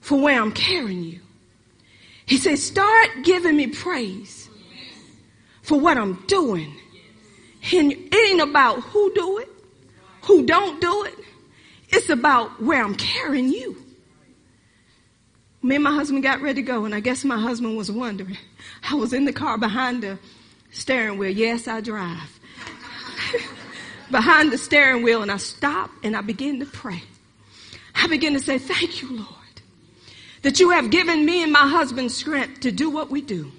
for 0.00 0.20
where 0.20 0.40
I'm 0.40 0.52
carrying 0.52 1.02
you. 1.04 1.20
He 2.24 2.38
said, 2.38 2.58
start 2.58 3.08
giving 3.24 3.56
me 3.56 3.66
praise 3.66 4.48
for 5.62 5.78
what 5.78 5.98
I'm 5.98 6.14
doing. 6.26 6.74
And 7.72 7.92
it 7.92 8.14
ain't 8.14 8.40
about 8.40 8.80
who 8.80 9.12
do 9.14 9.38
it, 9.38 9.48
who 10.22 10.46
don't 10.46 10.80
do 10.80 11.04
it. 11.04 11.14
It's 11.92 12.08
about 12.08 12.62
where 12.62 12.82
I'm 12.82 12.94
carrying 12.94 13.48
you. 13.48 13.76
Me 15.62 15.74
and 15.74 15.84
my 15.84 15.92
husband 15.94 16.22
got 16.22 16.40
ready 16.40 16.62
to 16.62 16.66
go, 16.66 16.84
and 16.84 16.94
I 16.94 17.00
guess 17.00 17.24
my 17.24 17.38
husband 17.38 17.76
was 17.76 17.90
wondering. 17.90 18.38
I 18.88 18.94
was 18.94 19.12
in 19.12 19.24
the 19.24 19.32
car 19.32 19.58
behind 19.58 20.02
the 20.02 20.18
steering 20.70 21.18
wheel. 21.18 21.30
Yes, 21.30 21.68
I 21.68 21.80
drive. 21.80 22.40
behind 24.10 24.52
the 24.52 24.58
steering 24.58 25.02
wheel, 25.02 25.22
and 25.22 25.30
I 25.30 25.36
stopped 25.36 26.04
and 26.04 26.16
I 26.16 26.22
began 26.22 26.60
to 26.60 26.66
pray. 26.66 27.02
I 27.94 28.06
began 28.06 28.32
to 28.32 28.40
say, 28.40 28.56
Thank 28.58 29.02
you, 29.02 29.14
Lord, 29.16 29.28
that 30.42 30.60
you 30.60 30.70
have 30.70 30.90
given 30.90 31.26
me 31.26 31.42
and 31.42 31.52
my 31.52 31.68
husband 31.68 32.10
strength 32.10 32.60
to 32.60 32.72
do 32.72 32.88
what 32.88 33.10
we 33.10 33.20
do. 33.20 33.52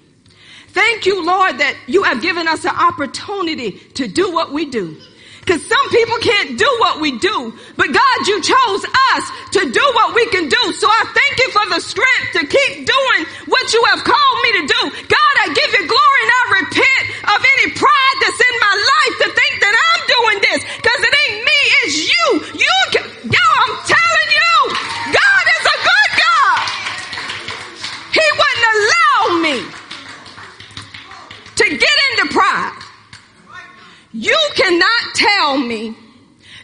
Thank 0.68 1.06
you, 1.06 1.24
Lord, 1.24 1.58
that 1.58 1.76
you 1.86 2.02
have 2.02 2.22
given 2.22 2.48
us 2.48 2.64
an 2.64 2.74
opportunity 2.74 3.72
to 3.94 4.08
do 4.08 4.32
what 4.32 4.52
we 4.52 4.64
do. 4.64 4.96
Because 5.42 5.66
some 5.66 5.86
people 5.90 6.16
can't 6.22 6.56
do 6.56 6.70
what 6.78 7.00
we 7.00 7.18
do, 7.18 7.52
but 7.76 7.90
God, 7.90 8.16
you 8.30 8.38
chose 8.40 8.82
us 8.86 9.24
to 9.58 9.60
do 9.74 9.84
what 9.98 10.14
we 10.14 10.24
can 10.30 10.48
do. 10.48 10.62
So 10.78 10.86
I 10.86 11.02
thank 11.10 11.34
you 11.42 11.50
for 11.50 11.66
the 11.74 11.80
strength 11.82 12.30
to 12.38 12.46
keep 12.46 12.86
doing 12.86 13.20
what 13.50 13.66
you 13.74 13.82
have 13.90 14.06
called 14.06 14.38
me 14.46 14.50
to 14.62 14.64
do. 14.70 14.82
God, 15.10 15.34
I 15.42 15.50
give 15.50 15.70
you 15.74 15.82
glory 15.90 16.20
and 16.22 16.32
I 16.38 16.42
repent 16.62 17.04
of 17.26 17.38
any 17.42 17.74
pride 17.74 18.16
that's 18.22 18.38
in 18.38 18.54
my 18.62 18.74
life 18.86 19.14
to 19.18 19.28
think 19.34 19.54
that 19.66 19.74
I'm 19.74 20.00
doing 20.14 20.38
this 20.46 20.60
because 20.78 21.00
it 21.10 21.14
ain't 21.26 21.38
me, 21.42 21.58
it's 21.82 21.96
you. 22.06 22.26
You 22.62 22.78
can, 22.94 23.04
yo, 23.26 23.46
I'm 23.66 23.74
telling 23.82 24.30
you, 24.38 24.54
God 25.10 25.44
is 25.58 25.64
a 25.66 25.78
good 25.82 26.10
God. 26.22 26.58
He 28.14 28.26
wouldn't 28.38 28.68
allow 28.78 29.20
me 29.42 29.56
to 31.58 31.64
get 31.66 31.96
into 32.14 32.30
pride. 32.30 32.81
You 34.12 34.38
cannot 34.54 35.14
tell 35.14 35.58
me 35.58 35.96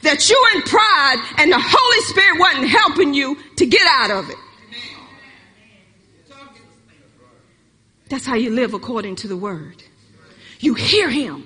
that 0.03 0.29
you 0.29 0.47
in 0.55 0.63
pride 0.63 1.17
and 1.39 1.51
the 1.51 1.59
Holy 1.61 2.01
Spirit 2.07 2.39
wasn't 2.39 2.69
helping 2.69 3.15
you 3.15 3.37
to 3.57 3.67
get 3.67 3.87
out 3.87 4.11
of 4.11 4.31
it. 4.31 4.37
That's 8.09 8.25
how 8.25 8.37
you 8.37 8.51
live 8.51 8.75
according 8.75 9.17
to 9.17 9.29
the 9.29 9.37
word. 9.37 9.83
You 10.61 10.75
hear 10.75 11.11
him 11.11 11.45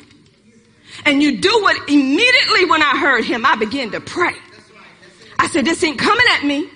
and 1.05 1.23
you 1.23 1.41
do 1.41 1.51
what 1.63 1.89
immediately 1.89 2.65
when 2.67 2.83
I 2.83 2.99
heard 2.99 3.25
him, 3.25 3.45
I 3.45 3.57
began 3.57 3.91
to 3.93 4.01
pray. 4.01 4.35
I 5.39 5.49
said, 5.49 5.65
this 5.65 5.83
ain't 5.83 5.99
coming 5.99 6.27
at 6.31 6.45
me. 6.45 6.69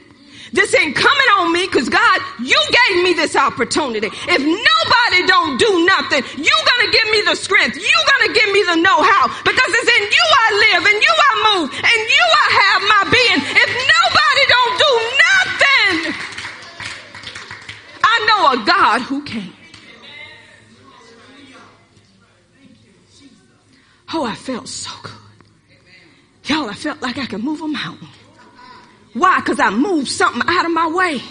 This 0.57 0.75
ain't 0.75 0.97
coming 0.97 1.29
on 1.37 1.53
me 1.53 1.67
because 1.67 1.91
God, 1.91 2.19
you 2.41 2.57
gave 2.73 3.05
me 3.05 3.13
this 3.13 3.37
opportunity. 3.37 4.09
If 4.09 4.41
nobody 4.41 5.21
don't 5.29 5.61
do 5.61 5.85
nothing, 5.85 6.25
you 6.41 6.57
gonna 6.65 6.91
give 6.91 7.09
me 7.13 7.21
the 7.29 7.37
strength. 7.37 7.77
You 7.77 7.97
gonna 8.09 8.33
give 8.33 8.51
me 8.57 8.65
the 8.65 8.77
know-how 8.77 9.29
because 9.45 9.69
it's 9.69 9.91
in 10.01 10.05
you 10.09 10.25
I 10.25 10.49
live 10.65 10.83
and 10.89 10.97
you 10.97 11.13
I 11.13 11.33
move 11.45 11.69
and 11.77 12.01
you 12.09 12.25
I 12.25 12.47
have 12.57 12.81
my 12.89 13.03
being. 13.13 13.41
If 13.53 13.71
nobody 13.85 14.45
don't 14.55 14.75
do 14.81 14.93
nothing, 15.29 15.97
I 18.03 18.17
know 18.25 18.41
a 18.57 18.65
God 18.65 19.03
who 19.03 19.23
can. 19.25 19.53
Oh, 24.15 24.25
I 24.25 24.35
felt 24.35 24.69
so 24.69 24.91
good. 25.03 25.13
Y'all, 26.45 26.71
I 26.71 26.75
felt 26.75 27.03
like 27.03 27.19
I 27.19 27.27
could 27.27 27.45
move 27.45 27.61
a 27.61 27.69
mountain. 27.69 28.09
Why? 29.17 29.41
Because 29.41 29.59
I 29.61 29.71
moved 29.71 30.09
something 30.09 30.43
out 30.45 30.67
of 30.67 30.73
my 30.73 30.89
way 30.89 31.23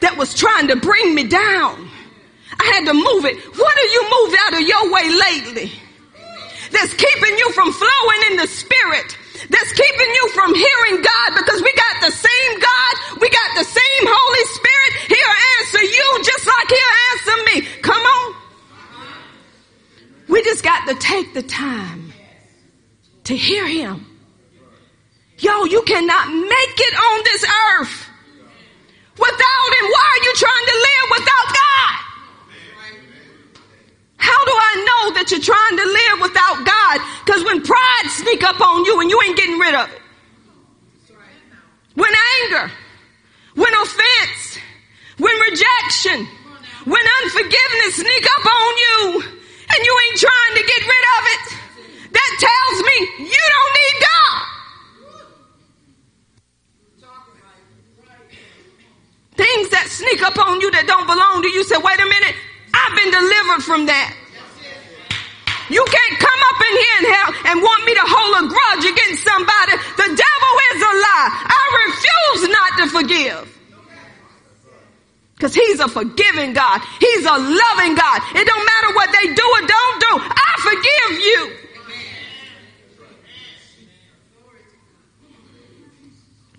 that 0.00 0.18
was 0.18 0.34
trying 0.34 0.68
to 0.68 0.76
bring 0.76 1.14
me 1.14 1.24
down. 1.24 1.88
I 2.60 2.64
had 2.76 2.84
to 2.84 2.92
move 2.92 3.24
it. 3.24 3.40
What 3.56 3.72
have 3.72 3.90
you 3.90 4.02
moved 4.04 4.36
out 4.44 4.52
of 4.60 4.60
your 4.60 4.84
way 4.92 5.08
lately? 5.08 5.72
That's 6.68 6.92
keeping 6.92 7.38
you 7.40 7.48
from 7.56 7.72
flowing 7.72 8.20
in 8.28 8.36
the 8.36 8.46
spirit. 8.46 9.16
That's 9.48 9.72
keeping 9.72 10.10
you 10.12 10.28
from 10.36 10.52
hearing 10.52 11.00
God 11.00 11.40
because 11.40 11.64
we 11.64 11.72
got 11.72 12.04
the 12.04 12.12
same 12.12 12.52
God. 12.60 12.92
We 13.16 13.30
got 13.32 13.50
the 13.56 13.64
same 13.64 14.04
Holy 14.04 14.44
Spirit. 14.52 14.92
He'll 15.08 15.36
answer 15.56 15.82
you 15.88 16.06
just 16.20 16.44
like 16.44 16.68
he'll 16.68 16.96
answer 17.16 17.36
me. 17.48 17.56
Come 17.80 18.04
on. 18.04 18.34
We 20.28 20.44
just 20.44 20.62
got 20.62 20.86
to 20.86 20.94
take 20.96 21.32
the 21.32 21.42
time 21.42 22.12
to 23.24 23.34
hear 23.34 23.66
him. 23.66 24.09
Yo, 25.40 25.64
you 25.64 25.80
cannot 25.82 26.28
make 26.28 26.76
it 26.76 26.94
on 26.94 27.24
this 27.24 27.44
earth 27.44 28.10
without 29.16 29.70
him. 29.80 29.86
Why 29.88 30.04
are 30.04 30.24
you 30.24 30.34
trying 30.36 30.66
to 30.68 30.76
live 30.76 31.06
without 31.16 31.48
God? 31.48 31.92
How 34.20 34.44
do 34.44 34.52
I 34.52 34.74
know 34.84 35.02
that 35.16 35.32
you're 35.32 35.40
trying 35.40 35.76
to 35.80 35.86
live 35.88 36.16
without 36.28 36.60
God? 36.60 36.96
Because 37.24 37.40
when 37.44 37.64
pride 37.64 38.06
sneak 38.12 38.44
up 38.44 38.60
on 38.60 38.84
you 38.84 39.00
and 39.00 39.08
you 39.08 39.16
ain't 39.24 39.36
getting 39.36 39.56
rid 39.56 39.74
of 39.74 39.88
it. 39.88 40.00
When 41.96 42.12
anger, 42.44 42.70
when 43.56 43.72
offense, 43.80 44.60
when 45.16 45.34
rejection, 45.48 46.28
when 46.84 47.04
unforgiveness 47.24 47.96
sneak 47.96 48.26
up 48.28 48.44
on 48.44 48.72
you 48.76 49.24
and 49.72 49.78
you 49.80 49.92
ain't 50.04 50.20
trying 50.20 50.54
to 50.60 50.64
get 50.68 50.80
rid 50.84 51.04
of 51.16 51.22
it, 51.32 51.44
that 52.12 52.30
tells 52.44 52.76
me 52.84 53.24
you 53.24 53.44
don't 53.56 53.72
need 53.80 53.96
God. 54.04 54.59
Things 59.40 59.72
that 59.72 59.88
sneak 59.88 60.20
up 60.20 60.36
on 60.36 60.60
you 60.60 60.68
that 60.76 60.84
don't 60.84 61.08
belong 61.08 61.40
to 61.40 61.48
you 61.48 61.64
say, 61.64 61.80
wait 61.80 61.96
a 61.96 62.04
minute, 62.04 62.36
I've 62.76 62.92
been 62.92 63.08
delivered 63.08 63.64
from 63.64 63.88
that. 63.88 64.12
You 65.72 65.80
can't 65.80 66.16
come 66.20 66.40
up 66.52 66.58
in 66.60 66.74
here 66.76 66.96
and, 67.00 67.06
hell 67.08 67.30
and 67.48 67.56
want 67.64 67.80
me 67.88 67.96
to 67.96 68.04
hold 68.04 68.32
a 68.36 68.44
grudge 68.52 68.84
against 68.84 69.24
somebody. 69.24 69.80
The 69.96 70.08
devil 70.12 70.52
is 70.76 70.80
a 70.84 70.92
lie. 70.92 71.28
I 71.40 71.62
refuse 71.88 72.42
not 72.52 72.70
to 72.76 72.84
forgive. 72.92 73.48
Because 75.40 75.56
he's 75.56 75.80
a 75.80 75.88
forgiving 75.88 76.52
God. 76.52 76.84
He's 77.00 77.24
a 77.24 77.38
loving 77.40 77.96
God. 77.96 78.18
It 78.36 78.44
don't 78.44 78.66
matter 78.68 78.90
what 78.92 79.08
they 79.08 79.32
do 79.32 79.46
or 79.56 79.62
don't 79.64 79.96
do. 80.04 80.12
I 80.20 80.52
forgive 80.60 81.12
you. 81.16 81.40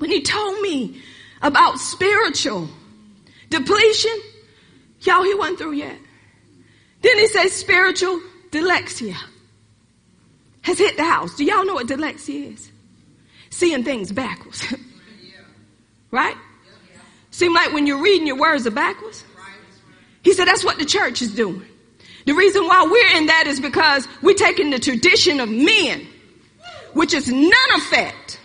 When 0.02 0.10
he 0.10 0.24
told 0.24 0.60
me 0.62 0.98
about 1.42 1.80
spiritual 1.80 2.70
depletion, 3.50 4.18
y'all, 5.02 5.24
he 5.24 5.34
wasn't 5.34 5.60
through 5.60 5.74
yet. 5.74 5.98
Then 7.02 7.18
he 7.18 7.28
says 7.28 7.54
spiritual 7.54 8.22
dyslexia 8.52 9.18
has 10.62 10.78
hit 10.78 10.98
the 10.98 11.04
house. 11.04 11.36
Do 11.36 11.44
y'all 11.44 11.66
know 11.66 11.74
what 11.74 11.88
dyslexia 11.88 12.54
is? 12.54 12.72
Seeing 13.50 13.84
things 13.84 14.12
backwards. 14.12 14.64
right? 16.12 16.36
Seem 17.32 17.54
like 17.54 17.74
when 17.74 17.88
you're 17.88 18.02
reading 18.02 18.28
your 18.28 18.38
words 18.38 18.68
are 18.68 18.72
backwards. 18.72 19.24
He 20.24 20.34
said 20.34 20.46
that's 20.46 20.64
what 20.64 20.78
the 20.78 20.86
church 20.86 21.22
is 21.22 21.34
doing. 21.34 21.66
The 22.26 22.34
reason 22.34 22.68
why 22.68 22.84
we're 22.84 23.18
in 23.18 23.26
that 23.28 23.48
is 23.48 23.60
because 23.60 24.08
we're 24.22 24.36
taking 24.36 24.70
the 24.70 24.80
tradition 24.80 25.40
of 25.40 25.50
men, 25.50 26.08
which 26.94 27.14
is 27.14 27.28
none 27.28 27.72
effect, 27.76 28.40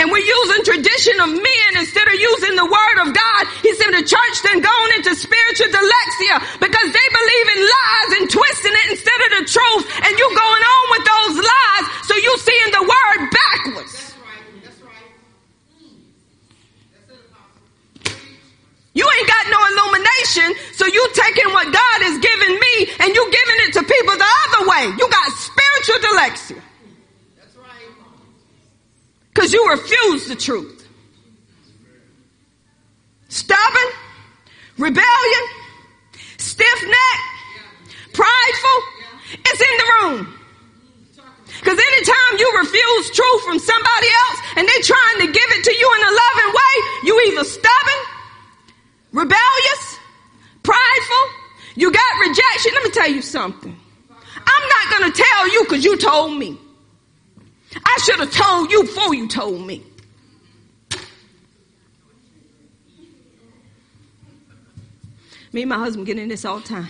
and 0.00 0.08
we're 0.08 0.24
using 0.24 0.64
tradition 0.64 1.20
of 1.20 1.28
men 1.28 1.70
instead 1.76 2.08
of 2.08 2.16
using 2.16 2.56
the 2.56 2.64
word 2.64 2.96
of 3.04 3.12
God. 3.12 3.42
He 3.60 3.68
said 3.76 3.92
the 3.92 4.00
church 4.00 4.36
then 4.48 4.64
gone 4.64 4.90
into 4.96 5.12
spiritual 5.12 5.68
dyslexia 5.68 6.36
because 6.56 6.88
they 6.88 7.06
believe 7.12 7.46
in 7.52 7.60
lies 7.60 8.10
and 8.16 8.24
twisting 8.32 8.72
it 8.72 8.86
instead 8.96 9.20
of 9.28 9.30
the 9.36 9.44
truth. 9.44 9.84
And 10.08 10.12
you 10.16 10.26
going 10.32 10.64
on 10.64 10.84
with 10.96 11.04
those 11.04 11.34
lies. 11.44 11.84
So 12.08 12.16
you 12.16 12.32
seeing 12.40 12.70
the 12.72 12.84
word 12.88 13.20
backwards. 13.28 13.92
That's 13.92 14.16
right. 14.24 14.64
That's 14.64 14.80
right. 14.88 15.12
That's 18.00 18.16
you 18.96 19.04
ain't 19.04 19.28
got 19.28 19.44
no 19.52 19.60
illumination, 19.68 20.48
so 20.80 20.88
you 20.88 21.02
taking 21.12 21.52
what 21.52 21.68
God 21.68 21.98
has 22.08 22.16
given 22.24 22.56
me 22.56 22.74
and 23.04 23.12
you 23.12 23.22
giving 23.28 23.58
it 23.68 23.70
to 23.76 23.82
people 23.84 24.16
the 24.16 24.32
other 24.48 24.64
way. 24.64 24.96
You 24.96 25.04
got 25.12 25.28
spiritual 25.36 26.00
dyslexia. 26.08 26.69
Because 29.32 29.52
you 29.52 29.68
refuse 29.70 30.26
the 30.28 30.34
truth. 30.34 30.88
Stubborn, 33.28 33.90
rebellion, 34.76 35.44
stiff 36.36 36.82
neck, 36.82 37.20
prideful, 38.12 38.78
it's 39.32 39.60
in 39.60 39.76
the 39.78 39.92
room. 40.02 40.40
Because 41.60 41.78
anytime 41.78 42.38
you 42.38 42.52
refuse 42.58 43.10
truth 43.10 43.42
from 43.44 43.58
somebody 43.58 44.06
else 44.06 44.40
and 44.56 44.66
they're 44.66 44.82
trying 44.82 45.20
to 45.20 45.26
give 45.26 45.50
it 45.50 45.64
to 45.64 45.74
you 45.76 45.92
in 45.96 46.02
a 46.02 46.12
loving 46.12 46.54
way, 46.54 46.74
you 47.04 47.20
either 47.28 47.44
stubborn, 47.44 48.00
rebellious, 49.12 49.98
prideful, 50.62 51.24
you 51.76 51.92
got 51.92 52.20
rejection. 52.20 52.72
Let 52.74 52.84
me 52.84 52.90
tell 52.90 53.10
you 53.10 53.22
something. 53.22 53.78
I'm 54.36 54.68
not 54.68 54.98
going 54.98 55.12
to 55.12 55.22
tell 55.22 55.52
you 55.52 55.64
because 55.64 55.84
you 55.84 55.96
told 55.98 56.36
me. 56.36 56.58
I 57.74 57.98
should 58.04 58.18
have 58.20 58.32
told 58.32 58.70
you 58.70 58.82
before 58.82 59.14
you 59.14 59.28
told 59.28 59.66
me. 59.66 59.82
Me 65.52 65.62
and 65.62 65.68
my 65.68 65.78
husband 65.78 66.06
get 66.06 66.18
in 66.18 66.28
this 66.28 66.44
all 66.44 66.60
the 66.60 66.68
time. 66.68 66.88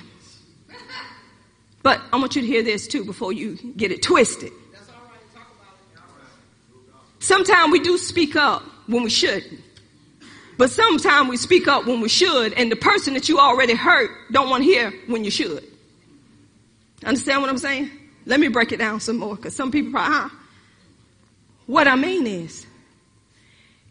But 1.82 2.00
I 2.12 2.16
want 2.16 2.36
you 2.36 2.42
to 2.42 2.46
hear 2.46 2.62
this 2.62 2.86
too 2.86 3.04
before 3.04 3.32
you 3.32 3.56
get 3.76 3.90
it 3.90 4.02
twisted. 4.02 4.52
Sometimes 7.20 7.72
we 7.72 7.80
do 7.80 7.96
speak 7.96 8.36
up 8.36 8.62
when 8.86 9.02
we 9.02 9.10
shouldn't. 9.10 9.60
But 10.58 10.70
sometimes 10.70 11.30
we 11.30 11.38
speak 11.38 11.68
up 11.68 11.86
when 11.86 12.02
we 12.02 12.10
should, 12.10 12.52
and 12.52 12.70
the 12.70 12.76
person 12.76 13.14
that 13.14 13.30
you 13.30 13.38
already 13.38 13.74
hurt 13.74 14.10
don't 14.30 14.50
want 14.50 14.62
to 14.62 14.68
hear 14.68 14.92
when 15.06 15.24
you 15.24 15.30
should. 15.30 15.64
Understand 17.02 17.40
what 17.40 17.48
I'm 17.48 17.56
saying? 17.56 17.90
Let 18.26 18.40
me 18.40 18.48
break 18.48 18.72
it 18.72 18.76
down 18.76 19.00
some 19.00 19.16
more, 19.16 19.36
because 19.36 19.56
some 19.56 19.70
people 19.70 19.92
probably, 19.92 20.14
huh? 20.14 20.28
What 21.70 21.86
I 21.86 21.94
mean 21.94 22.26
is, 22.26 22.66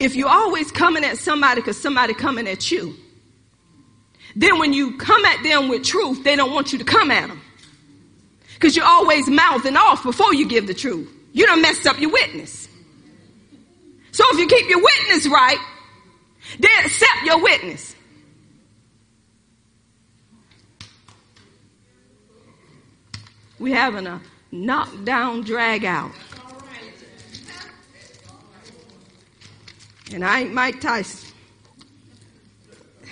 if 0.01 0.13
you're 0.13 0.27
always 0.27 0.69
coming 0.69 1.05
at 1.05 1.17
somebody 1.17 1.61
because 1.61 1.81
somebody 1.81 2.13
coming 2.13 2.45
at 2.45 2.69
you, 2.69 2.93
then 4.35 4.59
when 4.59 4.73
you 4.73 4.97
come 4.97 5.23
at 5.23 5.41
them 5.43 5.69
with 5.69 5.85
truth, 5.85 6.25
they 6.25 6.35
don't 6.35 6.51
want 6.51 6.73
you 6.73 6.79
to 6.79 6.83
come 6.83 7.09
at 7.09 7.29
them. 7.29 7.39
Because 8.55 8.75
you're 8.75 8.85
always 8.85 9.29
mouthing 9.29 9.77
off 9.77 10.03
before 10.03 10.33
you 10.33 10.45
give 10.45 10.67
the 10.67 10.73
truth. 10.73 11.09
You 11.31 11.45
don't 11.45 11.61
mess 11.61 11.85
up 11.85 11.97
your 12.01 12.11
witness. 12.11 12.67
So 14.11 14.25
if 14.31 14.39
you 14.39 14.47
keep 14.47 14.69
your 14.69 14.83
witness 14.83 15.25
right, 15.29 15.59
they 16.59 16.67
accept 16.83 17.23
your 17.23 17.41
witness. 17.41 17.95
We 23.57 23.71
having 23.71 24.05
a 24.05 24.19
knockdown 24.51 25.43
drag 25.43 25.85
out. 25.85 26.11
And 30.13 30.25
I 30.25 30.41
ain't 30.41 30.53
Mike 30.53 30.81
Tyson. 30.81 31.29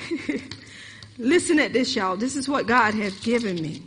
Listen 1.18 1.60
at 1.60 1.74
this, 1.74 1.96
y'all. 1.96 2.18
This 2.18 2.36
is 2.36 2.48
what 2.48 2.68
God 2.68 2.94
has 2.94 3.20
given 3.20 3.62
me. 3.62 3.84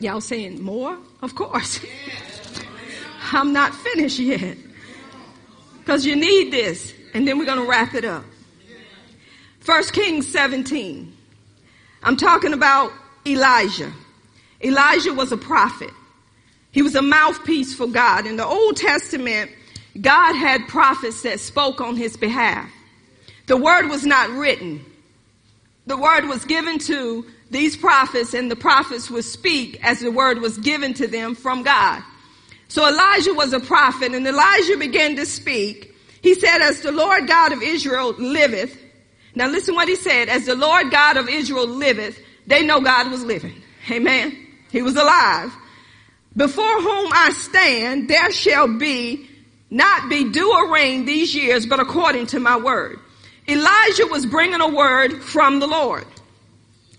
Y'all 0.00 0.20
saying 0.20 0.62
more? 0.62 0.98
Of 1.22 1.34
course. 1.34 1.80
I'm 3.32 3.52
not 3.52 3.74
finished 3.74 4.18
yet. 4.18 4.56
Because 5.78 6.04
you 6.04 6.16
need 6.16 6.52
this. 6.52 6.94
And 7.14 7.26
then 7.26 7.38
we're 7.38 7.46
going 7.46 7.58
to 7.58 7.68
wrap 7.68 7.94
it 7.94 8.04
up. 8.04 8.24
First 9.60 9.92
Kings 9.92 10.30
17. 10.30 11.12
I'm 12.02 12.16
talking 12.16 12.52
about 12.52 12.92
Elijah. 13.26 13.92
Elijah 14.62 15.14
was 15.14 15.32
a 15.32 15.36
prophet. 15.36 15.90
He 16.70 16.82
was 16.82 16.94
a 16.94 17.02
mouthpiece 17.02 17.74
for 17.74 17.86
God. 17.86 18.26
In 18.26 18.36
the 18.36 18.44
Old 18.44 18.76
Testament, 18.76 19.50
God 20.00 20.34
had 20.34 20.68
prophets 20.68 21.22
that 21.22 21.40
spoke 21.40 21.80
on 21.80 21.96
his 21.96 22.16
behalf. 22.16 22.70
The 23.46 23.56
word 23.56 23.88
was 23.88 24.04
not 24.04 24.30
written. 24.30 24.84
The 25.86 25.96
word 25.96 26.26
was 26.26 26.44
given 26.44 26.78
to 26.80 27.26
these 27.50 27.76
prophets 27.76 28.34
and 28.34 28.50
the 28.50 28.56
prophets 28.56 29.10
would 29.10 29.24
speak 29.24 29.78
as 29.84 30.00
the 30.00 30.10
word 30.10 30.40
was 30.40 30.58
given 30.58 30.94
to 30.94 31.06
them 31.06 31.34
from 31.34 31.62
God. 31.62 32.02
So 32.68 32.88
Elijah 32.88 33.34
was 33.34 33.52
a 33.52 33.60
prophet 33.60 34.12
and 34.14 34.26
Elijah 34.26 34.76
began 34.78 35.16
to 35.16 35.26
speak. 35.26 35.94
He 36.22 36.34
said, 36.34 36.58
as 36.58 36.80
the 36.80 36.90
Lord 36.90 37.28
God 37.28 37.52
of 37.52 37.62
Israel 37.62 38.14
liveth. 38.14 38.76
Now 39.34 39.48
listen 39.48 39.74
what 39.74 39.88
he 39.88 39.96
said. 39.96 40.28
As 40.28 40.46
the 40.46 40.54
Lord 40.54 40.90
God 40.90 41.16
of 41.16 41.28
Israel 41.28 41.66
liveth, 41.66 42.18
they 42.46 42.64
know 42.64 42.80
God 42.80 43.10
was 43.10 43.22
living. 43.22 43.62
Amen. 43.90 44.46
He 44.70 44.82
was 44.82 44.96
alive. 44.96 45.52
before 46.36 46.80
whom 46.80 47.12
I 47.12 47.30
stand, 47.36 48.08
there 48.08 48.32
shall 48.32 48.66
be 48.66 49.28
not 49.70 50.08
be 50.08 50.30
dew 50.30 50.50
or 50.50 50.72
rain 50.72 51.04
these 51.04 51.34
years, 51.34 51.66
but 51.66 51.80
according 51.80 52.26
to 52.28 52.40
my 52.40 52.56
word. 52.56 52.98
Elijah 53.48 54.06
was 54.06 54.24
bringing 54.26 54.60
a 54.60 54.68
word 54.68 55.22
from 55.22 55.60
the 55.60 55.66
Lord. 55.66 56.06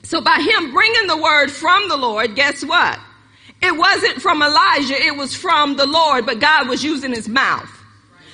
So 0.04 0.22
by 0.22 0.40
him 0.40 0.72
bringing 0.72 1.08
the 1.08 1.18
word 1.18 1.50
from 1.50 1.90
the 1.90 1.98
Lord, 1.98 2.36
guess 2.36 2.64
what? 2.64 3.00
It 3.62 3.76
wasn't 3.76 4.22
from 4.22 4.44
Elijah, 4.44 5.02
it 5.02 5.16
was 5.16 5.34
from 5.34 5.78
the 5.78 5.86
Lord, 5.86 6.26
but 6.26 6.40
God 6.40 6.68
was 6.68 6.84
using 6.84 7.12
his 7.12 7.28
mouth. 7.28 7.70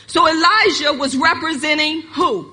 So 0.07 0.27
Elijah 0.27 0.93
was 0.93 1.15
representing 1.15 2.01
who? 2.01 2.51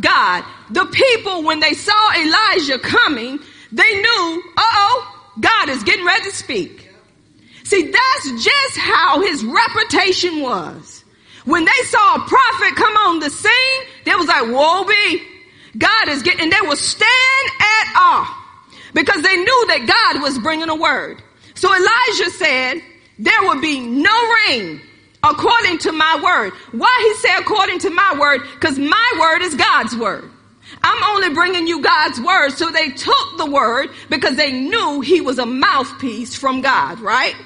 God. 0.00 0.44
The 0.70 0.86
people, 0.86 1.44
when 1.44 1.60
they 1.60 1.74
saw 1.74 2.12
Elijah 2.14 2.78
coming, 2.80 3.38
they 3.70 4.00
knew, 4.00 4.42
uh-oh, 4.56 5.30
God 5.38 5.68
is 5.68 5.84
getting 5.84 6.04
ready 6.04 6.24
to 6.24 6.36
speak. 6.36 6.90
See, 7.62 7.90
that's 7.90 8.44
just 8.44 8.76
how 8.76 9.20
his 9.20 9.44
reputation 9.44 10.40
was. 10.40 11.04
When 11.46 11.64
they 11.64 11.82
saw 11.84 12.16
a 12.16 12.20
prophet 12.20 12.76
come 12.76 12.96
on 12.96 13.20
the 13.20 13.30
scene, 13.30 13.82
they 14.04 14.14
was 14.14 14.26
like, 14.26 14.50
woe 14.52 14.84
be. 14.84 15.22
God 15.78 16.08
is 16.08 16.22
getting, 16.22 16.40
and 16.42 16.52
they 16.52 16.66
would 16.66 16.78
stand 16.78 17.50
at 17.60 17.92
awe 17.96 18.60
because 18.92 19.22
they 19.22 19.36
knew 19.36 19.66
that 19.68 19.86
God 19.86 20.22
was 20.22 20.38
bringing 20.38 20.68
a 20.68 20.74
word. 20.74 21.22
So 21.54 21.68
Elijah 21.74 22.30
said, 22.30 22.80
there 23.18 23.42
will 23.42 23.60
be 23.60 23.80
no 23.80 24.10
rain 24.48 24.80
according 25.22 25.78
to 25.78 25.92
my 25.92 26.20
word. 26.22 26.52
Why 26.72 26.98
he 27.00 27.28
said 27.28 27.40
according 27.40 27.78
to 27.80 27.90
my 27.90 28.16
word? 28.18 28.40
Because 28.54 28.78
my 28.78 29.16
word 29.18 29.42
is 29.42 29.54
God's 29.54 29.96
word. 29.96 30.30
I'm 30.82 31.04
only 31.14 31.32
bringing 31.32 31.66
you 31.66 31.80
God's 31.80 32.20
word. 32.20 32.50
So 32.50 32.70
they 32.70 32.90
took 32.90 33.38
the 33.38 33.46
word 33.46 33.90
because 34.10 34.36
they 34.36 34.52
knew 34.52 35.00
he 35.00 35.20
was 35.20 35.38
a 35.38 35.46
mouthpiece 35.46 36.34
from 36.34 36.60
God, 36.60 37.00
right? 37.00 37.36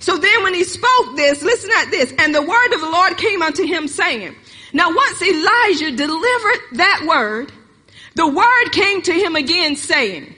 So 0.00 0.16
then 0.16 0.42
when 0.42 0.54
he 0.54 0.64
spoke 0.64 1.16
this, 1.16 1.42
listen 1.42 1.70
at 1.78 1.90
this, 1.90 2.12
and 2.18 2.34
the 2.34 2.42
word 2.42 2.72
of 2.72 2.80
the 2.80 2.90
Lord 2.90 3.16
came 3.16 3.42
unto 3.42 3.64
him 3.64 3.88
saying, 3.88 4.34
now 4.72 4.94
once 4.94 5.22
Elijah 5.22 5.96
delivered 5.96 6.60
that 6.72 7.04
word, 7.08 7.52
the 8.14 8.28
word 8.28 8.70
came 8.72 9.02
to 9.02 9.12
him 9.12 9.36
again 9.36 9.76
saying, 9.76 10.34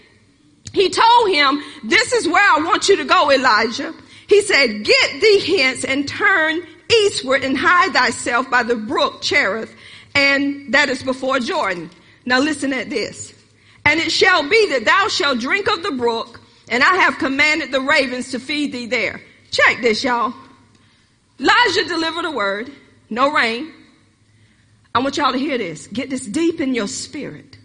he 0.72 0.88
told 0.88 1.30
him, 1.30 1.62
this 1.84 2.12
is 2.12 2.28
where 2.28 2.48
I 2.48 2.60
want 2.64 2.88
you 2.88 2.96
to 2.98 3.04
go, 3.04 3.30
Elijah. 3.30 3.92
He 4.28 4.40
said, 4.42 4.84
get 4.84 5.20
thee 5.20 5.58
hence 5.58 5.84
and 5.84 6.06
turn 6.06 6.62
eastward 6.88 7.42
and 7.42 7.56
hide 7.56 7.92
thyself 7.92 8.48
by 8.48 8.62
the 8.62 8.76
brook 8.76 9.20
Cherith, 9.22 9.74
and 10.14 10.72
that 10.74 10.88
is 10.88 11.02
before 11.02 11.40
Jordan. 11.40 11.90
Now 12.24 12.40
listen 12.40 12.72
at 12.72 12.90
this. 12.90 13.34
And 13.84 13.98
it 13.98 14.12
shall 14.12 14.48
be 14.48 14.68
that 14.70 14.84
thou 14.84 15.08
shalt 15.08 15.40
drink 15.40 15.68
of 15.68 15.82
the 15.82 15.92
brook, 15.92 16.40
and 16.68 16.82
I 16.82 16.96
have 16.96 17.18
commanded 17.18 17.72
the 17.72 17.80
ravens 17.80 18.30
to 18.30 18.38
feed 18.38 18.72
thee 18.72 18.86
there. 18.86 19.20
Check 19.50 19.80
this, 19.82 20.04
y'all. 20.04 20.32
Elijah 21.38 21.84
delivered 21.84 22.24
a 22.26 22.30
word, 22.30 22.70
no 23.08 23.32
rain. 23.32 23.72
I 24.94 25.00
want 25.00 25.16
y'all 25.16 25.32
to 25.32 25.38
hear 25.38 25.58
this. 25.58 25.86
Get 25.86 26.10
this 26.10 26.26
deep 26.26 26.60
in 26.60 26.74
your 26.74 26.88
spirit. 26.88 27.56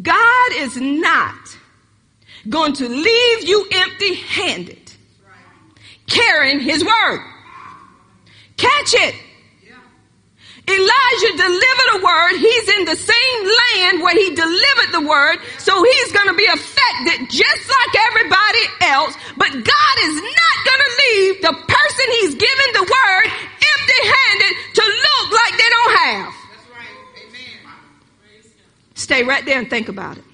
God 0.00 0.52
is 0.54 0.76
not 0.80 1.56
going 2.48 2.72
to 2.74 2.88
leave 2.88 3.48
you 3.48 3.66
empty 3.72 4.14
handed 4.14 4.78
carrying 6.06 6.60
his 6.60 6.84
word. 6.84 7.20
Catch 8.56 8.94
it. 8.94 9.14
Elijah 10.68 11.32
delivered 11.36 11.90
a 11.94 12.04
word. 12.04 12.34
He's 12.38 12.68
in 12.78 12.84
the 12.84 12.96
same 12.96 13.40
land 13.42 14.02
where 14.02 14.14
he 14.14 14.34
delivered 14.34 14.92
the 14.92 15.02
word. 15.02 15.38
So 15.58 15.74
he's 15.82 16.12
going 16.12 16.28
to 16.28 16.34
be 16.34 16.46
affected 16.46 17.30
just 17.30 17.64
like 17.66 17.92
everybody 18.10 18.64
else. 18.82 19.14
But 19.36 19.50
God 19.50 19.94
is 20.06 20.14
not 20.14 20.56
going 20.64 20.82
to 20.86 20.92
leave 21.02 21.42
the 21.42 21.54
person 21.66 22.04
he's 22.20 22.34
given 22.34 22.68
the 22.74 22.86
word 22.86 23.26
empty 23.26 24.00
handed 24.06 24.56
to 24.74 24.82
look 24.82 25.32
like 25.32 25.52
they 25.58 25.68
don't 25.68 25.96
have. 25.98 26.34
That's 26.50 26.68
right. 26.70 27.26
Amen. 27.28 28.52
Stay 28.94 29.22
right 29.24 29.44
there 29.44 29.58
and 29.58 29.68
think 29.68 29.88
about 29.88 30.18
it. 30.18 30.24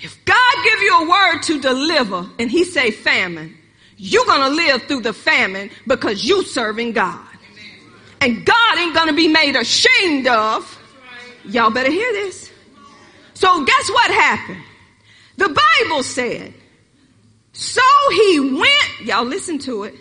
If 0.00 0.22
God 0.24 0.54
give 0.64 0.80
you 0.80 0.98
a 1.00 1.08
word 1.08 1.42
to 1.44 1.60
deliver 1.60 2.26
and 2.38 2.50
he 2.50 2.64
say 2.64 2.90
famine, 2.90 3.56
you're 3.96 4.26
going 4.26 4.42
to 4.42 4.50
live 4.50 4.82
through 4.82 5.00
the 5.00 5.12
famine 5.12 5.70
because 5.86 6.24
you 6.24 6.42
serving 6.44 6.92
God. 6.92 7.25
And 8.20 8.44
God 8.44 8.78
ain't 8.78 8.94
going 8.94 9.08
to 9.08 9.14
be 9.14 9.28
made 9.28 9.56
ashamed 9.56 10.26
of. 10.26 10.78
Y'all 11.44 11.70
better 11.70 11.90
hear 11.90 12.12
this. 12.12 12.50
So 13.34 13.64
guess 13.64 13.90
what 13.90 14.10
happened? 14.10 14.62
The 15.36 15.48
Bible 15.48 16.02
said, 16.02 16.54
so 17.52 17.82
he 18.10 18.40
went, 18.40 19.00
y'all 19.04 19.24
listen 19.24 19.58
to 19.60 19.84
it, 19.84 19.94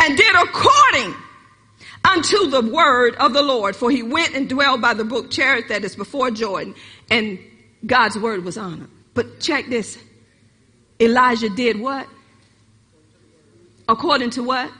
and 0.00 0.16
did 0.16 0.34
according 0.34 1.14
unto 2.04 2.46
the 2.46 2.62
word 2.62 3.16
of 3.16 3.32
the 3.32 3.42
Lord. 3.42 3.74
For 3.76 3.90
he 3.90 4.02
went 4.02 4.34
and 4.34 4.48
dwelled 4.48 4.80
by 4.80 4.94
the 4.94 5.04
brook 5.04 5.30
Cherith 5.30 5.68
that 5.68 5.84
is 5.84 5.96
before 5.96 6.30
Jordan, 6.30 6.74
and 7.10 7.38
God's 7.84 8.16
word 8.18 8.44
was 8.44 8.56
honored. 8.56 8.90
But 9.14 9.40
check 9.40 9.66
this. 9.68 9.98
Elijah 11.00 11.48
did 11.48 11.80
what? 11.80 12.08
According 13.88 14.30
to 14.30 14.42
what? 14.42 14.70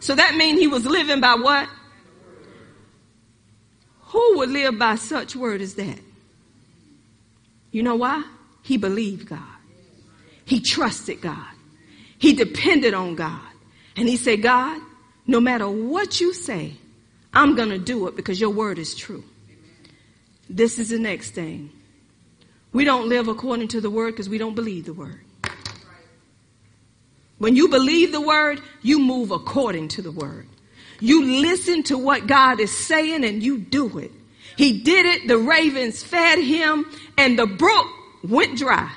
So 0.00 0.14
that 0.14 0.34
means 0.34 0.58
he 0.58 0.66
was 0.66 0.84
living 0.84 1.20
by 1.20 1.34
what? 1.34 1.68
Who 4.14 4.36
would 4.36 4.50
live 4.50 4.78
by 4.78 4.94
such 4.94 5.34
word 5.34 5.60
as 5.60 5.74
that? 5.74 5.98
You 7.72 7.82
know 7.82 7.96
why? 7.96 8.22
He 8.62 8.76
believed 8.76 9.28
God. 9.28 9.40
He 10.44 10.60
trusted 10.60 11.20
God. 11.20 11.50
He 12.16 12.32
depended 12.32 12.94
on 12.94 13.16
God. 13.16 13.42
And 13.96 14.08
he 14.08 14.16
said, 14.16 14.40
God, 14.40 14.80
no 15.26 15.40
matter 15.40 15.68
what 15.68 16.20
you 16.20 16.32
say, 16.32 16.74
I'm 17.32 17.56
going 17.56 17.70
to 17.70 17.78
do 17.78 18.06
it 18.06 18.14
because 18.14 18.40
your 18.40 18.50
word 18.50 18.78
is 18.78 18.94
true. 18.94 19.24
This 20.48 20.78
is 20.78 20.90
the 20.90 20.98
next 21.00 21.30
thing. 21.30 21.70
We 22.72 22.84
don't 22.84 23.08
live 23.08 23.26
according 23.26 23.66
to 23.68 23.80
the 23.80 23.90
word 23.90 24.12
because 24.12 24.28
we 24.28 24.38
don't 24.38 24.54
believe 24.54 24.84
the 24.84 24.94
word. 24.94 25.22
When 27.38 27.56
you 27.56 27.66
believe 27.66 28.12
the 28.12 28.20
word, 28.20 28.62
you 28.80 29.00
move 29.00 29.32
according 29.32 29.88
to 29.88 30.02
the 30.02 30.12
word. 30.12 30.46
You 31.04 31.42
listen 31.42 31.82
to 31.84 31.98
what 31.98 32.26
God 32.26 32.60
is 32.60 32.74
saying 32.74 33.24
and 33.24 33.42
you 33.42 33.58
do 33.58 33.98
it. 33.98 34.10
He 34.56 34.80
did 34.80 35.04
it. 35.04 35.28
The 35.28 35.36
ravens 35.36 36.02
fed 36.02 36.38
him 36.38 36.86
and 37.18 37.38
the 37.38 37.46
brook 37.46 37.86
went 38.26 38.56
dry. 38.56 38.90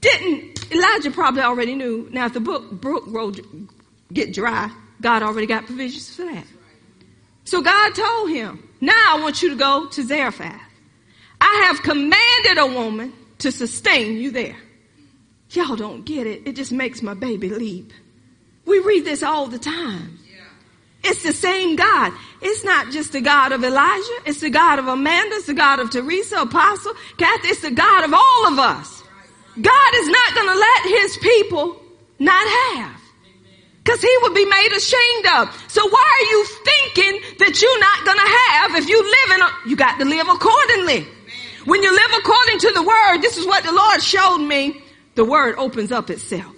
Didn't 0.00 0.70
Elijah 0.70 1.10
probably 1.10 1.42
already 1.42 1.74
knew. 1.74 2.08
Now 2.12 2.26
if 2.26 2.34
the 2.34 2.40
brook, 2.40 2.70
brook 2.70 3.36
get 4.12 4.32
dry, 4.32 4.70
God 5.00 5.24
already 5.24 5.48
got 5.48 5.66
provisions 5.66 6.14
for 6.14 6.22
that. 6.22 6.44
So 7.42 7.62
God 7.62 7.96
told 7.96 8.30
him, 8.30 8.68
now 8.80 8.92
I 9.08 9.18
want 9.20 9.42
you 9.42 9.48
to 9.48 9.56
go 9.56 9.88
to 9.88 10.02
Zarephath. 10.04 10.60
I 11.40 11.64
have 11.66 11.82
commanded 11.82 12.58
a 12.58 12.66
woman 12.66 13.12
to 13.38 13.50
sustain 13.50 14.18
you 14.18 14.30
there. 14.30 14.56
Y'all 15.50 15.74
don't 15.74 16.04
get 16.04 16.28
it. 16.28 16.46
It 16.46 16.54
just 16.54 16.70
makes 16.70 17.02
my 17.02 17.14
baby 17.14 17.48
leap. 17.48 17.92
We 18.66 18.78
read 18.78 19.04
this 19.04 19.24
all 19.24 19.48
the 19.48 19.58
time. 19.58 20.20
It's 21.04 21.22
the 21.22 21.32
same 21.32 21.76
God. 21.76 22.12
It's 22.40 22.64
not 22.64 22.90
just 22.90 23.12
the 23.12 23.20
God 23.20 23.52
of 23.52 23.62
Elijah. 23.64 24.18
It's 24.26 24.40
the 24.40 24.50
God 24.50 24.78
of 24.78 24.88
Amanda. 24.88 25.36
It's 25.36 25.46
the 25.46 25.54
God 25.54 25.80
of 25.80 25.90
Teresa, 25.90 26.42
Apostle, 26.42 26.92
Kathy. 27.16 27.48
It's 27.48 27.62
the 27.62 27.70
God 27.70 28.04
of 28.04 28.12
all 28.12 28.46
of 28.52 28.58
us. 28.58 29.02
God 29.60 29.94
is 29.94 30.08
not 30.08 30.34
going 30.34 30.48
to 30.48 30.58
let 30.58 31.00
his 31.00 31.16
people 31.18 31.82
not 32.18 32.46
have. 32.48 33.00
Cause 33.84 34.02
he 34.02 34.18
would 34.20 34.34
be 34.34 34.44
made 34.44 34.68
ashamed 34.76 35.26
of. 35.38 35.64
So 35.68 35.88
why 35.88 36.20
are 36.20 36.30
you 36.30 36.44
thinking 36.44 37.22
that 37.38 37.62
you're 37.62 37.80
not 37.80 38.04
going 38.04 38.18
to 38.18 38.30
have 38.52 38.74
if 38.76 38.86
you 38.86 39.02
live 39.02 39.36
in 39.36 39.42
a, 39.42 39.68
you 39.70 39.76
got 39.76 39.98
to 39.98 40.04
live 40.04 40.28
accordingly. 40.28 41.08
When 41.64 41.82
you 41.82 41.90
live 41.90 42.10
according 42.18 42.58
to 42.60 42.72
the 42.72 42.82
word, 42.82 43.22
this 43.22 43.38
is 43.38 43.46
what 43.46 43.64
the 43.64 43.72
Lord 43.72 44.02
showed 44.02 44.38
me. 44.38 44.82
The 45.14 45.24
word 45.24 45.54
opens 45.56 45.90
up 45.90 46.10
itself. 46.10 46.54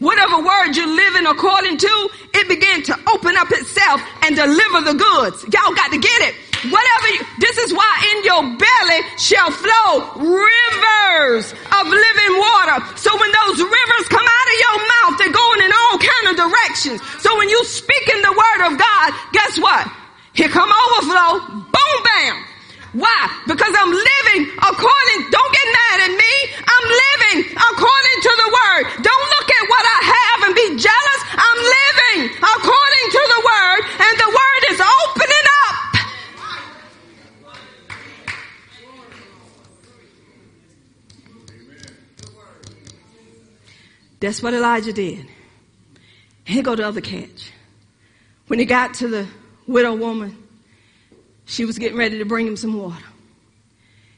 Whatever 0.00 0.40
word 0.40 0.72
you're 0.72 0.88
living 0.88 1.26
according 1.26 1.76
to, 1.76 2.08
it 2.32 2.48
began 2.48 2.82
to 2.84 2.96
open 3.12 3.36
up 3.36 3.52
itself 3.52 4.00
and 4.24 4.34
deliver 4.34 4.80
the 4.80 4.96
goods. 4.96 5.44
Y'all 5.52 5.76
got 5.76 5.92
to 5.92 6.00
get 6.00 6.20
it. 6.24 6.34
Whatever 6.72 7.08
you, 7.12 7.20
this 7.38 7.56
is 7.58 7.72
why 7.72 7.92
in 8.16 8.24
your 8.24 8.42
belly 8.56 9.00
shall 9.20 9.52
flow 9.52 10.24
rivers 10.24 11.52
of 11.52 11.84
living 11.84 12.32
water. 12.32 12.80
So 12.96 13.12
when 13.12 13.28
those 13.44 13.60
rivers 13.60 14.04
come 14.08 14.24
out 14.24 14.46
of 14.48 14.56
your 14.56 14.78
mouth, 14.88 15.14
they're 15.20 15.36
going 15.36 15.60
in 15.68 15.72
all 15.72 15.96
kind 16.00 16.26
of 16.32 16.34
directions. 16.48 17.00
So 17.20 17.36
when 17.36 17.48
you 17.48 17.62
speak 17.64 18.08
in 18.08 18.22
the 18.22 18.32
word 18.32 18.72
of 18.72 18.78
God, 18.80 19.12
guess 19.32 19.60
what? 19.60 19.84
Here 20.32 20.48
come 20.48 20.72
overflow. 20.72 21.60
Boom, 21.60 21.96
bam. 22.04 22.44
Why? 22.92 23.20
Because 23.46 23.74
I'm 23.78 23.92
living 23.92 24.50
according, 24.58 25.18
don't 25.30 25.52
get 25.54 25.66
mad 25.70 26.10
at 26.10 26.12
me. 26.14 26.34
I'm 26.58 26.86
living 26.90 27.38
according 27.54 28.18
to 28.26 28.32
the 28.34 28.48
word. 28.50 28.82
Don't 29.06 29.26
look 29.38 29.48
at 29.50 29.64
what 29.70 29.84
I 29.86 29.98
have 30.10 30.38
and 30.50 30.54
be 30.58 30.66
jealous. 30.74 31.20
I'm 31.38 31.60
living 31.78 32.34
according 32.34 33.06
to 33.14 33.22
the 33.30 33.40
word 33.46 33.80
and 33.94 34.14
the 34.18 34.30
word 34.34 34.62
is 34.74 34.80
opening 34.82 35.46
up. 35.62 35.76
That's 44.18 44.42
what 44.42 44.52
Elijah 44.52 44.92
did. 44.92 45.26
Here 46.44 46.62
go 46.62 46.74
the 46.74 46.86
other 46.86 47.00
catch. 47.00 47.52
When 48.48 48.58
he 48.58 48.64
got 48.64 48.94
to 48.94 49.08
the 49.08 49.28
widow 49.68 49.94
woman, 49.94 50.39
she 51.50 51.64
was 51.64 51.78
getting 51.78 51.98
ready 51.98 52.18
to 52.18 52.24
bring 52.24 52.46
him 52.46 52.56
some 52.56 52.78
water. 52.78 53.04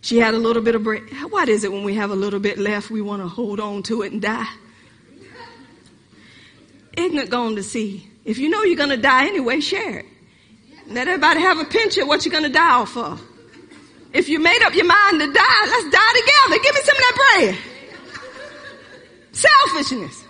She 0.03 0.19
had 0.19 0.35
a 0.35 0.37
little 0.37 0.61
bit 0.61 0.75
of 0.75 0.83
bread. 0.85 1.03
What 1.31 1.49
is 1.49 1.65
it 1.65 1.73
when 1.73 1.83
we 1.83 1.95
have 1.95 2.11
a 2.11 2.15
little 2.15 2.41
bit 2.41 2.59
left, 2.59 2.91
we 2.91 3.01
want 3.01 3.23
to 3.23 3.29
hold 3.29 3.59
on 3.59 3.83
to 3.85 4.03
it 4.03 4.13
and 4.13 4.21
die? 4.21 4.47
Ignorant 6.95 7.31
going 7.31 7.57
to 7.57 7.63
see. 7.63 8.07
If 8.27 8.37
you 8.37 8.51
know 8.51 8.65
you're 8.65 8.77
going 8.77 8.91
to 8.91 8.99
die 8.99 9.29
anyway, 9.29 9.61
share 9.61 10.01
it. 10.01 10.07
Let 10.89 11.09
everybody 11.09 11.41
have 11.41 11.59
a 11.59 11.65
pinch 11.65 11.97
of 11.97 12.07
what 12.07 12.27
you're 12.27 12.33
going 12.33 12.45
to 12.45 12.51
die 12.51 12.75
off 12.75 12.99
of. 12.99 13.23
If 14.13 14.29
you 14.29 14.39
made 14.39 14.63
up 14.65 14.75
your 14.75 14.85
mind 14.85 15.21
to 15.21 15.33
die, 15.33 15.65
let's 15.65 15.89
die 15.89 16.13
together. 16.21 16.63
Give 16.63 16.75
me 16.75 16.81
some 16.83 16.97
of 16.97 17.03
that 17.03 17.17
bread. 17.39 17.59
Selfishness. 19.33 20.23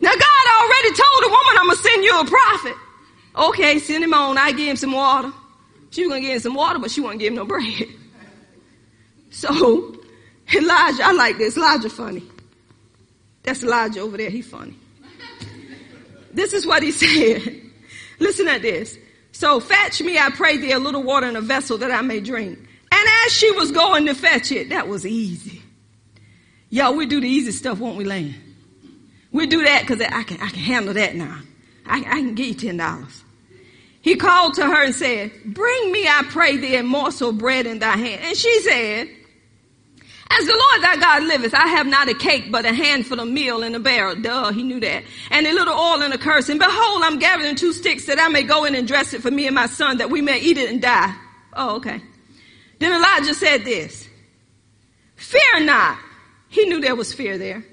Now 0.00 0.12
God 0.12 0.44
already 0.58 0.88
told 0.88 1.22
the 1.22 1.28
woman, 1.28 1.58
I'm 1.58 1.66
going 1.66 1.76
to 1.76 1.82
send 1.82 2.02
you 2.02 2.18
a 2.18 2.24
prophet. 2.24 2.74
Okay, 3.36 3.78
send 3.78 4.02
him 4.02 4.14
on. 4.14 4.38
I 4.38 4.52
give 4.52 4.68
him 4.68 4.76
some 4.76 4.92
water. 4.92 5.32
She 5.90 6.02
was 6.02 6.10
going 6.10 6.22
to 6.22 6.26
give 6.28 6.34
him 6.36 6.40
some 6.42 6.54
water, 6.54 6.78
but 6.78 6.90
she 6.90 7.00
not 7.00 7.18
give 7.18 7.28
him 7.28 7.36
no 7.36 7.44
bread. 7.44 7.64
So, 9.30 9.94
Elijah, 10.54 11.04
I 11.04 11.12
like 11.12 11.36
this. 11.36 11.58
Elijah 11.58 11.90
funny. 11.90 12.22
That's 13.42 13.62
Elijah 13.62 14.00
over 14.00 14.16
there. 14.16 14.30
He 14.30 14.40
funny. 14.40 14.74
This 16.32 16.54
is 16.54 16.66
what 16.66 16.82
he 16.82 16.90
said. 16.92 17.60
Listen 18.18 18.48
at 18.48 18.62
this. 18.62 18.98
So 19.32 19.60
fetch 19.60 20.00
me, 20.02 20.18
I 20.18 20.30
pray 20.30 20.56
thee, 20.56 20.72
a 20.72 20.78
little 20.78 21.02
water 21.02 21.28
in 21.28 21.36
a 21.36 21.40
vessel 21.40 21.78
that 21.78 21.90
I 21.90 22.00
may 22.00 22.20
drink. 22.20 22.58
And 22.58 23.08
as 23.26 23.32
she 23.32 23.50
was 23.52 23.70
going 23.70 24.06
to 24.06 24.14
fetch 24.14 24.50
it, 24.50 24.70
that 24.70 24.88
was 24.88 25.06
easy. 25.06 25.62
Y'all, 26.70 26.94
we 26.94 27.06
do 27.06 27.20
the 27.20 27.28
easy 27.28 27.52
stuff, 27.52 27.78
won't 27.78 27.96
we, 27.96 28.04
Lane? 28.04 28.34
We 29.30 29.46
do 29.46 29.62
that 29.64 29.82
because 29.82 30.00
I 30.00 30.22
can, 30.22 30.40
I 30.40 30.48
can 30.48 30.58
handle 30.58 30.94
that 30.94 31.14
now. 31.14 31.38
I, 31.86 31.98
I 31.98 32.02
can 32.02 32.34
give 32.34 32.46
you 32.46 32.54
ten 32.54 32.78
dollars. 32.78 33.22
He 34.00 34.16
called 34.16 34.54
to 34.54 34.66
her 34.66 34.84
and 34.84 34.94
said, 34.94 35.32
Bring 35.44 35.92
me, 35.92 36.06
I 36.06 36.24
pray 36.28 36.56
thee, 36.56 36.76
a 36.76 36.82
morsel 36.82 37.30
of 37.30 37.38
bread 37.38 37.66
in 37.66 37.78
thy 37.80 37.96
hand. 37.96 38.20
And 38.22 38.36
she 38.36 38.60
said, 38.60 39.08
as 40.30 40.46
the 40.46 40.52
Lord 40.52 40.82
thy 40.82 40.96
God 40.96 41.22
liveth, 41.24 41.54
I 41.54 41.68
have 41.68 41.86
not 41.86 42.08
a 42.08 42.14
cake, 42.14 42.52
but 42.52 42.66
a 42.66 42.72
handful 42.72 43.18
of 43.18 43.28
meal 43.28 43.62
in 43.62 43.74
a 43.74 43.80
barrel. 43.80 44.14
Duh, 44.14 44.52
he 44.52 44.62
knew 44.62 44.78
that. 44.80 45.04
And 45.30 45.46
a 45.46 45.52
little 45.52 45.74
oil 45.74 46.02
in 46.02 46.12
a 46.12 46.18
cruse. 46.18 46.50
And 46.50 46.60
behold, 46.60 47.02
I'm 47.02 47.18
gathering 47.18 47.56
two 47.56 47.72
sticks 47.72 48.06
that 48.06 48.20
I 48.20 48.28
may 48.28 48.42
go 48.42 48.64
in 48.66 48.74
and 48.74 48.86
dress 48.86 49.14
it 49.14 49.22
for 49.22 49.30
me 49.30 49.46
and 49.46 49.54
my 49.54 49.66
son, 49.66 49.98
that 49.98 50.10
we 50.10 50.20
may 50.20 50.38
eat 50.38 50.58
it 50.58 50.70
and 50.70 50.82
die. 50.82 51.14
Oh, 51.54 51.76
okay. 51.76 52.02
Then 52.78 52.92
Elijah 52.92 53.34
said 53.34 53.64
this, 53.64 54.06
fear 55.16 55.60
not. 55.60 55.98
He 56.50 56.66
knew 56.66 56.80
there 56.80 56.94
was 56.94 57.12
fear 57.12 57.38
there. 57.38 57.64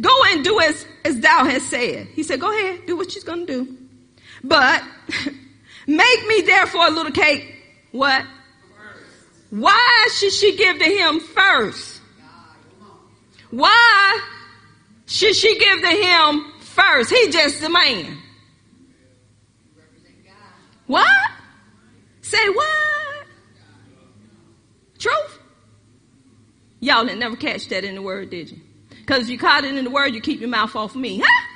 Go 0.00 0.10
and 0.26 0.42
do 0.42 0.58
as, 0.60 0.84
as 1.04 1.20
thou 1.20 1.44
hast 1.44 1.70
said. 1.70 2.08
He 2.08 2.24
said, 2.24 2.40
go 2.40 2.50
ahead, 2.50 2.86
do 2.86 2.96
what 2.96 3.12
she's 3.12 3.24
going 3.24 3.46
to 3.46 3.64
do. 3.64 3.76
But 4.42 4.82
make 5.96 6.26
me 6.26 6.42
therefore 6.42 6.86
a 6.86 6.90
little 6.90 7.12
cake. 7.12 7.54
What? 7.92 8.24
Why 9.50 10.08
should 10.18 10.32
she 10.32 10.56
give 10.56 10.78
to 10.78 10.84
him 10.84 11.20
first? 11.20 12.00
Why 13.50 14.20
should 15.06 15.34
she 15.34 15.58
give 15.58 15.80
to 15.80 15.88
him 15.88 16.52
first? 16.60 17.10
He 17.10 17.30
just 17.30 17.62
a 17.62 17.68
man. 17.68 18.16
What? 20.86 21.06
Say 22.22 22.48
what? 22.48 23.26
Truth? 24.98 25.38
Y'all 26.80 27.04
didn't 27.04 27.20
never 27.20 27.36
catch 27.36 27.68
that 27.68 27.84
in 27.84 27.94
the 27.96 28.02
word, 28.02 28.30
did 28.30 28.50
you? 28.50 28.58
Because 29.00 29.24
if 29.24 29.30
you 29.30 29.38
caught 29.38 29.64
it 29.64 29.74
in 29.74 29.84
the 29.84 29.90
word, 29.90 30.14
you 30.14 30.20
keep 30.20 30.40
your 30.40 30.48
mouth 30.48 30.74
off 30.76 30.94
me. 30.94 31.20
Huh? 31.24 31.46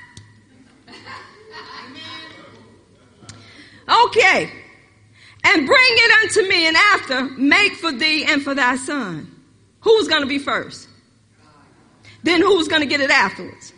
Okay. 4.06 4.50
And 5.46 5.66
bring 5.66 5.78
it 5.78 6.24
unto 6.24 6.48
me, 6.48 6.66
and 6.66 6.76
after 6.76 7.24
make 7.38 7.74
for 7.74 7.92
thee 7.92 8.24
and 8.24 8.42
for 8.42 8.54
thy 8.54 8.76
son. 8.76 9.30
Who's 9.80 10.08
going 10.08 10.22
to 10.22 10.28
be 10.28 10.38
first? 10.38 10.88
Then 12.22 12.40
who's 12.40 12.68
going 12.68 12.80
to 12.80 12.86
get 12.86 13.00
it 13.00 13.10
afterwards? 13.10 13.72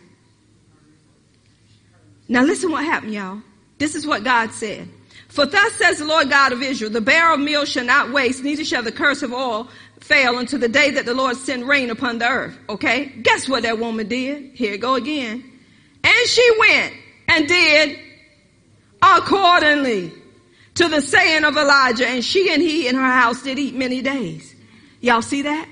Now 2.29 2.43
listen 2.43 2.71
what 2.71 2.85
happened, 2.85 3.13
y'all. 3.13 3.41
This 3.77 3.95
is 3.95 4.07
what 4.07 4.23
God 4.23 4.51
said. 4.51 4.87
For 5.27 5.45
thus 5.45 5.73
says 5.73 5.99
the 5.99 6.05
Lord 6.05 6.29
God 6.29 6.53
of 6.53 6.61
Israel, 6.61 6.89
the 6.89 7.01
barrel 7.01 7.35
of 7.35 7.41
meal 7.41 7.65
shall 7.65 7.85
not 7.85 8.11
waste, 8.11 8.43
neither 8.43 8.63
shall 8.63 8.81
the 8.81 8.91
cruse 8.91 9.21
of 9.23 9.33
oil 9.33 9.67
fail 9.99 10.37
until 10.37 10.59
the 10.59 10.69
day 10.69 10.91
that 10.91 11.05
the 11.05 11.13
Lord 11.13 11.35
send 11.35 11.67
rain 11.67 11.89
upon 11.89 12.17
the 12.17 12.27
earth. 12.27 12.57
Okay? 12.69 13.07
Guess 13.21 13.49
what 13.49 13.63
that 13.63 13.77
woman 13.77 14.07
did? 14.07 14.53
Here 14.53 14.73
it 14.73 14.81
go 14.81 14.95
again. 14.95 15.43
And 16.03 16.27
she 16.27 16.49
went 16.59 16.93
and 17.27 17.47
did 17.47 17.99
accordingly 19.01 20.11
to 20.75 20.87
the 20.87 21.01
saying 21.01 21.43
of 21.43 21.57
Elijah, 21.57 22.07
and 22.07 22.23
she 22.23 22.51
and 22.51 22.61
he 22.61 22.87
in 22.87 22.95
her 22.95 23.11
house 23.11 23.41
did 23.41 23.57
eat 23.57 23.75
many 23.75 24.01
days. 24.01 24.55
Y'all 25.01 25.21
see 25.21 25.43
that? 25.43 25.67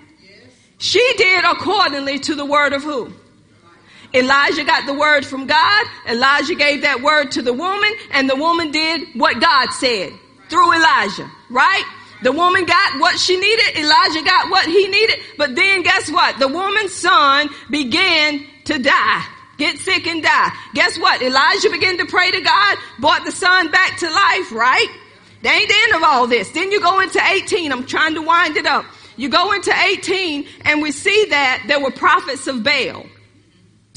She 0.78 1.13
did 1.17 1.43
accordingly 1.45 2.19
to 2.19 2.36
the 2.36 2.45
word 2.45 2.73
of 2.73 2.84
who? 2.84 3.13
Elijah 4.13 4.63
got 4.63 4.86
the 4.86 4.93
word 4.93 5.26
from 5.26 5.45
God. 5.45 5.88
Elijah 6.07 6.55
gave 6.55 6.82
that 6.84 7.01
word 7.01 7.32
to 7.32 7.41
the 7.41 7.53
woman 7.53 7.89
and 8.11 8.30
the 8.30 8.36
woman 8.36 8.71
did 8.71 9.07
what 9.13 9.41
God 9.41 9.71
said 9.71 10.11
through 10.49 10.73
Elijah, 10.73 11.30
right? 11.49 11.84
The 12.23 12.32
woman 12.32 12.65
got 12.65 12.99
what 12.99 13.19
she 13.19 13.38
needed. 13.38 13.78
Elijah 13.78 14.23
got 14.23 14.49
what 14.49 14.65
he 14.65 14.88
needed. 14.88 15.19
But 15.38 15.55
then 15.55 15.84
guess 15.84 16.09
what? 16.09 16.39
The 16.39 16.47
woman's 16.47 16.93
son 16.93 17.49
began 17.69 18.45
to 18.65 18.80
die. 18.80 19.26
Get 19.57 19.77
sick 19.79 20.05
and 20.07 20.21
die. 20.21 20.51
Guess 20.73 20.99
what? 20.99 21.21
Elijah 21.21 21.69
began 21.69 21.97
to 21.97 22.05
pray 22.05 22.31
to 22.31 22.41
God, 22.41 22.77
brought 22.99 23.23
the 23.25 23.31
son 23.31 23.71
back 23.71 23.97
to 23.99 24.09
life, 24.09 24.51
right? 24.51 24.87
That 25.43 25.55
ain't 25.55 25.69
the 25.69 25.75
end 25.83 25.93
of 25.95 26.03
all 26.03 26.27
this. 26.27 26.49
Then 26.51 26.71
you 26.71 26.81
go 26.81 26.99
into 26.99 27.21
18. 27.23 27.71
I'm 27.71 27.85
trying 27.85 28.15
to 28.15 28.21
wind 28.21 28.57
it 28.57 28.65
up. 28.65 28.85
You 29.15 29.29
go 29.29 29.53
into 29.53 29.73
18 29.73 30.45
and 30.61 30.81
we 30.81 30.91
see 30.91 31.27
that 31.29 31.63
there 31.67 31.79
were 31.79 31.91
prophets 31.91 32.47
of 32.47 32.63
Baal. 32.63 33.05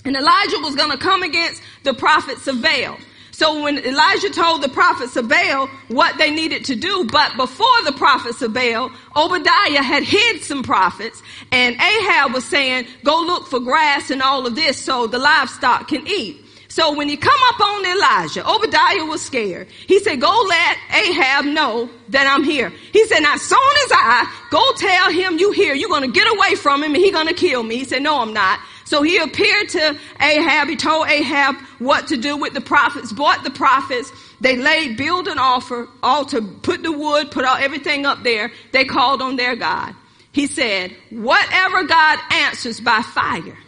And 0.05 0.17
Elijah 0.17 0.59
was 0.61 0.77
going 0.77 0.93
to 0.93 0.99
come 0.99 1.23
against 1.23 1.61
the 1.83 1.95
prophets 1.95 2.47
of 2.47 2.63
Baal. 2.63 2.97
So 3.39 3.63
when 3.63 3.79
Elijah 3.79 4.31
told 4.31 4.63
the 4.63 4.69
prophets 4.69 5.15
of 5.15 5.29
Baal 5.29 5.69
what 5.87 6.19
they 6.19 6.33
needed 6.33 6.65
to 6.65 6.75
do, 6.75 7.07
but 7.13 7.37
before 7.37 7.83
the 7.85 7.93
prophets 7.93 8.43
of 8.43 8.53
Baal, 8.53 8.91
Obadiah 9.15 9.81
had 9.81 10.03
hid 10.03 10.43
some 10.43 10.65
prophets 10.65 11.23
and 11.53 11.77
Ahab 11.77 12.35
was 12.35 12.45
saying, 12.45 12.89
go 13.05 13.23
look 13.23 13.47
for 13.47 13.61
grass 13.61 14.11
and 14.11 14.23
all 14.23 14.45
of 14.45 14.57
this 14.57 14.77
so 14.77 15.07
the 15.07 15.21
livestock 15.21 15.87
can 15.87 16.05
eat. 16.09 16.45
So 16.67 16.93
when 16.97 17.09
he 17.09 17.17
come 17.17 17.41
up 17.51 17.61
on 17.61 17.87
Elijah, 17.87 18.45
Obadiah 18.45 19.05
was 19.05 19.23
scared. 19.23 19.69
He 19.87 20.01
said, 20.01 20.21
go 20.21 20.45
let 20.49 20.77
Ahab 20.93 21.45
know 21.45 21.89
that 22.09 22.27
I'm 22.27 22.43
here. 22.43 22.71
He 22.93 23.07
said, 23.07 23.21
now 23.21 23.35
as 23.35 23.43
soon 23.43 23.59
as 23.85 23.93
I 23.93 24.49
go 24.51 24.73
tell 24.79 25.13
him 25.13 25.39
you 25.39 25.53
here, 25.53 25.75
you're 25.75 25.89
going 25.89 26.03
to 26.03 26.13
get 26.13 26.27
away 26.27 26.57
from 26.57 26.83
him 26.83 26.93
and 26.93 27.01
he's 27.01 27.13
going 27.13 27.29
to 27.29 27.35
kill 27.35 27.63
me. 27.63 27.77
He 27.77 27.85
said, 27.85 28.03
no, 28.03 28.21
I'm 28.21 28.33
not. 28.33 28.59
So 28.89 29.03
he 29.03 29.19
appeared 29.19 29.69
to 29.69 29.99
Ahab. 30.19 30.67
He 30.67 30.77
told 30.77 31.09
Ahab 31.09 31.57
what 31.79 32.07
to 32.07 32.17
do 32.17 32.39
with 32.39 32.55
the 32.55 32.63
prophets, 32.63 33.13
bought 33.13 33.45
the 33.45 33.51
prophets. 33.51 34.11
They 34.41 34.57
laid, 34.57 34.97
build 34.97 35.29
an 35.29 35.39
offer, 35.39 35.87
altar, 36.03 36.41
put 36.41 36.83
the 36.83 36.91
wood, 36.91 37.31
put 37.31 37.45
all, 37.45 37.57
everything 37.57 38.07
up 38.07 38.23
there. 38.23 38.51
They 38.73 38.87
called 38.87 39.21
on 39.21 39.37
their 39.37 39.57
God. 39.57 39.95
He 40.33 40.47
said, 40.47 40.97
whatever 41.11 41.85
God 41.85 42.19
answers 42.33 42.81
by 42.81 43.03
fire, 43.03 43.59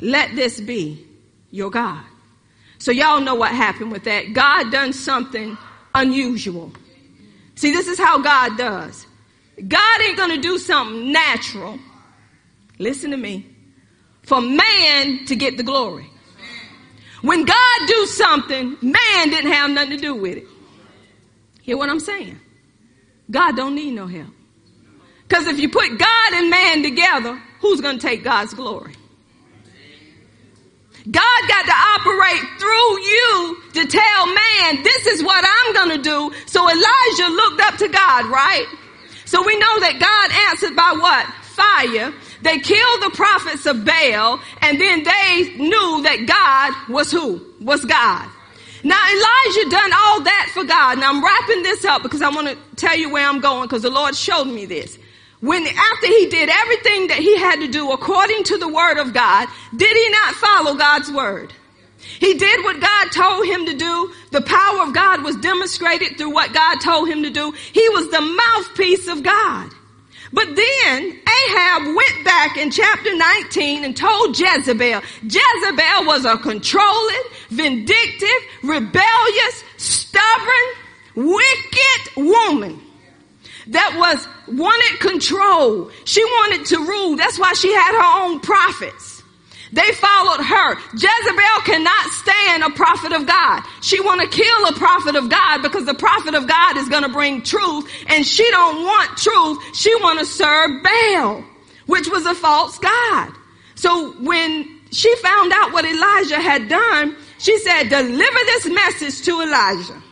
let 0.00 0.34
this 0.34 0.60
be 0.60 1.06
your 1.52 1.70
God. 1.70 2.02
So 2.78 2.90
y'all 2.90 3.20
know 3.20 3.36
what 3.36 3.52
happened 3.52 3.92
with 3.92 4.02
that. 4.02 4.32
God 4.32 4.72
done 4.72 4.92
something 4.92 5.56
unusual. 5.94 6.72
See, 7.54 7.70
this 7.70 7.86
is 7.86 8.00
how 8.00 8.18
God 8.18 8.58
does. 8.58 9.06
God 9.68 10.00
ain't 10.00 10.16
gonna 10.16 10.38
do 10.38 10.58
something 10.58 11.12
natural. 11.12 11.78
Listen 12.80 13.12
to 13.12 13.16
me. 13.16 13.49
For 14.30 14.40
man 14.40 15.24
to 15.24 15.34
get 15.34 15.56
the 15.56 15.64
glory. 15.64 16.08
When 17.20 17.44
God 17.44 17.80
do 17.88 18.06
something, 18.06 18.76
man 18.80 19.30
didn't 19.30 19.50
have 19.50 19.70
nothing 19.72 19.90
to 19.90 19.96
do 19.96 20.14
with 20.14 20.38
it. 20.38 20.46
Hear 21.62 21.76
what 21.76 21.90
I'm 21.90 21.98
saying? 21.98 22.38
God 23.28 23.56
don't 23.56 23.74
need 23.74 23.90
no 23.90 24.06
help. 24.06 24.30
Cause 25.28 25.48
if 25.48 25.58
you 25.58 25.68
put 25.68 25.98
God 25.98 26.32
and 26.34 26.48
man 26.48 26.84
together, 26.84 27.42
who's 27.60 27.80
gonna 27.80 27.98
take 27.98 28.22
God's 28.22 28.54
glory? 28.54 28.94
God 31.10 31.40
got 31.48 31.64
to 31.66 31.72
operate 31.72 32.60
through 32.60 33.00
you 33.00 33.62
to 33.72 33.84
tell 33.84 34.26
man, 34.26 34.84
this 34.84 35.06
is 35.06 35.24
what 35.24 35.44
I'm 35.44 35.74
going 35.74 35.96
to 35.96 36.02
do. 36.02 36.32
So 36.46 36.62
Elijah 36.62 37.32
looked 37.32 37.60
up 37.62 37.76
to 37.78 37.88
God, 37.88 38.26
right? 38.26 38.66
So 39.24 39.42
we 39.44 39.58
know 39.58 39.80
that 39.80 39.98
God 39.98 40.30
answered 40.52 40.76
by 40.76 40.94
what? 41.00 41.26
Fire. 41.56 42.12
They 42.42 42.58
killed 42.58 43.02
the 43.02 43.10
prophets 43.14 43.66
of 43.66 43.84
Baal 43.84 44.40
and 44.62 44.80
then 44.80 45.02
they 45.02 45.54
knew 45.56 46.02
that 46.02 46.24
God 46.26 46.92
was 46.92 47.10
who? 47.12 47.40
Was 47.60 47.84
God. 47.84 48.28
Now 48.82 49.00
Elijah 49.12 49.70
done 49.70 49.92
all 49.92 50.22
that 50.22 50.50
for 50.54 50.64
God. 50.64 50.98
Now 50.98 51.10
I'm 51.10 51.22
wrapping 51.22 51.62
this 51.62 51.84
up 51.84 52.02
because 52.02 52.22
I 52.22 52.30
want 52.30 52.48
to 52.48 52.56
tell 52.76 52.96
you 52.96 53.10
where 53.12 53.26
I'm 53.28 53.40
going 53.40 53.64
because 53.68 53.82
the 53.82 53.90
Lord 53.90 54.16
showed 54.16 54.46
me 54.46 54.64
this. 54.66 54.98
when 55.40 55.66
after 55.66 56.06
he 56.06 56.26
did 56.26 56.48
everything 56.48 57.08
that 57.08 57.18
he 57.18 57.38
had 57.38 57.56
to 57.60 57.68
do 57.68 57.92
according 57.92 58.44
to 58.44 58.58
the 58.58 58.68
word 58.68 58.98
of 58.98 59.12
God, 59.12 59.48
did 59.76 59.96
he 59.96 60.08
not 60.10 60.34
follow 60.34 60.74
God's 60.76 61.10
word? 61.10 61.52
He 61.98 62.34
did 62.34 62.64
what 62.64 62.80
God 62.80 63.12
told 63.12 63.46
him 63.46 63.66
to 63.66 63.76
do. 63.76 64.12
The 64.30 64.40
power 64.40 64.82
of 64.82 64.94
God 64.94 65.22
was 65.22 65.36
demonstrated 65.36 66.16
through 66.16 66.30
what 66.30 66.52
God 66.52 66.76
told 66.80 67.08
him 67.08 67.22
to 67.22 67.30
do. 67.30 67.52
He 67.52 67.86
was 67.90 68.10
the 68.10 68.20
mouthpiece 68.20 69.08
of 69.08 69.22
God. 69.22 69.70
But 70.32 70.54
then 70.54 71.20
Ahab 71.48 71.86
went 71.86 72.24
back 72.24 72.56
in 72.56 72.70
chapter 72.70 73.14
19 73.16 73.84
and 73.84 73.96
told 73.96 74.38
Jezebel. 74.38 75.02
Jezebel 75.22 76.06
was 76.06 76.24
a 76.24 76.38
controlling, 76.38 77.22
vindictive, 77.48 78.28
rebellious, 78.62 79.64
stubborn, 79.76 80.66
wicked 81.16 82.16
woman 82.16 82.80
that 83.68 83.96
was 83.98 84.26
wanted 84.56 85.00
control. 85.00 85.90
She 86.04 86.24
wanted 86.24 86.66
to 86.66 86.78
rule. 86.78 87.16
That's 87.16 87.38
why 87.38 87.52
she 87.54 87.72
had 87.72 87.92
her 87.92 88.24
own 88.24 88.40
prophets. 88.40 89.19
They 89.72 89.92
followed 89.92 90.42
her. 90.42 90.74
Jezebel 90.94 91.60
cannot 91.64 92.10
stand 92.10 92.64
a 92.64 92.70
prophet 92.70 93.12
of 93.12 93.26
God. 93.26 93.62
She 93.82 94.00
want 94.00 94.20
to 94.20 94.28
kill 94.28 94.66
a 94.66 94.72
prophet 94.72 95.14
of 95.14 95.28
God 95.28 95.62
because 95.62 95.86
the 95.86 95.94
prophet 95.94 96.34
of 96.34 96.48
God 96.48 96.76
is 96.76 96.88
going 96.88 97.04
to 97.04 97.08
bring 97.08 97.42
truth 97.42 97.88
and 98.08 98.26
she 98.26 98.48
don't 98.50 98.82
want 98.82 99.16
truth. 99.16 99.58
She 99.76 99.94
want 99.96 100.18
to 100.18 100.26
serve 100.26 100.82
Baal, 100.82 101.44
which 101.86 102.08
was 102.08 102.26
a 102.26 102.34
false 102.34 102.78
God. 102.78 103.32
So 103.76 104.12
when 104.20 104.80
she 104.90 105.14
found 105.16 105.52
out 105.54 105.72
what 105.72 105.84
Elijah 105.84 106.40
had 106.40 106.68
done, 106.68 107.16
she 107.38 107.56
said, 107.58 107.88
deliver 107.88 108.38
this 108.46 108.66
message 108.66 109.24
to 109.26 109.40
Elijah. 109.40 110.02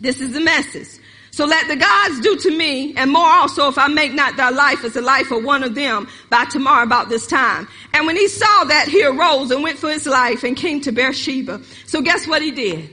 This 0.00 0.20
is 0.20 0.32
the 0.32 0.40
message. 0.40 1.01
So 1.32 1.46
let 1.46 1.66
the 1.66 1.76
gods 1.76 2.20
do 2.20 2.36
to 2.36 2.56
me, 2.56 2.94
and 2.94 3.10
more 3.10 3.26
also 3.26 3.68
if 3.68 3.78
I 3.78 3.88
make 3.88 4.12
not 4.12 4.36
thy 4.36 4.50
life 4.50 4.84
as 4.84 4.92
the 4.92 5.00
life 5.00 5.30
of 5.30 5.42
one 5.42 5.62
of 5.62 5.74
them 5.74 6.06
by 6.28 6.44
tomorrow 6.44 6.84
about 6.84 7.08
this 7.08 7.26
time. 7.26 7.66
And 7.94 8.06
when 8.06 8.16
he 8.16 8.28
saw 8.28 8.64
that, 8.64 8.88
he 8.88 9.02
arose 9.02 9.50
and 9.50 9.62
went 9.62 9.78
for 9.78 9.90
his 9.90 10.06
life 10.06 10.44
and 10.44 10.54
came 10.54 10.82
to 10.82 10.92
Beersheba. 10.92 11.62
So 11.86 12.02
guess 12.02 12.26
what 12.26 12.42
he 12.42 12.50
did? 12.50 12.90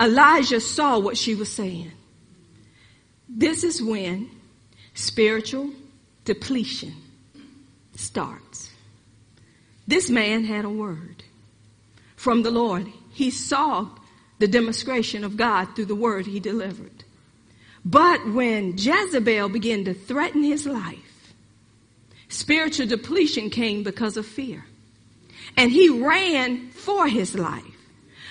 Elijah 0.00 0.60
saw 0.60 0.98
what 0.98 1.16
she 1.16 1.36
was 1.36 1.50
saying. 1.50 1.92
This 3.28 3.62
is 3.62 3.80
when 3.80 4.30
spiritual 4.94 5.70
depletion 6.24 6.94
starts. 7.94 8.68
This 9.86 10.10
man 10.10 10.42
had 10.42 10.64
a 10.64 10.70
word 10.70 11.22
from 12.16 12.42
the 12.42 12.50
Lord. 12.50 12.88
He 13.12 13.30
saw 13.30 13.88
the 14.40 14.48
demonstration 14.48 15.22
of 15.22 15.36
God 15.36 15.76
through 15.76 15.84
the 15.84 15.94
word 15.94 16.26
he 16.26 16.40
delivered. 16.40 17.04
But 17.86 18.26
when 18.26 18.76
Jezebel 18.76 19.48
began 19.48 19.84
to 19.84 19.94
threaten 19.94 20.42
his 20.42 20.66
life, 20.66 21.32
spiritual 22.28 22.88
depletion 22.88 23.48
came 23.48 23.84
because 23.84 24.16
of 24.16 24.26
fear. 24.26 24.64
And 25.56 25.70
he 25.70 25.88
ran 25.88 26.70
for 26.70 27.06
his 27.06 27.36
life. 27.36 27.62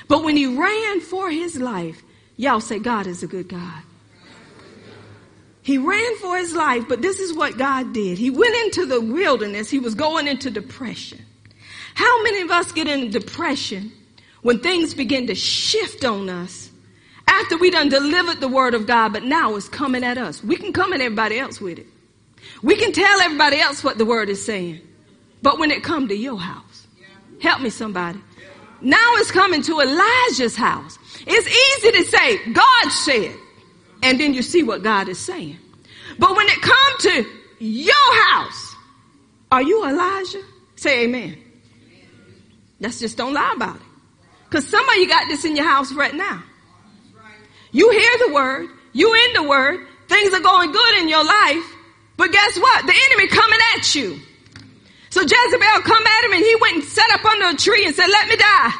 But 0.10 0.26
when 0.26 0.36
he 0.36 0.45
ran 0.45 0.99
for 0.99 1.32
his 1.32 1.56
life, 1.56 2.03
y'all 2.36 2.60
say 2.60 2.80
God 2.80 3.08
is 3.08 3.24
a 3.24 3.28
good 3.28 3.47
God. 3.47 3.82
He 5.62 5.78
ran 5.78 6.18
for 6.18 6.38
his 6.38 6.53
life, 6.53 6.84
but 6.89 7.01
this 7.01 7.22
is 7.22 7.34
what 7.34 7.58
God 7.58 7.93
did. 7.93 8.18
He 8.18 8.30
went 8.30 8.56
into 8.66 8.86
the 8.86 8.99
wilderness. 8.99 9.70
He 9.70 9.80
was 9.80 9.95
going 9.95 10.28
into 10.28 10.51
depression. 10.51 11.26
How 11.93 12.24
many 12.24 12.41
of 12.41 12.51
us 12.51 12.74
get 12.74 12.89
into 12.89 13.18
depression 13.20 13.93
when 14.41 14.60
things 14.60 14.93
begin 14.93 15.28
to 15.28 15.36
shift 15.36 16.03
on 16.03 16.30
us 16.30 16.72
after 17.42 17.58
we 17.58 17.70
done 17.70 17.90
delivered 17.90 18.40
the 18.40 18.48
word 18.48 18.74
of 18.74 18.88
God, 18.88 19.14
but 19.14 19.24
now 19.24 19.56
it's 19.56 19.70
coming 19.70 20.04
at 20.04 20.18
us. 20.18 20.44
We 20.44 20.56
can 20.56 20.74
come 20.74 20.94
at 20.94 21.02
everybody 21.02 21.40
else 21.40 21.60
with 21.60 21.80
it. 21.80 21.88
We 22.62 22.76
can 22.76 22.92
tell 22.92 23.22
everybody 23.22 23.60
else 23.60 23.84
what 23.84 23.98
the 23.98 24.06
word 24.06 24.30
is 24.30 24.44
saying. 24.44 24.82
But 25.42 25.60
when 25.60 25.72
it 25.72 25.84
come 25.84 26.08
to 26.08 26.16
your 26.16 26.40
house, 26.40 26.88
help 27.42 27.62
me 27.62 27.70
somebody. 27.70 28.20
Now 28.82 29.16
it's 29.16 29.32
coming 29.32 29.62
to 29.64 29.80
Elijah's 29.80 30.56
house. 30.56 30.98
It's 31.26 31.48
easy 31.48 31.92
to 31.98 32.04
say, 32.04 32.52
God 32.52 32.90
said, 32.90 33.36
and 34.04 34.20
then 34.20 34.34
you 34.34 34.42
see 34.42 34.64
what 34.64 34.84
God 34.84 35.10
is 35.10 35.20
saying. 35.20 35.58
But 36.18 36.36
when 36.36 36.48
it 36.48 36.62
come 36.62 37.00
to 37.00 37.26
your 37.60 38.26
house, 38.28 38.76
are 39.52 39.62
you 39.62 39.88
Elijah? 39.88 40.44
Say 40.76 41.06
amen. 41.06 41.38
Let's 42.80 43.00
just 43.00 43.18
don't 43.18 43.34
lie 43.34 43.54
about 43.56 43.78
it. 43.78 43.82
Cause 44.50 44.68
some 44.68 44.88
of 44.88 44.96
you 44.96 45.08
got 45.08 45.28
this 45.28 45.46
in 45.46 45.56
your 45.56 45.68
house 45.68 45.92
right 45.94 46.14
now. 46.14 46.44
You 47.76 47.91
hear 47.91 48.28
the 48.28 48.34
word. 48.34 48.69
You 48.93 49.13
in 49.13 49.34
the 49.34 49.43
word. 49.43 49.86
Things 50.07 50.34
are 50.34 50.39
going 50.39 50.71
good 50.71 50.97
in 51.01 51.09
your 51.09 51.26
life. 51.26 51.65
But 52.15 52.32
guess 52.32 52.57
what? 52.57 52.88
The 52.88 52.95
enemy 52.95 53.28
coming 53.28 53.59
at 53.76 53.93
you. 53.93 54.17
So 55.09 55.19
Jezebel 55.19 55.82
come 55.84 56.07
at 56.07 56.23
him 56.23 56.32
and 56.32 56.41
he 56.41 56.55
went 56.61 56.76
and 56.76 56.84
sat 56.86 57.11
up 57.11 57.26
under 57.26 57.49
a 57.49 57.53
tree 57.55 57.86
and 57.86 57.93
said, 57.93 58.07
let 58.07 58.30
me 58.30 58.38
die. 58.38 58.71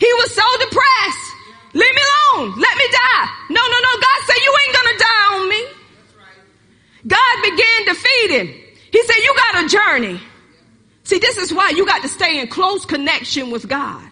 He 0.00 0.12
was 0.14 0.34
so 0.34 0.42
depressed. 0.58 1.26
Leave 1.74 1.94
me 1.94 2.02
alone. 2.10 2.58
Let 2.58 2.76
me 2.76 2.88
die. 2.90 3.26
No, 3.50 3.62
no, 3.62 3.78
no. 3.86 3.92
God 3.94 4.20
said, 4.26 4.36
you 4.42 4.56
ain't 4.66 4.74
going 4.74 4.92
to 4.92 4.98
die 4.98 5.34
on 5.34 5.48
me. 5.48 5.66
God 7.06 7.42
began 7.44 7.86
to 7.86 7.94
feed 7.94 8.30
him. 8.30 8.46
He 8.90 9.02
said, 9.04 9.16
you 9.22 9.34
got 9.36 9.64
a 9.64 9.68
journey. 9.68 10.20
See, 11.04 11.18
this 11.18 11.36
is 11.36 11.54
why 11.54 11.70
you 11.70 11.86
got 11.86 12.02
to 12.02 12.08
stay 12.08 12.40
in 12.40 12.48
close 12.48 12.84
connection 12.84 13.52
with 13.52 13.68
God. 13.68 14.11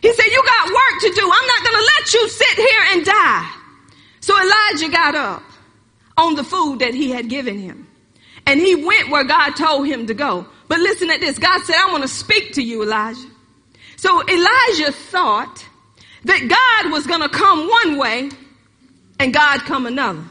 He 0.00 0.12
said, 0.12 0.26
you 0.26 0.42
got 0.44 0.68
work 0.68 1.00
to 1.00 1.12
do. 1.14 1.22
I'm 1.22 1.46
not 1.46 1.64
going 1.64 1.76
to 1.76 1.90
let 1.96 2.14
you 2.14 2.28
sit 2.28 2.56
here 2.56 2.82
and 2.92 3.04
die. 3.04 3.52
So 4.20 4.34
Elijah 4.34 4.88
got 4.90 5.14
up 5.14 5.42
on 6.16 6.34
the 6.34 6.44
food 6.44 6.78
that 6.80 6.94
he 6.94 7.10
had 7.10 7.28
given 7.28 7.58
him. 7.58 7.86
And 8.46 8.58
he 8.58 8.74
went 8.74 9.10
where 9.10 9.24
God 9.24 9.50
told 9.52 9.86
him 9.86 10.06
to 10.06 10.14
go. 10.14 10.46
But 10.68 10.80
listen 10.80 11.10
at 11.10 11.20
this. 11.20 11.38
God 11.38 11.62
said, 11.62 11.76
I 11.76 11.90
want 11.90 12.02
to 12.02 12.08
speak 12.08 12.54
to 12.54 12.62
you, 12.62 12.82
Elijah. 12.82 13.28
So 13.96 14.22
Elijah 14.22 14.92
thought 14.92 15.66
that 16.24 16.48
God 16.48 16.92
was 16.92 17.06
going 17.06 17.20
to 17.20 17.28
come 17.28 17.68
one 17.68 17.98
way 17.98 18.30
and 19.18 19.32
God 19.34 19.60
come 19.60 19.86
another. 19.86 20.24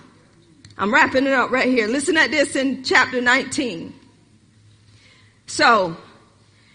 I'm 0.77 0.93
wrapping 0.93 1.27
it 1.27 1.33
up 1.33 1.51
right 1.51 1.67
here. 1.67 1.87
Listen 1.87 2.17
at 2.17 2.31
this 2.31 2.55
in 2.55 2.83
chapter 2.83 3.21
19. 3.21 3.93
So 5.45 5.95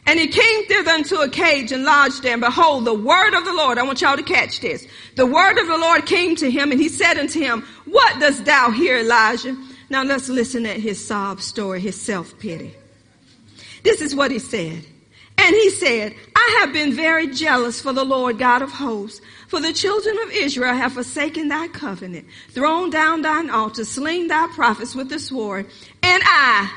and 0.06 0.20
he 0.20 0.26
came 0.28 0.66
thither 0.66 0.90
unto 0.90 1.16
a 1.16 1.28
cage 1.28 1.72
and 1.72 1.84
lodged 1.84 2.22
there. 2.22 2.34
And 2.34 2.42
behold, 2.42 2.84
the 2.84 2.94
word 2.94 3.34
of 3.34 3.44
the 3.44 3.54
Lord, 3.54 3.78
I 3.78 3.84
want 3.84 4.02
y'all 4.02 4.16
to 4.16 4.22
catch 4.22 4.60
this. 4.60 4.86
The 5.16 5.26
word 5.26 5.58
of 5.58 5.66
the 5.66 5.78
Lord 5.78 6.04
came 6.04 6.36
to 6.36 6.50
him 6.50 6.72
and 6.72 6.80
he 6.80 6.88
said 6.88 7.18
unto 7.18 7.40
him, 7.40 7.66
What 7.86 8.20
dost 8.20 8.44
thou 8.44 8.70
here, 8.70 8.98
Elijah? 8.98 9.56
Now 9.88 10.02
let's 10.02 10.28
listen 10.28 10.66
at 10.66 10.76
his 10.76 11.04
sob 11.04 11.40
story, 11.40 11.80
his 11.80 11.98
self-pity. 12.00 12.74
This 13.82 14.02
is 14.02 14.14
what 14.14 14.30
he 14.30 14.38
said. 14.38 14.84
And 15.36 15.54
he 15.54 15.70
said, 15.70 16.14
I 16.36 16.58
have 16.60 16.72
been 16.72 16.92
very 16.92 17.26
jealous 17.28 17.80
for 17.80 17.92
the 17.92 18.04
Lord 18.04 18.38
God 18.38 18.62
of 18.62 18.70
hosts, 18.70 19.20
for 19.48 19.60
the 19.60 19.72
children 19.72 20.16
of 20.22 20.30
Israel 20.30 20.74
have 20.74 20.92
forsaken 20.92 21.48
thy 21.48 21.68
covenant, 21.68 22.26
thrown 22.50 22.90
down 22.90 23.22
thine 23.22 23.50
altar, 23.50 23.84
slain 23.84 24.28
thy 24.28 24.48
prophets 24.54 24.94
with 24.94 25.08
the 25.08 25.18
sword. 25.18 25.66
And 26.02 26.22
I, 26.24 26.70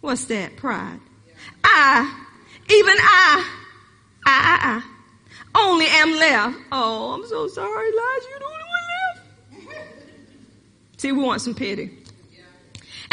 what's 0.00 0.24
that? 0.26 0.56
Pride. 0.56 1.00
I 1.62 2.26
even 2.70 2.96
I, 2.98 3.50
I, 4.26 4.82
I, 4.82 4.82
I, 5.54 5.68
only 5.68 5.86
am 5.86 6.10
left. 6.12 6.58
Oh, 6.70 7.12
I'm 7.14 7.26
so 7.26 7.48
sorry, 7.48 7.88
Elijah. 7.88 8.26
You're 8.30 8.38
the 8.38 8.44
only 8.44 8.64
one 8.68 9.74
left. 9.74 10.00
See, 11.00 11.12
we 11.12 11.22
want 11.22 11.40
some 11.40 11.54
pity. 11.54 11.90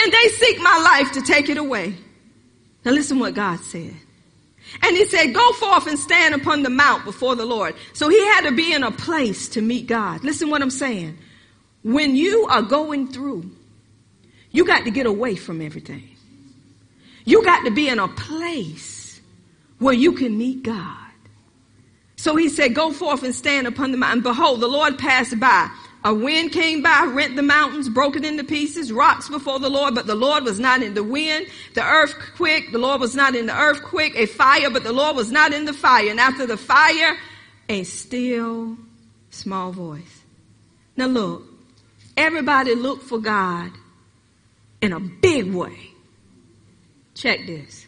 And 0.02 0.12
they 0.12 0.28
seek 0.28 0.60
my 0.60 1.00
life 1.00 1.14
to 1.14 1.22
take 1.22 1.50
it 1.50 1.58
away. 1.58 1.96
Now 2.84 2.92
listen 2.92 3.18
what 3.18 3.34
God 3.34 3.60
said. 3.62 3.96
And 4.84 4.98
he 4.98 5.06
said, 5.06 5.34
go 5.34 5.54
forth 5.54 5.88
and 5.88 5.98
stand 5.98 6.36
upon 6.36 6.64
the 6.64 6.70
mount 6.70 7.06
before 7.06 7.36
the 7.36 7.46
Lord. 7.46 7.76
So 7.94 8.10
he 8.10 8.20
had 8.26 8.42
to 8.42 8.52
be 8.52 8.74
in 8.74 8.84
a 8.84 8.92
place 8.92 9.50
to 9.50 9.62
meet 9.62 9.88
God. 9.88 10.24
Listen 10.24 10.50
what 10.50 10.62
I'm 10.62 10.70
saying. 10.70 11.18
When 11.84 12.16
you 12.16 12.46
are 12.50 12.62
going 12.62 13.08
through, 13.08 13.52
you 14.52 14.66
got 14.66 14.84
to 14.86 14.92
get 14.92 15.06
away 15.06 15.36
from 15.36 15.62
everything. 15.62 16.10
You 17.26 17.44
got 17.44 17.64
to 17.66 17.72
be 17.72 17.88
in 17.88 18.00
a 18.00 18.08
place 18.08 18.95
where 19.86 19.94
you 19.94 20.14
can 20.14 20.36
meet 20.36 20.64
God. 20.64 20.98
So 22.16 22.36
he 22.36 22.50
said, 22.50 22.74
go 22.74 22.92
forth 22.92 23.22
and 23.22 23.36
stand 23.36 23.68
upon 23.68 23.92
the 23.92 23.98
mountain. 23.98 24.24
Behold, 24.24 24.60
the 24.60 24.68
Lord 24.68 24.98
passed 24.98 25.40
by. 25.40 25.70
A 26.04 26.12
wind 26.12 26.52
came 26.52 26.82
by, 26.82 27.06
rent 27.06 27.36
the 27.36 27.44
mountains, 27.44 27.88
broke 27.88 28.16
it 28.16 28.26
into 28.26 28.44
pieces, 28.44 28.92
rocks 28.92 29.30
before 29.30 29.60
the 29.60 29.70
Lord, 29.70 29.94
but 29.94 30.08
the 30.08 30.16
Lord 30.16 30.44
was 30.44 30.60
not 30.60 30.82
in 30.82 30.96
the 30.96 31.04
wind. 31.04 31.46
The 31.76 31.84
earthquake, 31.84 32.72
the 32.72 32.80
Lord 32.80 33.00
was 33.00 33.16
not 33.16 33.36
in 33.36 33.46
the 33.46 33.56
earthquake. 33.56 34.16
A 34.16 34.26
fire, 34.26 34.72
but 34.72 34.84
the 34.84 34.92
Lord 34.92 35.16
was 35.16 35.32
not 35.32 35.54
in 35.54 35.66
the 35.66 35.74
fire. 35.74 36.10
And 36.10 36.20
after 36.20 36.48
the 36.48 36.58
fire, 36.58 37.16
a 37.70 37.84
still 37.84 38.78
small 39.30 39.72
voice. 39.72 40.24
Now 40.98 41.06
look, 41.06 41.44
everybody 42.18 42.74
look 42.74 43.04
for 43.04 43.20
God 43.20 43.72
in 44.82 44.94
a 44.94 45.00
big 45.00 45.54
way. 45.54 45.92
Check 47.14 47.46
this. 47.46 47.85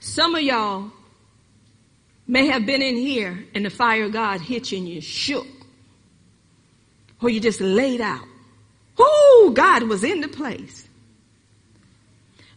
Some 0.00 0.34
of 0.34 0.42
y'all 0.42 0.90
may 2.26 2.46
have 2.46 2.64
been 2.64 2.82
in 2.82 2.96
here 2.96 3.44
and 3.54 3.64
the 3.64 3.70
fire 3.70 4.04
of 4.04 4.12
God 4.12 4.40
hit 4.40 4.72
you 4.72 4.78
and 4.78 4.88
you 4.88 5.00
shook. 5.00 5.46
Or 7.22 7.28
you 7.28 7.38
just 7.38 7.60
laid 7.60 8.00
out. 8.00 8.24
Whoo, 8.96 9.52
God 9.52 9.84
was 9.84 10.02
in 10.02 10.20
the 10.20 10.28
place. 10.28 10.88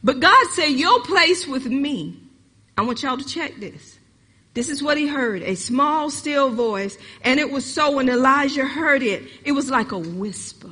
But 0.04 0.20
God 0.20 0.48
said, 0.52 0.68
Your 0.68 1.02
place 1.02 1.46
with 1.46 1.66
me. 1.66 2.20
I 2.78 2.82
want 2.84 3.04
y'all 3.04 3.18
to 3.18 3.26
check 3.26 3.60
this. 3.60 4.00
This 4.54 4.70
is 4.70 4.84
what 4.84 4.98
he 4.98 5.08
heard 5.08 5.42
a 5.42 5.56
small, 5.56 6.10
still 6.10 6.50
voice. 6.50 6.98
And 7.24 7.40
it 7.40 7.50
was 7.50 7.66
so 7.66 7.92
when 7.92 8.10
Elijah 8.10 8.66
heard 8.66 9.04
it, 9.04 9.24
it 9.44 9.52
was 9.52 9.70
like 9.70 9.92
a 9.92 9.98
whisper. 9.98 10.72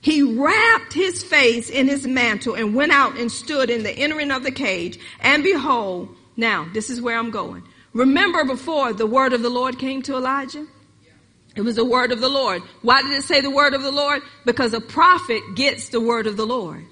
He 0.00 0.22
wrapped 0.22 0.94
his 0.94 1.22
face 1.22 1.68
in 1.68 1.86
his 1.88 2.06
mantle 2.06 2.54
and 2.54 2.74
went 2.74 2.92
out 2.92 3.18
and 3.18 3.30
stood 3.30 3.68
in 3.68 3.82
the 3.82 3.92
entering 3.92 4.30
of 4.30 4.42
the 4.42 4.50
cage. 4.50 4.98
And 5.20 5.42
behold, 5.42 6.16
now 6.36 6.66
this 6.72 6.88
is 6.88 7.00
where 7.02 7.18
I'm 7.18 7.30
going. 7.30 7.62
Remember 7.92 8.44
before 8.44 8.92
the 8.92 9.06
word 9.06 9.32
of 9.32 9.42
the 9.42 9.50
Lord 9.50 9.78
came 9.78 10.00
to 10.02 10.14
Elijah? 10.14 10.66
It 11.56 11.62
was 11.62 11.76
the 11.76 11.84
word 11.84 12.12
of 12.12 12.20
the 12.20 12.28
Lord. 12.28 12.62
Why 12.82 13.02
did 13.02 13.10
it 13.12 13.24
say 13.24 13.40
the 13.40 13.50
word 13.50 13.74
of 13.74 13.82
the 13.82 13.90
Lord? 13.90 14.22
Because 14.46 14.72
a 14.72 14.80
prophet 14.80 15.42
gets 15.56 15.88
the 15.88 16.00
word 16.00 16.26
of 16.26 16.36
the 16.36 16.46
Lord. 16.46 16.84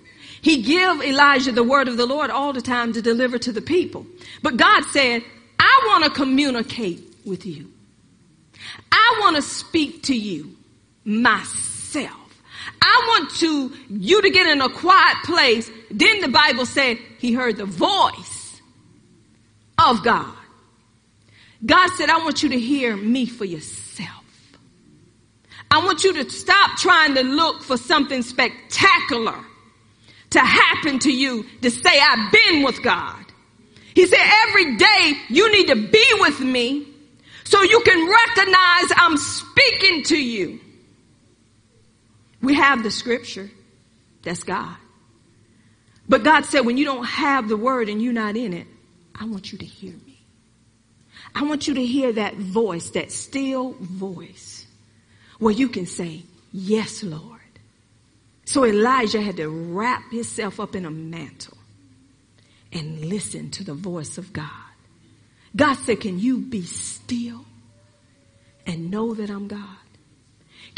He 0.43 0.63
give 0.63 1.03
Elijah 1.03 1.53
the 1.53 1.65
word 1.65 1.89
of 1.89 1.97
the 1.97 2.07
Lord 2.07 2.31
all 2.31 2.53
the 2.53 2.61
time 2.61 2.93
to 2.93 3.03
deliver 3.03 3.39
to 3.39 3.53
the 3.53 3.63
people. 3.63 4.07
But 4.43 4.57
God 4.57 4.85
said, 4.85 5.23
I 5.59 5.85
want 5.87 6.05
to 6.05 6.11
communicate 6.11 7.03
with 7.25 7.47
you. 7.47 7.73
I 8.91 9.19
want 9.21 9.37
to 9.37 9.43
speak 9.43 10.05
to 10.05 10.17
you 10.17 10.57
myself. 11.05 12.28
I 12.81 13.05
want 13.09 13.31
to, 13.37 13.73
you 13.89 14.23
to 14.23 14.31
get 14.31 14.47
in 14.47 14.61
a 14.61 14.69
quiet 14.69 15.17
place. 15.25 15.71
Then 15.91 16.21
the 16.21 16.29
Bible 16.29 16.67
said 16.67 16.99
he 17.19 17.33
heard 17.33 17.57
the 17.57 17.65
voice 17.65 18.61
of 19.79 20.03
God. 20.03 20.35
God 21.65 21.91
said, 21.97 22.09
I 22.09 22.19
want 22.19 22.43
you 22.43 22.51
to 22.51 22.59
hear 22.59 22.97
me 22.97 23.27
for 23.27 23.45
yourself. 23.45 24.25
I 25.71 25.85
want 25.85 26.05
you 26.05 26.13
to 26.15 26.31
stop 26.31 26.79
trying 26.79 27.15
to 27.15 27.23
look 27.23 27.63
for 27.63 27.77
something 27.77 28.23
spectacular 28.23 29.39
to 30.31 30.41
happen 30.41 30.99
to 31.01 31.13
you 31.13 31.45
to 31.63 31.71
say, 31.71 32.01
I've 32.01 32.33
been 32.33 32.63
with 32.63 32.83
God. 32.83 33.25
He 33.95 34.07
said, 34.07 34.19
every 34.49 34.77
day 34.77 35.13
you 35.29 35.51
need 35.51 35.69
to 35.69 35.77
be 35.77 36.07
with 36.21 36.41
me 36.41 36.87
so 37.45 37.63
you 37.63 37.81
can 37.81 38.09
recognize 38.09 38.93
I'm 38.97 39.17
speaking 39.17 40.03
to 40.05 40.17
you. 40.17 40.61
We 42.41 42.55
have 42.55 42.83
the 42.83 42.91
scripture. 42.91 43.51
That's 44.23 44.43
God. 44.43 44.77
But 46.09 46.23
God 46.25 46.45
said, 46.47 46.61
when 46.61 46.79
you 46.79 46.85
don't 46.85 47.05
have 47.05 47.49
the 47.49 47.57
word 47.57 47.89
and 47.89 48.03
you're 48.03 48.13
not 48.13 48.37
in 48.37 48.53
it, 48.53 48.67
I 49.15 49.27
want 49.27 49.53
you 49.53 49.59
to 49.59 49.67
hear 49.67 49.93
me. 49.93 50.19
I 51.35 51.43
want 51.43 51.69
you 51.69 51.75
to 51.75 51.85
hear 51.85 52.13
that 52.13 52.37
voice, 52.37 52.91
that 52.91 53.13
still 53.13 53.75
voice, 53.81 54.67
where 55.39 55.53
you 55.53 55.69
can 55.69 55.87
say, 55.87 56.23
Yes, 56.51 57.03
Lord. 57.03 57.39
So 58.47 58.65
Elijah 58.65 59.21
had 59.21 59.37
to 59.37 59.49
wrap 59.49 60.11
himself 60.11 60.59
up 60.59 60.75
in 60.75 60.87
a 60.87 60.91
mantle 60.91 61.59
and 62.73 63.05
listen 63.05 63.51
to 63.51 63.65
the 63.65 63.75
voice 63.75 64.17
of 64.17 64.33
God. 64.33 64.49
God 65.55 65.75
said, 65.75 66.01
Can 66.01 66.19
you 66.19 66.39
be 66.39 66.63
still 66.63 67.45
and 68.67 68.91
know 68.91 69.15
that 69.15 69.29
I'm 69.29 69.49
God? 69.49 69.61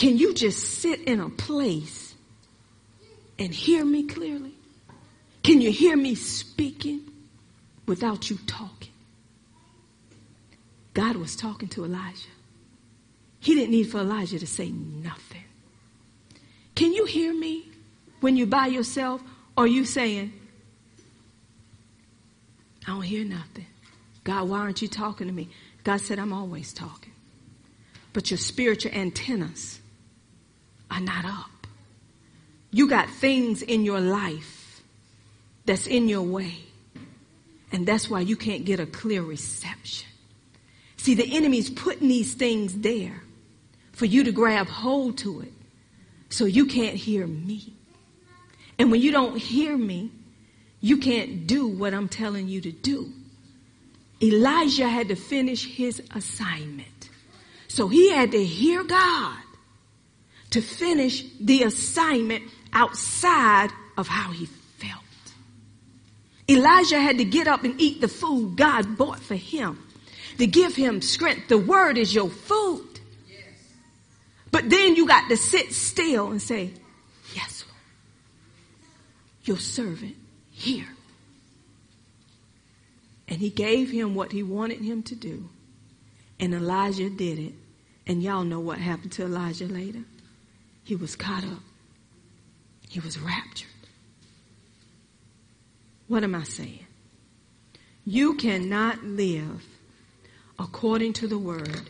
Can 0.00 0.16
you 0.16 0.32
just 0.32 0.80
sit 0.80 1.02
in 1.02 1.20
a 1.20 1.28
place 1.28 2.14
and 3.38 3.52
hear 3.52 3.84
me 3.84 4.04
clearly? 4.06 4.54
Can 5.42 5.60
you 5.60 5.70
hear 5.70 5.94
me 5.94 6.14
speaking 6.14 7.02
without 7.84 8.30
you 8.30 8.38
talking? 8.46 8.94
God 10.94 11.16
was 11.16 11.36
talking 11.36 11.68
to 11.68 11.84
Elijah. 11.84 12.30
He 13.40 13.54
didn't 13.54 13.72
need 13.72 13.90
for 13.90 13.98
Elijah 13.98 14.38
to 14.38 14.46
say 14.46 14.70
nothing. 14.70 15.44
Can 16.74 16.94
you 16.94 17.04
hear 17.04 17.34
me 17.34 17.68
when 18.20 18.38
you're 18.38 18.46
by 18.46 18.68
yourself? 18.68 19.20
Or 19.54 19.66
you 19.66 19.84
saying, 19.84 20.32
I 22.86 22.92
don't 22.92 23.02
hear 23.02 23.26
nothing. 23.26 23.66
God, 24.24 24.48
why 24.48 24.60
aren't 24.60 24.80
you 24.80 24.88
talking 24.88 25.26
to 25.26 25.32
me? 25.34 25.50
God 25.84 26.00
said, 26.00 26.18
I'm 26.18 26.32
always 26.32 26.72
talking. 26.72 27.12
But 28.14 28.30
your 28.30 28.38
spiritual 28.38 28.92
antennas 28.92 29.80
are 30.90 31.00
not 31.00 31.24
up. 31.24 31.66
You 32.70 32.88
got 32.88 33.10
things 33.10 33.62
in 33.62 33.84
your 33.84 34.00
life 34.00 34.82
that's 35.64 35.86
in 35.86 36.08
your 36.08 36.22
way. 36.22 36.54
And 37.72 37.86
that's 37.86 38.10
why 38.10 38.20
you 38.20 38.36
can't 38.36 38.64
get 38.64 38.80
a 38.80 38.86
clear 38.86 39.22
reception. 39.22 40.08
See, 40.96 41.14
the 41.14 41.36
enemy's 41.36 41.70
putting 41.70 42.08
these 42.08 42.34
things 42.34 42.78
there 42.80 43.22
for 43.92 44.06
you 44.06 44.24
to 44.24 44.32
grab 44.32 44.66
hold 44.66 45.18
to 45.18 45.40
it 45.40 45.52
so 46.28 46.44
you 46.44 46.66
can't 46.66 46.96
hear 46.96 47.26
me. 47.26 47.72
And 48.78 48.90
when 48.90 49.00
you 49.00 49.12
don't 49.12 49.36
hear 49.36 49.76
me, 49.76 50.10
you 50.80 50.96
can't 50.98 51.46
do 51.46 51.68
what 51.68 51.92
I'm 51.92 52.08
telling 52.08 52.48
you 52.48 52.60
to 52.62 52.72
do. 52.72 53.12
Elijah 54.22 54.88
had 54.88 55.08
to 55.08 55.16
finish 55.16 55.66
his 55.66 56.02
assignment. 56.14 57.10
So 57.68 57.88
he 57.88 58.10
had 58.10 58.32
to 58.32 58.44
hear 58.44 58.82
God 58.84 59.38
to 60.50 60.60
finish 60.60 61.24
the 61.40 61.62
assignment 61.62 62.44
outside 62.72 63.70
of 63.96 64.08
how 64.08 64.32
he 64.32 64.46
felt. 64.46 65.02
Elijah 66.48 67.00
had 67.00 67.18
to 67.18 67.24
get 67.24 67.46
up 67.46 67.64
and 67.64 67.80
eat 67.80 68.00
the 68.00 68.08
food 68.08 68.56
God 68.56 68.96
bought 68.96 69.20
for 69.20 69.36
him 69.36 69.78
to 70.38 70.46
give 70.46 70.74
him 70.74 71.00
strength. 71.00 71.48
The 71.48 71.58
word 71.58 71.98
is 71.98 72.14
your 72.14 72.30
food. 72.30 72.86
But 74.50 74.68
then 74.68 74.96
you 74.96 75.06
got 75.06 75.28
to 75.28 75.36
sit 75.36 75.72
still 75.72 76.30
and 76.30 76.42
say, 76.42 76.72
Yes, 77.34 77.64
Lord. 77.66 77.76
Your 79.44 79.58
servant 79.58 80.16
here. 80.50 80.88
And 83.28 83.38
he 83.38 83.50
gave 83.50 83.90
him 83.90 84.16
what 84.16 84.32
he 84.32 84.42
wanted 84.42 84.80
him 84.80 85.04
to 85.04 85.14
do. 85.14 85.48
And 86.40 86.52
Elijah 86.52 87.08
did 87.08 87.38
it. 87.38 87.54
And 88.06 88.22
y'all 88.22 88.42
know 88.42 88.58
what 88.58 88.78
happened 88.78 89.12
to 89.12 89.24
Elijah 89.24 89.66
later. 89.66 90.02
He 90.90 90.96
was 90.96 91.14
caught 91.14 91.44
up. 91.44 91.62
He 92.88 92.98
was 92.98 93.16
raptured. 93.16 93.68
What 96.08 96.24
am 96.24 96.34
I 96.34 96.42
saying? 96.42 96.84
You 98.04 98.34
cannot 98.34 99.04
live 99.04 99.64
according 100.58 101.12
to 101.12 101.28
the 101.28 101.38
word 101.38 101.82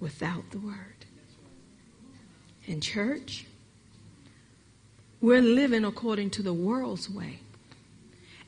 without 0.00 0.50
the 0.50 0.58
word 0.58 1.06
in 2.66 2.82
church. 2.82 3.46
We're 5.22 5.40
living 5.40 5.86
according 5.86 6.28
to 6.32 6.42
the 6.42 6.52
world's 6.52 7.08
way 7.08 7.38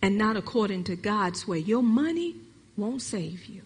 and 0.02 0.18
not 0.18 0.36
according 0.36 0.84
to 0.84 0.96
God's 0.96 1.48
way. 1.48 1.60
Your 1.60 1.82
money 1.82 2.34
won't 2.76 3.00
save 3.00 3.46
you. 3.46 3.62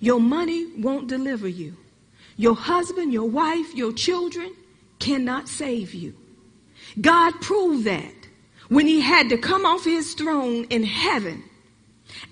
Your 0.00 0.20
money 0.20 0.66
won't 0.76 1.08
deliver 1.08 1.48
you. 1.48 1.78
Your 2.40 2.56
husband, 2.56 3.12
your 3.12 3.28
wife, 3.28 3.74
your 3.74 3.92
children 3.92 4.54
cannot 4.98 5.46
save 5.46 5.92
you. 5.92 6.14
God 6.98 7.38
proved 7.42 7.84
that 7.84 8.14
when 8.70 8.86
he 8.86 9.02
had 9.02 9.28
to 9.28 9.36
come 9.36 9.66
off 9.66 9.84
his 9.84 10.14
throne 10.14 10.64
in 10.70 10.82
heaven 10.82 11.44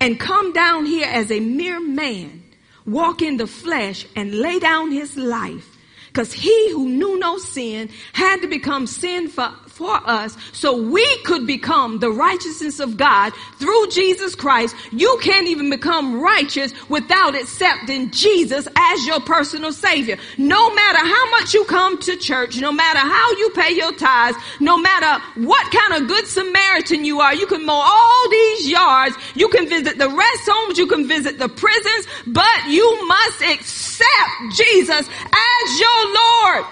and 0.00 0.18
come 0.18 0.54
down 0.54 0.86
here 0.86 1.06
as 1.06 1.30
a 1.30 1.40
mere 1.40 1.78
man, 1.78 2.42
walk 2.86 3.20
in 3.20 3.36
the 3.36 3.46
flesh 3.46 4.06
and 4.16 4.34
lay 4.34 4.58
down 4.58 4.92
his 4.92 5.14
life 5.18 5.76
because 6.06 6.32
he 6.32 6.72
who 6.72 6.88
knew 6.88 7.18
no 7.18 7.36
sin 7.36 7.90
had 8.14 8.40
to 8.40 8.48
become 8.48 8.86
sin 8.86 9.28
for, 9.28 9.52
for 9.78 9.96
us 10.04 10.36
so 10.52 10.76
we 10.76 11.06
could 11.18 11.46
become 11.46 12.00
the 12.00 12.10
righteousness 12.10 12.80
of 12.80 12.96
God 12.96 13.32
through 13.58 13.86
Jesus 13.88 14.34
Christ. 14.34 14.74
You 14.90 15.18
can't 15.22 15.46
even 15.46 15.70
become 15.70 16.20
righteous 16.20 16.72
without 16.88 17.36
accepting 17.36 18.10
Jesus 18.10 18.66
as 18.76 19.06
your 19.06 19.20
personal 19.20 19.72
savior. 19.72 20.18
No 20.36 20.74
matter 20.74 20.98
how 20.98 21.30
much 21.30 21.54
you 21.54 21.64
come 21.64 21.96
to 21.98 22.16
church, 22.16 22.60
no 22.60 22.72
matter 22.72 22.98
how 22.98 23.30
you 23.38 23.50
pay 23.50 23.72
your 23.76 23.92
tithes, 23.92 24.36
no 24.58 24.76
matter 24.76 25.22
what 25.36 25.72
kind 25.72 26.02
of 26.02 26.08
good 26.08 26.26
Samaritan 26.26 27.04
you 27.04 27.20
are, 27.20 27.34
you 27.34 27.46
can 27.46 27.64
mow 27.64 27.80
all 27.80 28.30
these 28.30 28.68
yards, 28.68 29.14
you 29.36 29.48
can 29.48 29.68
visit 29.68 29.96
the 29.96 30.08
rest 30.08 30.42
homes, 30.44 30.76
you 30.76 30.88
can 30.88 31.06
visit 31.06 31.38
the 31.38 31.48
prisons, 31.48 32.06
but 32.26 32.66
you 32.66 33.06
must 33.06 33.42
accept 33.42 34.56
Jesus 34.56 35.08
as 35.08 35.80
your 35.80 36.14
Lord. 36.14 36.66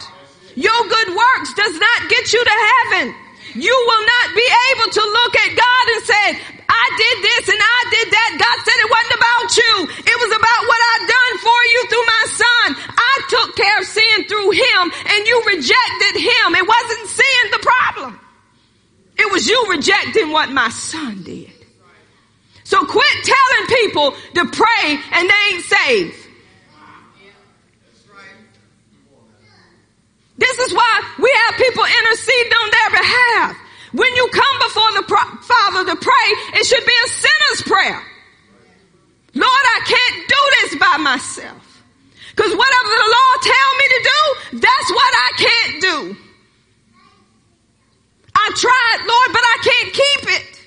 Your 0.57 0.83
good 0.89 1.09
works 1.09 1.53
does 1.55 1.79
not 1.79 2.09
get 2.09 2.33
you 2.33 2.43
to. 2.43 2.66
You 3.57 3.73
will 3.73 4.05
not 4.05 4.27
be 4.37 4.47
able 4.73 4.89
to 4.93 5.03
look 5.03 5.35
at 5.37 5.51
God 5.57 5.85
and 5.97 6.03
say, 6.05 6.27
I 6.69 6.87
did 7.01 7.17
this 7.25 7.45
and 7.49 7.63
I 7.63 7.81
did 7.89 8.09
that. 8.13 8.31
God 8.37 8.57
said 8.69 8.77
it 8.77 8.91
wasn't 8.93 9.17
about 9.17 9.49
you. 9.57 9.75
It 10.13 10.17
was 10.21 10.33
about 10.37 10.61
what 10.69 10.81
I've 10.93 11.07
done 11.09 11.35
for 11.41 11.61
you 11.73 11.81
through 11.89 12.07
my 12.07 12.25
son. 12.37 12.67
I 13.01 13.15
took 13.33 13.57
care 13.57 13.79
of 13.81 13.87
sin 13.87 14.17
through 14.29 14.51
him 14.53 14.83
and 14.93 15.21
you 15.25 15.37
rejected 15.47 16.15
him. 16.21 16.49
It 16.53 16.67
wasn't 16.69 17.05
sin 17.09 17.43
the 17.51 17.63
problem. 17.65 18.21
It 19.17 19.33
was 19.33 19.49
you 19.49 19.59
rejecting 19.71 20.33
what 20.33 20.51
my 20.51 20.69
son 20.69 21.23
did. 21.23 21.53
So 22.65 22.85
quit 22.85 23.17
telling 23.25 23.67
people 23.81 24.11
to 24.35 24.45
pray 24.53 24.99
and 25.13 25.31
they 25.31 25.43
ain't 25.55 25.65
saved. 25.65 26.26
This 30.39 30.59
is 30.59 30.75
why 30.75 31.15
we 31.19 31.33
have 31.47 31.57
people 31.57 31.85
interceding 31.85 32.53
on 32.53 32.71
their 32.71 32.91
behalf. 33.01 33.57
When 33.93 34.15
you 34.15 34.29
come 34.29 34.59
before 34.59 34.93
the 34.93 35.05
pro- 35.09 35.37
Father 35.41 35.85
to 35.91 35.97
pray, 35.97 36.29
it 36.61 36.67
should 36.67 36.85
be 36.85 36.93
a 36.93 37.09
sinner's 37.09 37.63
prayer. 37.63 38.03
Lord, 39.35 39.65
I 39.77 39.81
can't 39.87 40.29
do 40.29 40.41
this 40.61 40.81
by 40.81 40.97
myself. 40.99 41.63
Cause 42.37 42.55
whatever 42.55 42.89
the 42.89 43.17
Lord 43.17 43.39
tell 43.43 43.71
me 43.79 43.87
to 43.89 44.01
do, 44.03 44.61
that's 44.61 44.91
what 44.91 45.15
I 45.15 45.31
can't 45.39 45.83
do. 45.83 46.17
I 48.35 48.51
tried, 48.55 49.07
Lord, 49.07 49.29
but 49.33 49.43
I 49.43 49.59
can't 49.63 49.93
keep 49.95 50.37
it. 50.37 50.67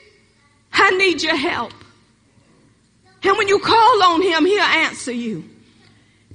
I 0.74 0.90
need 0.98 1.22
your 1.22 1.36
help. 1.36 1.74
And 3.24 3.38
when 3.38 3.48
you 3.48 3.60
call 3.60 4.04
on 4.04 4.22
him, 4.24 4.46
he'll 4.46 4.62
answer 4.62 5.12
you. 5.12 5.48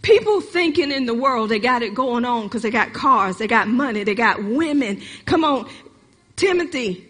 People 0.04 0.42
thinking 0.42 0.92
in 0.92 1.06
the 1.06 1.14
world 1.14 1.48
they 1.48 1.58
got 1.58 1.82
it 1.82 1.94
going 1.94 2.26
on 2.26 2.42
because 2.42 2.60
they 2.60 2.70
got 2.70 2.92
cars, 2.92 3.38
they 3.38 3.46
got 3.46 3.68
money, 3.68 4.04
they 4.04 4.14
got 4.14 4.44
women. 4.44 5.00
Come 5.24 5.44
on, 5.44 5.66
Timothy, 6.36 7.08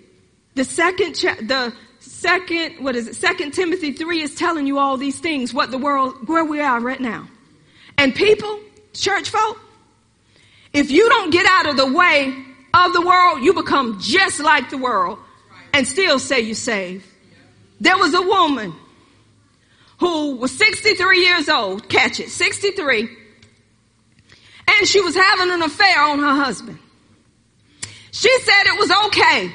the 0.55 0.65
second, 0.65 1.15
cha- 1.15 1.35
the 1.41 1.75
second, 1.99 2.85
what 2.85 2.95
is 2.95 3.09
it? 3.09 3.17
Second 3.17 3.51
Timothy 3.53 3.91
3 3.91 4.23
is 4.23 4.37
telling 4.37 4.69
you 4.69 4.79
all 4.79 4.97
these 4.97 5.19
things, 5.19 5.53
what 5.53 5.73
the 5.73 5.79
world, 5.79 6.29
where 6.29 6.45
we 6.45 6.61
are 6.61 6.79
right 6.79 7.01
now. 7.01 7.27
And 7.99 8.15
people, 8.15 8.61
church 8.93 9.29
folk, 9.29 9.59
if 10.73 10.93
you 10.93 11.09
don't 11.09 11.31
get 11.31 11.47
out 11.47 11.67
of 11.67 11.77
the 11.77 11.93
way 11.93 12.33
of 12.75 12.93
the 12.93 13.03
world, 13.03 13.43
you 13.43 13.55
become 13.55 13.99
just 14.01 14.39
like 14.39 14.71
the 14.71 14.79
world 14.79 15.19
and 15.73 15.85
still 15.89 16.21
say 16.21 16.43
you're 16.43 16.55
saved. 16.55 17.05
There 17.81 17.99
was 17.99 18.15
a 18.15 18.23
woman 18.23 18.73
who 20.05 20.37
was 20.37 20.53
63 20.59 21.25
years 21.25 21.49
old, 21.49 21.89
catch 21.89 22.21
it, 22.21 22.29
63, 22.29 23.09
and 24.69 24.87
she 24.87 25.01
was 25.01 25.15
having 25.15 25.51
an 25.51 25.63
affair 25.63 26.03
on 26.03 26.19
her 26.19 26.45
husband. 26.45 26.79
She 28.11 28.29
said 28.41 28.67
it 28.67 28.79
was 28.79 28.91
okay 29.07 29.51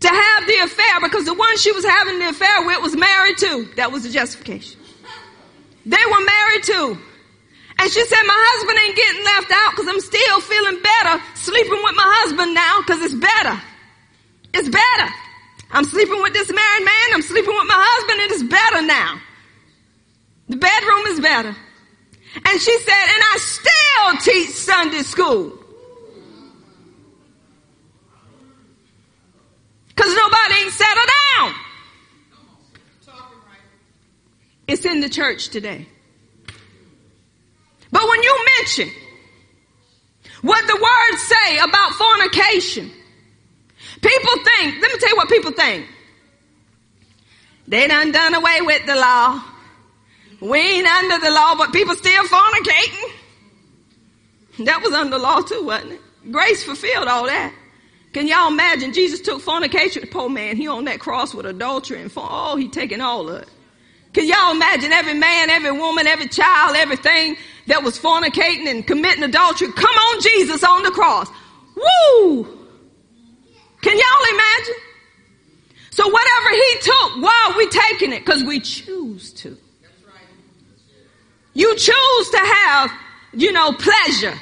to 0.00 0.08
have 0.08 0.46
the 0.46 0.58
affair 0.64 1.00
because 1.02 1.26
the 1.26 1.34
one 1.34 1.58
she 1.58 1.72
was 1.72 1.84
having 1.84 2.20
the 2.20 2.30
affair 2.30 2.64
with 2.64 2.80
was 2.80 2.96
married 2.96 3.36
to. 3.38 3.68
That 3.76 3.92
was 3.92 4.04
the 4.04 4.08
justification. 4.08 4.80
They 5.84 6.04
were 6.10 6.24
married 6.24 6.62
to. 6.64 6.98
And 7.80 7.90
she 7.90 8.02
said, 8.06 8.22
my 8.24 8.40
husband 8.48 8.78
ain't 8.80 8.96
getting 8.96 9.24
left 9.24 9.52
out 9.52 9.70
because 9.76 9.88
I'm 9.92 10.00
still 10.00 10.40
feeling 10.40 10.80
better 10.80 11.22
sleeping 11.34 11.80
with 11.84 11.94
my 11.96 12.08
husband 12.24 12.54
now 12.54 12.80
because 12.80 13.02
it's 13.02 13.14
better. 13.20 13.60
It's 14.54 14.70
better. 14.70 15.12
I'm 15.70 15.84
sleeping 15.84 16.22
with 16.22 16.32
this 16.32 16.48
married 16.48 16.84
man. 16.84 17.06
I'm 17.12 17.22
sleeping 17.22 17.52
with 17.52 17.68
my 17.68 17.76
husband. 17.76 18.20
And 18.22 18.30
It 18.30 18.34
is 18.40 18.44
better 18.48 18.80
now. 18.86 19.20
The 20.48 20.56
bedroom 20.56 21.06
is 21.06 21.20
better. 21.20 21.56
And 22.46 22.60
she 22.60 22.78
said, 22.78 23.04
and 23.14 23.22
I 23.32 23.38
still 23.38 24.32
teach 24.32 24.50
Sunday 24.50 25.02
school. 25.02 25.52
Cause 29.96 30.14
nobody 30.14 30.54
ain't 30.54 30.72
settled 30.72 31.08
down. 31.38 31.54
It's 34.66 34.84
in 34.84 35.00
the 35.00 35.08
church 35.08 35.48
today. 35.48 35.86
But 37.92 38.08
when 38.08 38.22
you 38.22 38.46
mention 38.58 38.90
what 40.42 40.66
the 40.66 40.74
words 40.74 41.22
say 41.22 41.58
about 41.58 41.92
fornication, 41.92 42.90
people 44.00 44.32
think, 44.44 44.82
let 44.82 44.92
me 44.92 44.98
tell 44.98 45.10
you 45.10 45.16
what 45.16 45.28
people 45.28 45.52
think. 45.52 45.86
They 47.68 47.86
done 47.86 48.10
done 48.10 48.34
away 48.34 48.60
with 48.62 48.84
the 48.84 48.96
law. 48.96 49.42
We 50.44 50.58
ain't 50.58 50.86
under 50.86 51.24
the 51.24 51.30
law, 51.30 51.54
but 51.56 51.72
people 51.72 51.94
still 51.94 52.22
fornicating. 52.24 53.10
That 54.66 54.82
was 54.82 54.92
under 54.92 55.18
law 55.18 55.40
too, 55.40 55.64
wasn't 55.64 55.92
it? 55.92 56.00
Grace 56.30 56.62
fulfilled 56.62 57.08
all 57.08 57.24
that. 57.24 57.54
Can 58.12 58.28
y'all 58.28 58.48
imagine 58.48 58.92
Jesus 58.92 59.22
took 59.22 59.40
fornication? 59.40 60.02
The 60.02 60.06
poor 60.06 60.28
man, 60.28 60.58
he 60.58 60.68
on 60.68 60.84
that 60.84 61.00
cross 61.00 61.34
with 61.34 61.46
adultery 61.46 62.02
and 62.02 62.12
forn- 62.12 62.28
oh, 62.30 62.56
he 62.56 62.68
taking 62.68 63.00
all 63.00 63.30
of 63.30 63.40
it. 63.42 63.48
Can 64.12 64.28
y'all 64.28 64.52
imagine 64.52 64.92
every 64.92 65.14
man, 65.14 65.48
every 65.48 65.72
woman, 65.72 66.06
every 66.06 66.28
child, 66.28 66.76
everything 66.76 67.36
that 67.66 67.82
was 67.82 67.98
fornicating 67.98 68.68
and 68.68 68.86
committing 68.86 69.24
adultery? 69.24 69.72
Come 69.72 69.96
on, 69.96 70.20
Jesus 70.20 70.62
on 70.62 70.82
the 70.82 70.90
cross. 70.90 71.28
Woo! 71.74 72.44
Can 73.80 73.96
y'all 73.96 74.34
imagine? 74.34 74.74
So 75.90 76.06
whatever 76.06 76.50
he 76.50 76.74
took, 76.82 77.22
why 77.22 77.48
are 77.50 77.56
we 77.56 77.66
taking 77.66 78.12
it? 78.12 78.26
Because 78.26 78.44
we 78.44 78.60
choose 78.60 79.32
to. 79.32 79.56
You 81.54 81.74
choose 81.76 82.30
to 82.30 82.38
have, 82.38 82.92
you 83.32 83.52
know, 83.52 83.72
pleasure. 83.72 84.34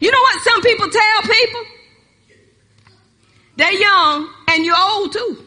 You 0.00 0.10
know 0.10 0.20
what 0.20 0.42
some 0.42 0.60
people 0.62 0.90
tell 0.90 1.22
people? 1.22 1.62
They're 3.56 3.72
young 3.72 4.28
and 4.48 4.64
you're 4.64 4.76
old 4.78 5.12
too. 5.12 5.44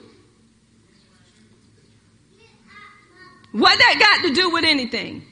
What 3.51 3.77
that 3.77 3.95
got 3.99 4.27
to 4.27 4.33
do 4.33 4.49
with 4.49 4.63
anything? 4.65 5.23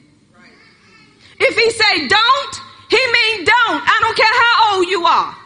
If 1.38 1.56
he 1.56 1.70
say 1.70 2.08
don't, 2.08 2.60
he 2.90 2.96
mean 2.96 3.44
don't. 3.44 3.82
I 3.84 3.98
don't 4.00 4.16
care 4.16 4.26
how 4.26 4.76
old 4.76 4.88
you 4.88 5.04
are. 5.04 5.36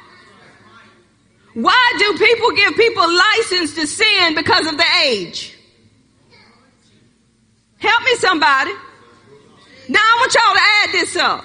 Why 1.54 1.92
do 1.98 2.24
people 2.24 2.50
give 2.52 2.74
people 2.76 3.02
license 3.02 3.74
to 3.74 3.86
sin 3.86 4.34
because 4.34 4.66
of 4.66 4.76
the 4.76 4.84
age? 5.04 5.56
Help 7.78 8.02
me 8.04 8.14
somebody. 8.16 8.72
Now 9.88 10.00
I 10.00 10.16
want 10.20 10.34
y'all 10.34 10.54
to 10.54 10.60
add 10.60 10.92
this 10.92 11.16
up. 11.16 11.44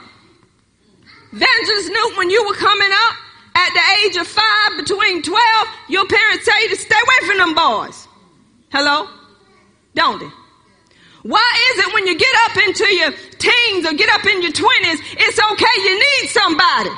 Vengeance 1.31 1.89
Newt, 1.89 2.17
when 2.17 2.29
you 2.29 2.45
were 2.45 2.55
coming 2.55 2.91
up 2.91 3.15
at 3.55 3.69
the 3.73 3.81
age 4.05 4.17
of 4.17 4.27
five, 4.27 4.77
between 4.77 5.21
12, 5.21 5.67
your 5.89 6.05
parents 6.05 6.45
tell 6.45 6.61
you 6.61 6.69
to 6.69 6.75
stay 6.75 6.95
away 6.95 7.27
from 7.27 7.37
them 7.37 7.55
boys. 7.55 8.07
Hello? 8.71 9.07
Don't 9.95 10.19
they? 10.19 10.29
Why 11.23 11.71
is 11.71 11.85
it 11.85 11.93
when 11.93 12.05
you 12.05 12.17
get 12.17 12.35
up 12.45 12.57
into 12.57 12.85
your 12.93 13.11
teens 13.39 13.85
or 13.85 13.93
get 13.93 14.09
up 14.09 14.25
in 14.25 14.41
your 14.41 14.51
twenties, 14.51 14.99
it's 15.13 15.39
okay, 15.39 15.75
you 15.77 15.99
need 15.99 16.29
somebody. 16.29 16.89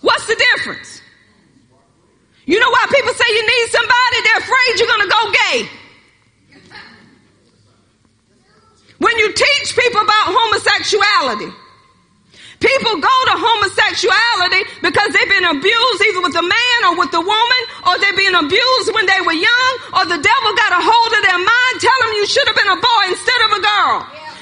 What's 0.00 0.26
the 0.26 0.36
difference? 0.56 1.02
You 2.48 2.56
know 2.56 2.72
why 2.72 2.80
people 2.88 3.12
say 3.12 3.28
you 3.28 3.44
need 3.44 3.66
somebody? 3.68 4.16
They're 4.24 4.40
afraid 4.40 4.72
you're 4.80 4.88
gonna 4.88 5.12
go 5.12 5.22
gay. 5.36 5.58
When 9.04 9.14
you 9.20 9.28
teach 9.36 9.76
people 9.76 10.00
about 10.00 10.32
homosexuality, 10.32 11.52
people 12.56 12.94
go 13.04 13.16
to 13.28 13.34
homosexuality 13.36 14.64
because 14.80 15.12
they've 15.12 15.28
been 15.28 15.44
abused 15.44 16.00
either 16.08 16.24
with 16.24 16.40
a 16.40 16.46
man 16.48 16.78
or 16.88 16.96
with 16.96 17.12
a 17.12 17.20
woman, 17.20 17.62
or 17.84 18.00
they've 18.00 18.16
been 18.16 18.40
abused 18.40 18.96
when 18.96 19.04
they 19.04 19.20
were 19.28 19.36
young, 19.36 19.72
or 20.00 20.08
the 20.08 20.16
devil 20.16 20.50
got 20.56 20.72
a 20.72 20.80
hold 20.80 21.12
of 21.20 21.22
their 21.28 21.42
mind, 21.44 21.74
tell 21.84 21.98
them 22.00 22.16
you 22.16 22.24
should 22.24 22.48
have 22.48 22.56
been 22.56 22.72
a 22.72 22.80
boy 22.80 23.04
instead 23.12 23.40
of 23.44 23.50
a 23.54 23.60
girl. 23.60 23.96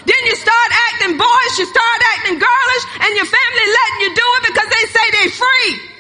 Then 0.07 0.23
you 0.31 0.39
start 0.39 0.71
acting 0.95 1.19
boyish, 1.19 1.59
you 1.59 1.67
start 1.67 1.99
acting 2.15 2.39
girlish, 2.39 2.85
and 3.03 3.11
your 3.19 3.27
family 3.27 3.67
letting 3.67 3.99
you 4.07 4.11
do 4.15 4.27
it 4.39 4.43
because 4.55 4.71
they 4.71 4.85
say 4.95 5.05
they're 5.11 5.35
free. 5.43 5.96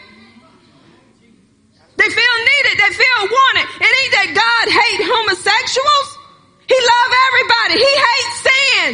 They 1.96 2.08
feel 2.12 2.36
needed, 2.44 2.74
they 2.76 2.92
feel 2.92 3.20
wanted. 3.24 3.66
It 3.80 3.90
ain't 3.90 4.12
that 4.20 4.30
God 4.36 4.64
hate 4.68 5.02
homosexuals. 5.04 6.08
He 6.68 6.76
love 6.76 7.10
everybody. 7.30 7.74
He 7.80 7.92
hates 7.96 8.34
sin. 8.44 8.92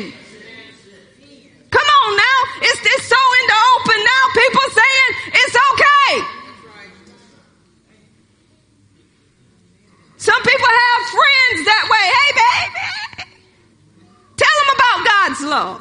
Come 1.73 1.89
on 1.89 2.11
now. 2.17 2.39
It's, 2.63 2.81
it's 2.85 3.07
so 3.09 3.17
in 3.17 3.45
the 3.49 3.61
open 3.75 3.99
now. 4.05 4.23
People 4.37 4.67
saying 4.71 5.11
it's 5.35 5.57
okay. 5.57 6.11
Some 10.23 10.43
people 10.47 10.71
have 10.71 11.01
friends 11.11 11.59
that 11.67 11.85
way. 11.91 12.05
Hey 12.07 12.31
baby. 12.39 12.93
Tell 14.37 14.55
them 14.63 14.71
about 14.77 14.99
God's 15.03 15.41
love. 15.43 15.81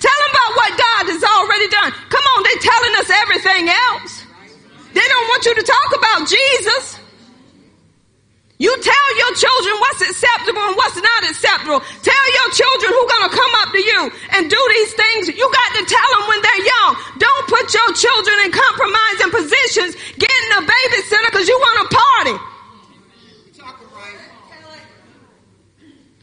Tell 0.00 0.18
them 0.18 0.30
about 0.32 0.52
what 0.56 0.72
God 0.78 1.02
has 1.12 1.22
already 1.22 1.68
done. 1.68 1.90
Come 2.08 2.24
on, 2.34 2.42
they're 2.42 2.64
telling 2.64 2.94
us 2.96 3.08
everything 3.10 3.68
else. 3.68 4.21
Don't 5.22 5.30
want 5.30 5.46
you 5.46 5.54
to 5.54 5.62
talk 5.62 5.90
about 5.94 6.20
Jesus. 6.26 6.98
You 8.58 8.74
tell 8.74 9.08
your 9.22 9.32
children 9.38 9.74
what's 9.78 10.02
acceptable 10.02 10.66
and 10.66 10.74
what's 10.74 10.98
not 10.98 11.22
acceptable. 11.30 11.78
Tell 11.78 12.26
your 12.42 12.48
children 12.50 12.90
who's 12.90 13.06
gonna 13.06 13.30
come 13.30 13.52
up 13.62 13.70
to 13.70 13.78
you 13.78 14.00
and 14.34 14.50
do 14.50 14.58
these 14.74 14.92
things. 14.98 15.30
You 15.30 15.46
got 15.46 15.70
to 15.78 15.82
tell 15.86 16.08
them 16.18 16.26
when 16.26 16.42
they're 16.42 16.64
young. 16.66 16.90
Don't 17.22 17.46
put 17.46 17.70
your 17.70 17.90
children 17.94 18.36
in 18.46 18.50
compromising 18.50 19.30
positions, 19.30 19.94
getting 20.18 20.50
a 20.58 20.62
babysitter 20.66 21.30
because 21.30 21.46
you 21.46 21.54
want 21.54 21.76
to 21.78 21.86
party. 21.94 22.36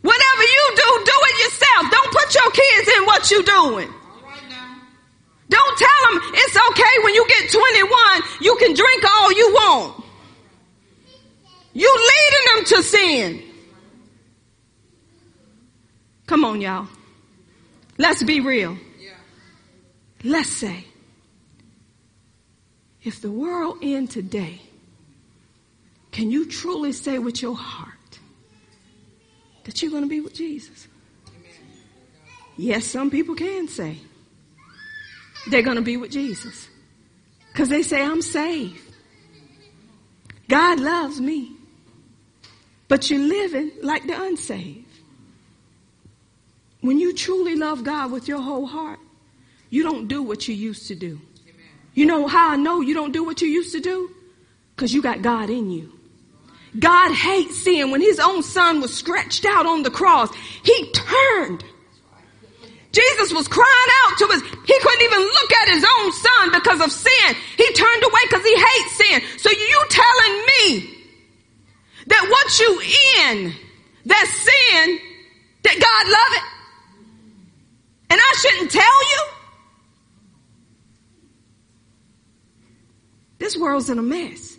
Whatever 0.04 0.44
you 0.44 0.64
do, 0.76 0.90
do 1.08 1.18
it 1.24 1.36
yourself. 1.40 1.84
Don't 1.88 2.12
put 2.12 2.36
your 2.36 2.52
kids 2.52 2.88
in 3.00 3.06
what 3.08 3.32
you're 3.32 3.48
doing. 3.48 3.99
Don't 5.50 5.78
tell 5.78 6.12
them 6.12 6.32
it's 6.34 6.58
okay 6.70 7.04
when 7.04 7.14
you 7.16 7.26
get 7.28 7.52
21, 7.52 8.22
you 8.42 8.56
can 8.60 8.74
drink 8.74 9.04
all 9.04 9.32
you 9.32 9.54
want. 9.54 10.04
You 11.74 11.96
leading 11.96 12.56
them 12.56 12.66
to 12.66 12.84
sin. 12.84 13.44
Come 16.28 16.46
on, 16.46 16.62
y'all. 16.62 16.88
Let's 17.98 18.24
be 18.24 18.40
real. 18.40 18.78
Let's 20.24 20.50
say, 20.50 20.86
if 23.02 23.22
the 23.22 23.32
world 23.32 23.78
end 23.82 24.12
today, 24.12 24.62
can 26.12 26.30
you 26.30 26.46
truly 26.46 26.92
say 26.92 27.18
with 27.18 27.42
your 27.42 27.56
heart 27.56 28.20
that 29.64 29.82
you're 29.82 29.92
going 29.92 30.04
to 30.04 30.10
be 30.10 30.22
with 30.22 30.34
Jesus? 30.34 30.88
Yes, 32.58 32.86
some 32.86 33.10
people 33.10 33.36
can 33.36 33.68
say 33.68 33.98
they're 35.50 35.62
going 35.62 35.78
to 35.78 35.82
be 35.82 35.98
with 35.98 36.12
Jesus 36.12 36.68
because 37.52 37.70
they 37.70 37.84
say, 37.84 38.04
I'm 38.04 38.22
saved. 38.22 38.82
God 40.48 40.80
loves 40.80 41.20
me. 41.22 41.52
But 42.88 43.10
you're 43.10 43.20
living 43.20 43.72
like 43.84 44.06
the 44.08 44.20
unsaved. 44.22 44.86
When 46.82 47.00
you 47.00 47.14
truly 47.14 47.56
love 47.56 47.84
God 47.84 48.12
with 48.12 48.28
your 48.28 48.42
whole 48.42 48.66
heart, 48.66 49.00
you 49.70 49.84
don't 49.84 50.08
do 50.08 50.24
what 50.24 50.48
you 50.48 50.56
used 50.56 50.88
to 50.88 50.96
do. 50.96 51.22
You 51.94 52.06
know 52.06 52.28
how 52.28 52.52
I 52.52 52.56
know 52.56 52.82
you 52.82 52.94
don't 52.94 53.12
do 53.12 53.24
what 53.24 53.42
you 53.42 53.48
used 53.48 53.74
to 53.74 53.80
do? 53.80 54.10
Because 54.76 54.94
you 54.94 55.02
got 55.02 55.22
God 55.22 55.50
in 55.50 55.70
you. 55.70 55.92
God 56.78 57.14
hates 57.14 57.64
sin. 57.64 57.92
When 57.92 58.02
his 58.02 58.20
own 58.20 58.44
son 58.44 58.82
was 58.82 58.94
stretched 58.94 59.46
out 59.46 59.66
on 59.66 59.84
the 59.84 59.92
cross, 59.92 60.30
he 60.64 60.92
turned. 60.92 61.64
Jesus 62.92 63.34
was 63.34 63.48
crying 63.48 63.92
out 64.06 64.18
to 64.18 64.28
his, 64.28 64.42
he 64.42 64.80
couldn't 64.80 65.02
even 65.04 65.22
look 65.22 65.54
at 65.54 65.68
his 65.70 65.86
own 65.86 66.12
son 66.12 66.52
because 66.52 66.82
of 66.82 66.92
sin. 66.92 67.36
He 67.56 67.74
turned 67.74 68.04
away 68.04 68.22
because 68.24 68.44
he 68.44 68.56
hates 68.56 68.98
sin. 68.98 69.22
So 69.38 69.50
you 69.52 69.84
telling 69.90 70.46
me 70.48 70.98
that 72.08 72.28
what 72.30 72.60
you 72.60 72.82
in, 73.28 73.54
that 74.06 74.28
sin, 74.28 75.00
that 75.64 75.80
God 75.80 76.08
love 76.12 76.32
it? 76.34 76.44
And 78.12 78.20
I 78.20 78.36
shouldn't 78.40 78.72
tell 78.72 79.10
you? 79.12 79.26
This 83.38 83.56
world's 83.56 83.90
in 83.90 84.00
a 84.00 84.04
mess. 84.04 84.58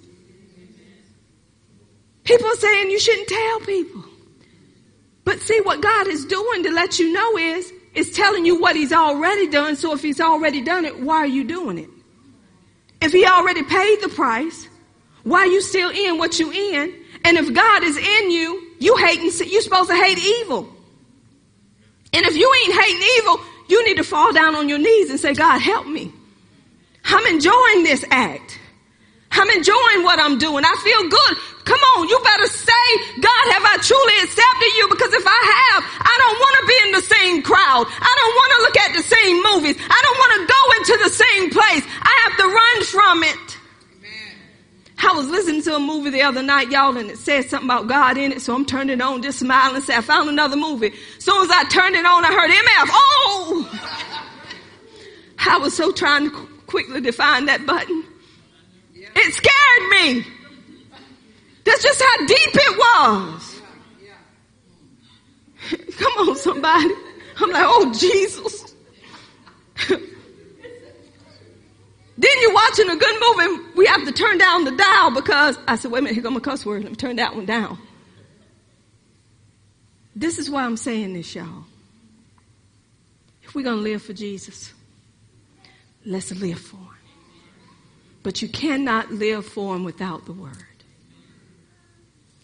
People 2.22 2.46
are 2.46 2.56
saying 2.56 2.90
you 2.90 3.00
shouldn't 3.00 3.28
tell 3.28 3.60
people. 3.60 4.04
But 5.24 5.40
see 5.40 5.60
what 5.60 5.80
God 5.80 6.06
is 6.06 6.24
doing 6.24 6.62
to 6.62 6.70
let 6.70 6.98
you 7.00 7.12
know 7.12 7.36
is, 7.36 7.72
is 7.94 8.10
telling 8.12 8.46
you 8.46 8.60
what 8.60 8.76
he's 8.76 8.92
already 8.92 9.48
done. 9.48 9.76
So 9.76 9.92
if 9.94 10.02
he's 10.02 10.20
already 10.20 10.60
done 10.60 10.84
it, 10.84 11.00
why 11.00 11.16
are 11.16 11.26
you 11.26 11.44
doing 11.44 11.78
it? 11.78 11.88
If 13.00 13.12
he 13.12 13.26
already 13.26 13.62
paid 13.62 14.00
the 14.02 14.08
price, 14.08 14.68
why 15.22 15.40
are 15.40 15.46
you 15.46 15.60
still 15.60 15.90
in 15.90 16.18
what 16.18 16.38
you 16.38 16.52
in? 16.52 16.94
And 17.24 17.36
if 17.36 17.52
God 17.52 17.82
is 17.82 17.96
in 17.96 18.30
you, 18.30 18.70
you 18.78 18.96
hating, 18.96 19.30
you're 19.50 19.62
supposed 19.62 19.90
to 19.90 19.96
hate 19.96 20.18
evil. 20.18 20.68
And 22.12 22.24
if 22.26 22.36
you 22.36 22.52
ain't 22.64 22.80
hating 22.80 23.02
evil, 23.18 23.40
you 23.68 23.86
need 23.86 23.96
to 23.96 24.04
fall 24.04 24.32
down 24.32 24.54
on 24.54 24.68
your 24.68 24.78
knees 24.78 25.10
and 25.10 25.20
say, 25.20 25.34
God, 25.34 25.58
help 25.60 25.86
me. 25.86 26.12
I'm 27.04 27.34
enjoying 27.34 27.84
this 27.84 28.04
act. 28.10 28.59
I'm 29.40 29.48
enjoying 29.56 30.04
what 30.04 30.20
I'm 30.20 30.36
doing. 30.36 30.64
I 30.68 30.76
feel 30.84 31.02
good. 31.08 31.34
Come 31.64 31.80
on, 31.96 32.08
you 32.08 32.20
better 32.20 32.46
say, 32.46 32.86
God, 33.24 33.44
have 33.56 33.64
I 33.64 33.80
truly 33.80 34.16
accepted 34.20 34.70
you? 34.76 34.84
Because 34.92 35.12
if 35.16 35.24
I 35.24 35.40
have, 35.56 35.80
I 35.96 36.14
don't 36.20 36.38
want 36.44 36.54
to 36.60 36.64
be 36.68 36.76
in 36.84 36.90
the 36.92 37.04
same 37.08 37.36
crowd. 37.40 37.84
I 37.88 38.12
don't 38.20 38.34
want 38.36 38.50
to 38.52 38.58
look 38.68 38.78
at 38.84 38.90
the 39.00 39.04
same 39.08 39.36
movies. 39.40 39.76
I 39.80 39.98
don't 40.04 40.18
want 40.20 40.32
to 40.36 40.42
go 40.44 40.62
into 40.76 40.94
the 41.04 41.12
same 41.16 41.44
place. 41.48 41.84
I 42.04 42.12
have 42.28 42.34
to 42.36 42.46
run 42.52 42.78
from 42.84 43.16
it. 43.24 43.50
I 45.02 45.16
was 45.16 45.28
listening 45.28 45.62
to 45.62 45.76
a 45.76 45.80
movie 45.80 46.10
the 46.10 46.22
other 46.22 46.42
night, 46.42 46.70
y'all, 46.70 46.96
and 46.96 47.10
it 47.10 47.16
said 47.16 47.48
something 47.48 47.66
about 47.66 47.86
God 47.88 48.18
in 48.18 48.32
it, 48.32 48.42
so 48.42 48.54
I'm 48.54 48.66
turning 48.66 48.98
it 48.98 49.02
on, 49.02 49.22
just 49.22 49.38
smiling 49.38 49.76
and 49.76 49.84
say, 49.84 49.96
I 49.96 50.02
found 50.02 50.28
another 50.28 50.56
movie. 50.56 50.92
As 51.16 51.24
soon 51.24 51.42
as 51.42 51.50
I 51.50 51.64
turned 51.64 51.96
it 51.96 52.04
on, 52.04 52.24
I 52.24 52.28
heard 52.28 52.50
MF. 52.50 52.88
Oh! 52.92 54.26
I 55.46 55.56
was 55.56 55.74
so 55.74 55.90
trying 55.90 56.28
to 56.28 56.48
quickly 56.66 57.00
define 57.00 57.46
that 57.46 57.64
button. 57.64 58.04
It 59.16 59.34
scared 59.34 59.88
me. 59.90 60.26
That's 61.64 61.82
just 61.82 62.00
how 62.00 62.26
deep 62.26 62.54
it 62.54 62.78
was. 62.78 63.62
Come 65.98 66.28
on, 66.28 66.36
somebody. 66.36 66.90
I'm 67.38 67.50
like, 67.50 67.64
oh, 67.66 67.92
Jesus. 67.96 68.74
then 69.88 70.00
you're 72.40 72.52
watching 72.52 72.90
a 72.90 72.96
good 72.96 73.20
movie. 73.20 73.62
We 73.76 73.86
have 73.86 74.04
to 74.04 74.12
turn 74.12 74.38
down 74.38 74.64
the 74.64 74.72
dial 74.72 75.10
because 75.12 75.58
I 75.66 75.76
said, 75.76 75.90
wait 75.90 76.00
a 76.00 76.02
minute, 76.02 76.14
here 76.14 76.22
comes 76.22 76.36
a 76.36 76.40
cuss 76.40 76.66
word. 76.66 76.82
Let 76.82 76.90
me 76.90 76.96
turn 76.96 77.16
that 77.16 77.34
one 77.34 77.46
down. 77.46 77.78
This 80.14 80.38
is 80.38 80.50
why 80.50 80.64
I'm 80.64 80.76
saying 80.76 81.14
this, 81.14 81.34
y'all. 81.34 81.64
If 83.42 83.54
we're 83.54 83.64
going 83.64 83.78
to 83.78 83.82
live 83.82 84.02
for 84.02 84.12
Jesus, 84.12 84.72
let's 86.04 86.30
live 86.34 86.58
for 86.58 86.76
him. 86.76 86.89
But 88.22 88.42
you 88.42 88.48
cannot 88.48 89.10
live 89.10 89.46
for 89.46 89.74
him 89.74 89.84
without 89.84 90.26
the 90.26 90.32
word. 90.32 90.56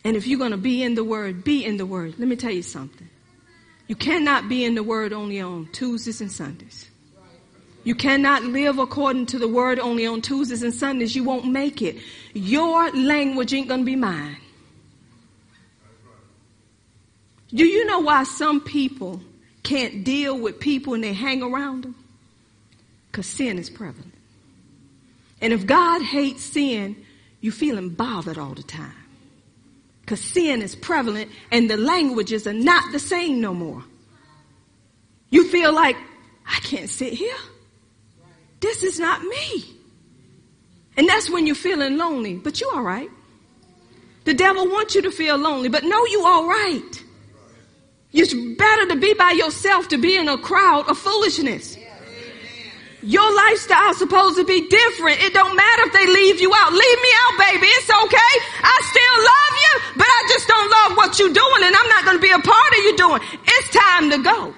And 0.05 0.16
if 0.16 0.27
you're 0.27 0.39
going 0.39 0.53
to 0.53 0.57
be 0.57 0.82
in 0.82 0.94
the 0.94 1.05
word, 1.05 1.44
be 1.44 1.65
in 1.65 1.77
the 1.77 1.86
word. 1.86 2.15
Let 2.19 2.28
me 2.28 2.36
tell 2.36 2.53
you 2.53 2.62
something. 2.62 3.09
You 3.89 3.97
cannot 3.97 4.48
be 4.48 4.65
in 4.65 4.74
the 4.74 4.82
word 4.82 5.12
only 5.12 5.40
on 5.40 5.69
Tuesdays 5.73 6.20
and 6.20 6.31
Sundays. 6.31 6.90
You 7.85 7.94
cannot 7.94 8.43
live 8.43 8.78
according 8.78 9.27
to 9.27 9.39
the 9.39 9.47
word 9.47 9.78
only 9.78 10.07
on 10.07 10.20
Tuesdays 10.20 10.65
and 10.65 10.74
Sundays. 10.74 11.15
You 11.15 11.23
won't 11.23 11.47
make 11.47 11.82
it. 11.82 11.97
Your 12.35 12.90
language 12.90 13.55
ain't 13.55 13.69
going 13.69 13.82
to 13.82 13.86
be 13.86 13.94
mine. 13.94 14.39
Do 17.51 17.65
you 17.65 17.86
know 17.86 18.01
why 18.01 18.24
some 18.24 18.61
people 18.61 19.20
can't 19.62 20.03
deal 20.03 20.36
with 20.36 20.59
people 20.59 20.94
and 20.94 21.05
they 21.05 21.12
hang 21.12 21.43
around 21.43 21.85
them? 21.85 21.94
Because 23.11 23.27
sin 23.27 23.57
is 23.57 23.70
prevalent. 23.70 24.16
And 25.41 25.53
if 25.53 25.67
God 25.67 26.03
hates 26.03 26.45
sin, 26.45 26.97
you 27.41 27.53
feeling 27.53 27.91
bothered 27.91 28.39
all 28.39 28.55
the 28.55 28.63
time. 28.63 28.93
Because 30.01 30.21
sin 30.21 30.63
is 30.63 30.75
prevalent 30.75 31.31
and 31.51 31.69
the 31.69 31.77
languages 31.77 32.47
are 32.47 32.53
not 32.53 32.93
the 32.93 32.99
same 32.99 33.41
no 33.41 33.53
more. 33.53 33.85
You 35.31 35.49
feel 35.49 35.75
like, 35.75 35.97
I 36.47 36.61
can't 36.61 36.89
sit 36.89 37.13
here. 37.13 37.37
This 38.61 38.83
is 38.83 39.01
not 39.01 39.23
me. 39.23 39.65
And 40.97 41.09
that's 41.09 41.29
when 41.29 41.47
you're 41.47 41.57
feeling 41.57 41.99
lonely, 41.99 42.37
but 42.37 42.61
you're 42.61 42.75
all 42.75 42.83
right. 42.83 43.11
The 44.25 44.35
devil 44.35 44.67
wants 44.67 44.95
you 44.95 45.03
to 45.03 45.11
feel 45.11 45.37
lonely, 45.37 45.69
but 45.69 45.85
no, 45.85 46.07
you're 46.07 46.27
all 46.27 46.49
right. 46.49 47.05
It's 48.13 48.33
better 48.33 48.87
to 48.89 48.97
be 48.97 49.13
by 49.15 49.33
yourself 49.33 49.89
to 49.89 49.99
be 49.99 50.17
in 50.17 50.29
a 50.29 50.39
crowd 50.39 50.89
of 50.89 50.97
foolishness. 50.97 51.76
Your 53.07 53.23
lifestyle's 53.23 54.03
supposed 54.03 54.35
to 54.35 54.43
be 54.43 54.66
different. 54.66 55.23
It 55.23 55.33
don't 55.33 55.55
matter 55.55 55.83
if 55.87 55.93
they 55.95 56.11
leave 56.11 56.41
you 56.43 56.51
out. 56.51 56.73
Leave 56.74 57.01
me 57.07 57.12
out, 57.23 57.35
baby. 57.39 57.70
It's 57.78 57.87
okay. 57.87 58.35
I 58.66 58.77
still 58.83 59.16
love 59.23 59.55
you, 59.62 59.73
but 60.03 60.09
I 60.11 60.20
just 60.27 60.49
don't 60.51 60.66
love 60.66 60.91
what 60.99 61.15
you're 61.15 61.31
doing 61.31 61.62
and 61.62 61.70
I'm 61.70 61.87
not 61.87 62.03
going 62.03 62.19
to 62.19 62.23
be 62.23 62.35
a 62.35 62.43
part 62.43 62.70
of 62.74 62.81
you 62.83 62.97
doing. 62.99 63.23
It's 63.47 63.70
time 63.70 64.11
to 64.11 64.19
go. 64.19 64.51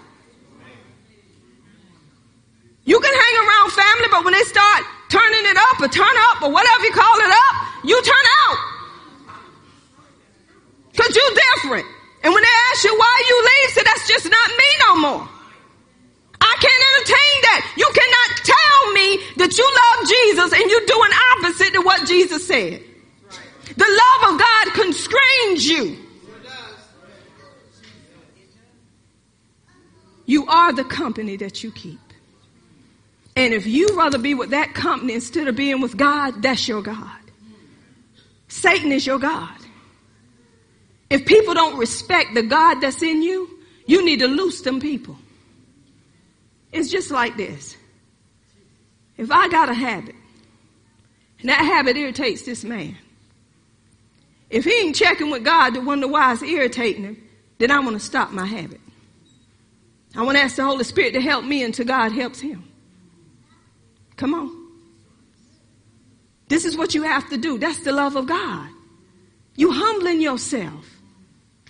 You 2.88 2.98
can 2.98 3.12
hang 3.12 3.36
around 3.36 3.68
family, 3.76 4.08
but 4.16 4.24
when 4.24 4.32
they 4.32 4.48
start 4.48 4.80
turning 5.12 5.44
it 5.44 5.58
up 5.68 5.84
or 5.84 5.88
turn 5.92 6.16
up 6.32 6.40
or 6.40 6.48
whatever 6.48 6.84
you 6.88 6.92
call 6.96 7.16
it 7.20 7.28
up, 7.28 7.54
you 7.84 8.00
turn 8.00 8.26
out. 8.48 8.58
Cause 10.96 11.12
you're 11.12 11.36
different. 11.36 11.84
And 12.24 12.32
when 12.32 12.42
they 12.42 12.54
ask 12.72 12.82
you 12.82 12.96
why 12.96 13.22
you 13.28 13.36
leave, 13.44 13.70
say 13.76 13.82
that's 13.84 14.08
just 14.08 14.24
not 14.24 14.48
me 14.56 14.68
no 14.88 14.96
more. 14.96 15.37
I 16.48 16.56
can't 16.64 16.82
entertain 16.90 17.36
that. 17.44 17.60
You 17.76 17.88
cannot 17.92 18.30
tell 18.56 18.80
me 18.96 19.08
that 19.36 19.52
you 19.58 19.66
love 19.68 20.00
Jesus 20.08 20.50
and 20.56 20.70
you're 20.70 20.88
doing 20.88 21.12
opposite 21.32 21.72
to 21.74 21.82
what 21.82 22.08
Jesus 22.08 22.46
said. 22.46 22.82
The 23.76 24.00
love 24.02 24.32
of 24.32 24.40
God 24.40 24.66
constrains 24.74 25.68
you. 25.68 25.98
You 30.24 30.46
are 30.46 30.72
the 30.72 30.84
company 30.84 31.36
that 31.36 31.62
you 31.62 31.70
keep. 31.70 32.00
And 33.36 33.54
if 33.54 33.66
you 33.66 33.88
rather 33.96 34.18
be 34.18 34.34
with 34.34 34.50
that 34.50 34.74
company 34.74 35.14
instead 35.14 35.48
of 35.48 35.56
being 35.56 35.80
with 35.80 35.96
God, 35.96 36.42
that's 36.42 36.66
your 36.66 36.82
God. 36.82 37.20
Satan 38.48 38.90
is 38.90 39.06
your 39.06 39.18
God. 39.18 39.56
If 41.08 41.24
people 41.24 41.54
don't 41.54 41.78
respect 41.78 42.34
the 42.34 42.42
God 42.42 42.80
that's 42.80 43.02
in 43.02 43.22
you, 43.22 43.58
you 43.86 44.04
need 44.04 44.20
to 44.20 44.26
loose 44.26 44.62
them 44.62 44.80
people. 44.80 45.16
It's 46.72 46.90
just 46.90 47.10
like 47.10 47.36
this. 47.36 47.76
If 49.16 49.30
I 49.30 49.48
got 49.48 49.68
a 49.68 49.74
habit, 49.74 50.14
and 51.40 51.48
that 51.48 51.60
habit 51.60 51.96
irritates 51.96 52.42
this 52.42 52.64
man, 52.64 52.96
if 54.50 54.64
he 54.64 54.72
ain't 54.72 54.96
checking 54.96 55.30
with 55.30 55.44
God 55.44 55.74
to 55.74 55.80
wonder 55.80 56.08
why 56.08 56.32
it's 56.32 56.42
irritating 56.42 57.02
him, 57.02 57.28
then 57.58 57.70
I 57.70 57.80
want 57.80 57.94
to 57.94 58.00
stop 58.00 58.30
my 58.30 58.46
habit. 58.46 58.80
I 60.16 60.22
want 60.22 60.38
to 60.38 60.42
ask 60.42 60.56
the 60.56 60.64
Holy 60.64 60.84
Spirit 60.84 61.14
to 61.14 61.20
help 61.20 61.44
me 61.44 61.62
until 61.62 61.84
God 61.84 62.12
helps 62.12 62.40
him. 62.40 62.64
Come 64.16 64.34
on. 64.34 64.68
This 66.48 66.64
is 66.64 66.76
what 66.76 66.94
you 66.94 67.02
have 67.02 67.28
to 67.30 67.36
do. 67.36 67.58
That's 67.58 67.80
the 67.80 67.92
love 67.92 68.16
of 68.16 68.26
God. 68.26 68.68
You 69.54 69.70
humbling 69.70 70.20
yourself. 70.20 70.97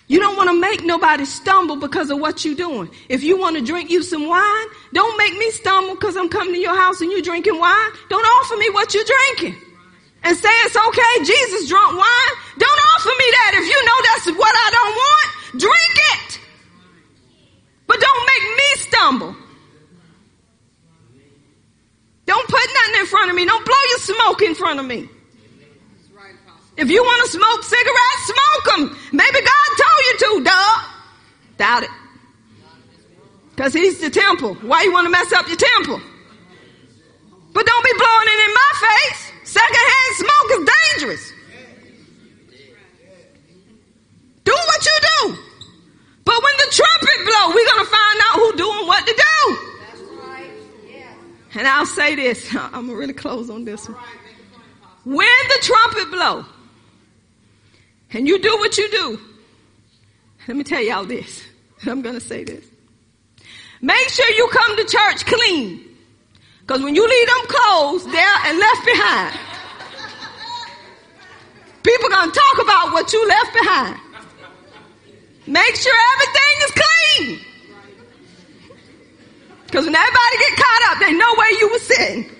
You 0.09 0.19
don't 0.19 0.35
want 0.35 0.49
to 0.49 0.59
make 0.59 0.83
nobody 0.83 1.23
stumble 1.23 1.75
because 1.75 2.09
of 2.09 2.19
what 2.19 2.43
you're 2.43 2.55
doing. 2.55 2.89
If 3.09 3.21
you 3.21 3.37
want 3.37 3.57
to 3.57 3.61
drink 3.63 3.91
you 3.91 4.01
some 4.01 4.27
wine, 4.27 4.67
don't 4.91 5.15
make 5.19 5.37
me 5.37 5.51
stumble 5.51 5.93
because 5.93 6.17
I'm 6.17 6.29
coming 6.29 6.55
to 6.55 6.59
your 6.59 6.75
house 6.75 6.99
and 6.99 7.11
you're 7.11 7.21
drinking 7.21 7.59
wine. 7.59 7.91
Don't 8.09 8.25
offer 8.25 8.57
me 8.57 8.71
what 8.71 8.91
you're 8.95 9.05
drinking. 9.05 9.61
And 10.23 10.35
say 10.35 10.49
it's 10.65 10.75
okay, 10.75 11.23
Jesus 11.23 11.69
drunk 11.69 11.95
wine. 11.95 12.33
Don't 12.57 12.79
offer 12.95 13.09
me 13.09 13.25
that 13.37 13.51
if 13.61 13.65
you 13.69 13.85
know 13.85 13.99
that's 14.09 14.25
what 14.39 14.55
I 14.55 14.69
don't 14.71 14.95
want. 14.97 15.61
Drink 15.61 15.95
it. 16.17 16.39
But 17.85 17.99
don't 17.99 18.25
make 18.25 18.57
me 18.57 18.81
stumble. 18.89 19.35
Don't 22.25 22.47
put 22.47 22.67
nothing 22.73 22.99
in 22.99 23.05
front 23.05 23.29
of 23.29 23.35
me. 23.35 23.45
Don't 23.45 23.65
blow 23.65 23.83
your 23.89 23.99
smoke 23.99 24.41
in 24.41 24.55
front 24.55 24.79
of 24.79 24.87
me. 24.87 25.07
If 26.79 26.89
you 26.89 27.03
want 27.03 27.25
to 27.25 27.31
smoke 27.37 27.63
cigarettes, 27.63 28.23
smoke 28.23 28.63
them. 28.77 28.97
Maybe 29.11 29.39
God 29.41 29.69
told 29.77 29.99
you 30.05 30.17
to, 30.17 30.43
duh. 30.45 30.77
Doubt 31.57 31.83
it. 31.83 31.89
Because 33.49 33.73
he's 33.73 33.99
the 33.99 34.09
temple. 34.09 34.55
Why 34.55 34.83
you 34.83 34.93
want 34.93 35.05
to 35.05 35.11
mess 35.11 35.33
up 35.33 35.45
your 35.49 35.57
temple? 35.57 35.99
But 37.51 37.65
don't 37.65 37.83
be 37.83 37.91
blowing 37.97 38.27
it 38.27 38.39
in 38.47 38.53
my 38.53 38.71
face. 38.87 39.31
Secondhand 39.43 40.15
smoke 40.15 40.51
is 40.51 40.69
dangerous. 40.95 41.33
Do 44.45 44.53
what 44.53 44.85
you 44.85 44.97
do. 45.01 45.37
But 46.23 46.41
when 46.41 46.53
the 46.59 46.71
trumpet 46.71 47.25
blow, 47.25 47.49
we're 47.49 47.65
going 47.65 47.85
to 47.85 47.91
find 47.91 48.19
out 48.23 48.35
who 48.35 48.55
doing 48.55 48.87
what 48.87 49.05
to 49.05 49.13
do. 49.13 49.57
And 51.55 51.67
I'll 51.67 51.85
say 51.85 52.15
this. 52.15 52.55
I'm 52.55 52.71
going 52.71 52.87
to 52.87 52.95
really 52.95 53.13
close 53.13 53.49
on 53.49 53.65
this 53.65 53.89
one. 53.89 53.97
When 55.03 55.27
the 55.49 55.59
trumpet 55.61 56.11
blow, 56.11 56.45
and 58.13 58.27
you 58.27 58.39
do 58.39 58.55
what 58.57 58.77
you 58.77 58.89
do, 58.89 59.19
let 60.47 60.57
me 60.57 60.63
tell 60.63 60.81
y'all 60.81 61.05
this. 61.05 61.45
I'm 61.85 62.01
going 62.01 62.15
to 62.15 62.21
say 62.21 62.43
this. 62.43 62.65
Make 63.81 64.09
sure 64.09 64.29
you 64.31 64.49
come 64.51 64.77
to 64.77 64.85
church 64.85 65.25
clean. 65.25 65.85
Because 66.61 66.83
when 66.83 66.95
you 66.95 67.07
leave 67.07 67.27
them 67.27 67.47
clothes 67.47 68.05
there 68.05 68.35
and 68.45 68.59
left 68.59 68.85
behind, 68.85 69.39
people 71.83 72.09
going 72.09 72.31
to 72.31 72.39
talk 72.39 72.63
about 72.63 72.93
what 72.93 73.13
you 73.13 73.27
left 73.27 73.53
behind. 73.53 73.99
Make 75.47 75.75
sure 75.75 75.93
everything 76.13 76.55
is 76.63 76.71
clean. 76.71 77.39
Because 79.65 79.85
when 79.85 79.95
everybody 79.95 80.37
get 80.39 80.57
caught 80.57 80.91
up, 80.91 80.99
they 80.99 81.13
know 81.13 81.35
where 81.35 81.59
you 81.59 81.69
were 81.71 81.79
sitting. 81.79 82.38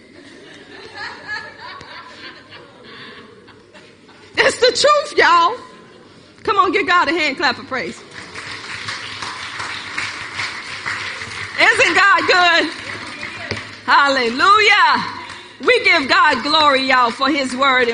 It's 4.42 4.58
the 4.58 4.88
truth, 4.88 5.18
y'all. 5.18 5.58
Come 6.44 6.58
on, 6.58 6.72
give 6.72 6.88
God 6.88 7.08
a 7.08 7.12
hand 7.12 7.38
clap 7.38 7.60
of 7.60 7.68
praise. 7.68 8.02
Isn't 11.62 11.94
God 11.96 12.22
good? 12.28 12.72
Hallelujah. 13.86 15.20
We 15.66 15.84
give 15.84 16.08
God 16.08 16.44
glory, 16.44 16.84
y'all, 16.88 17.12
for 17.12 17.30
his 17.30 17.56
word. 17.56 17.88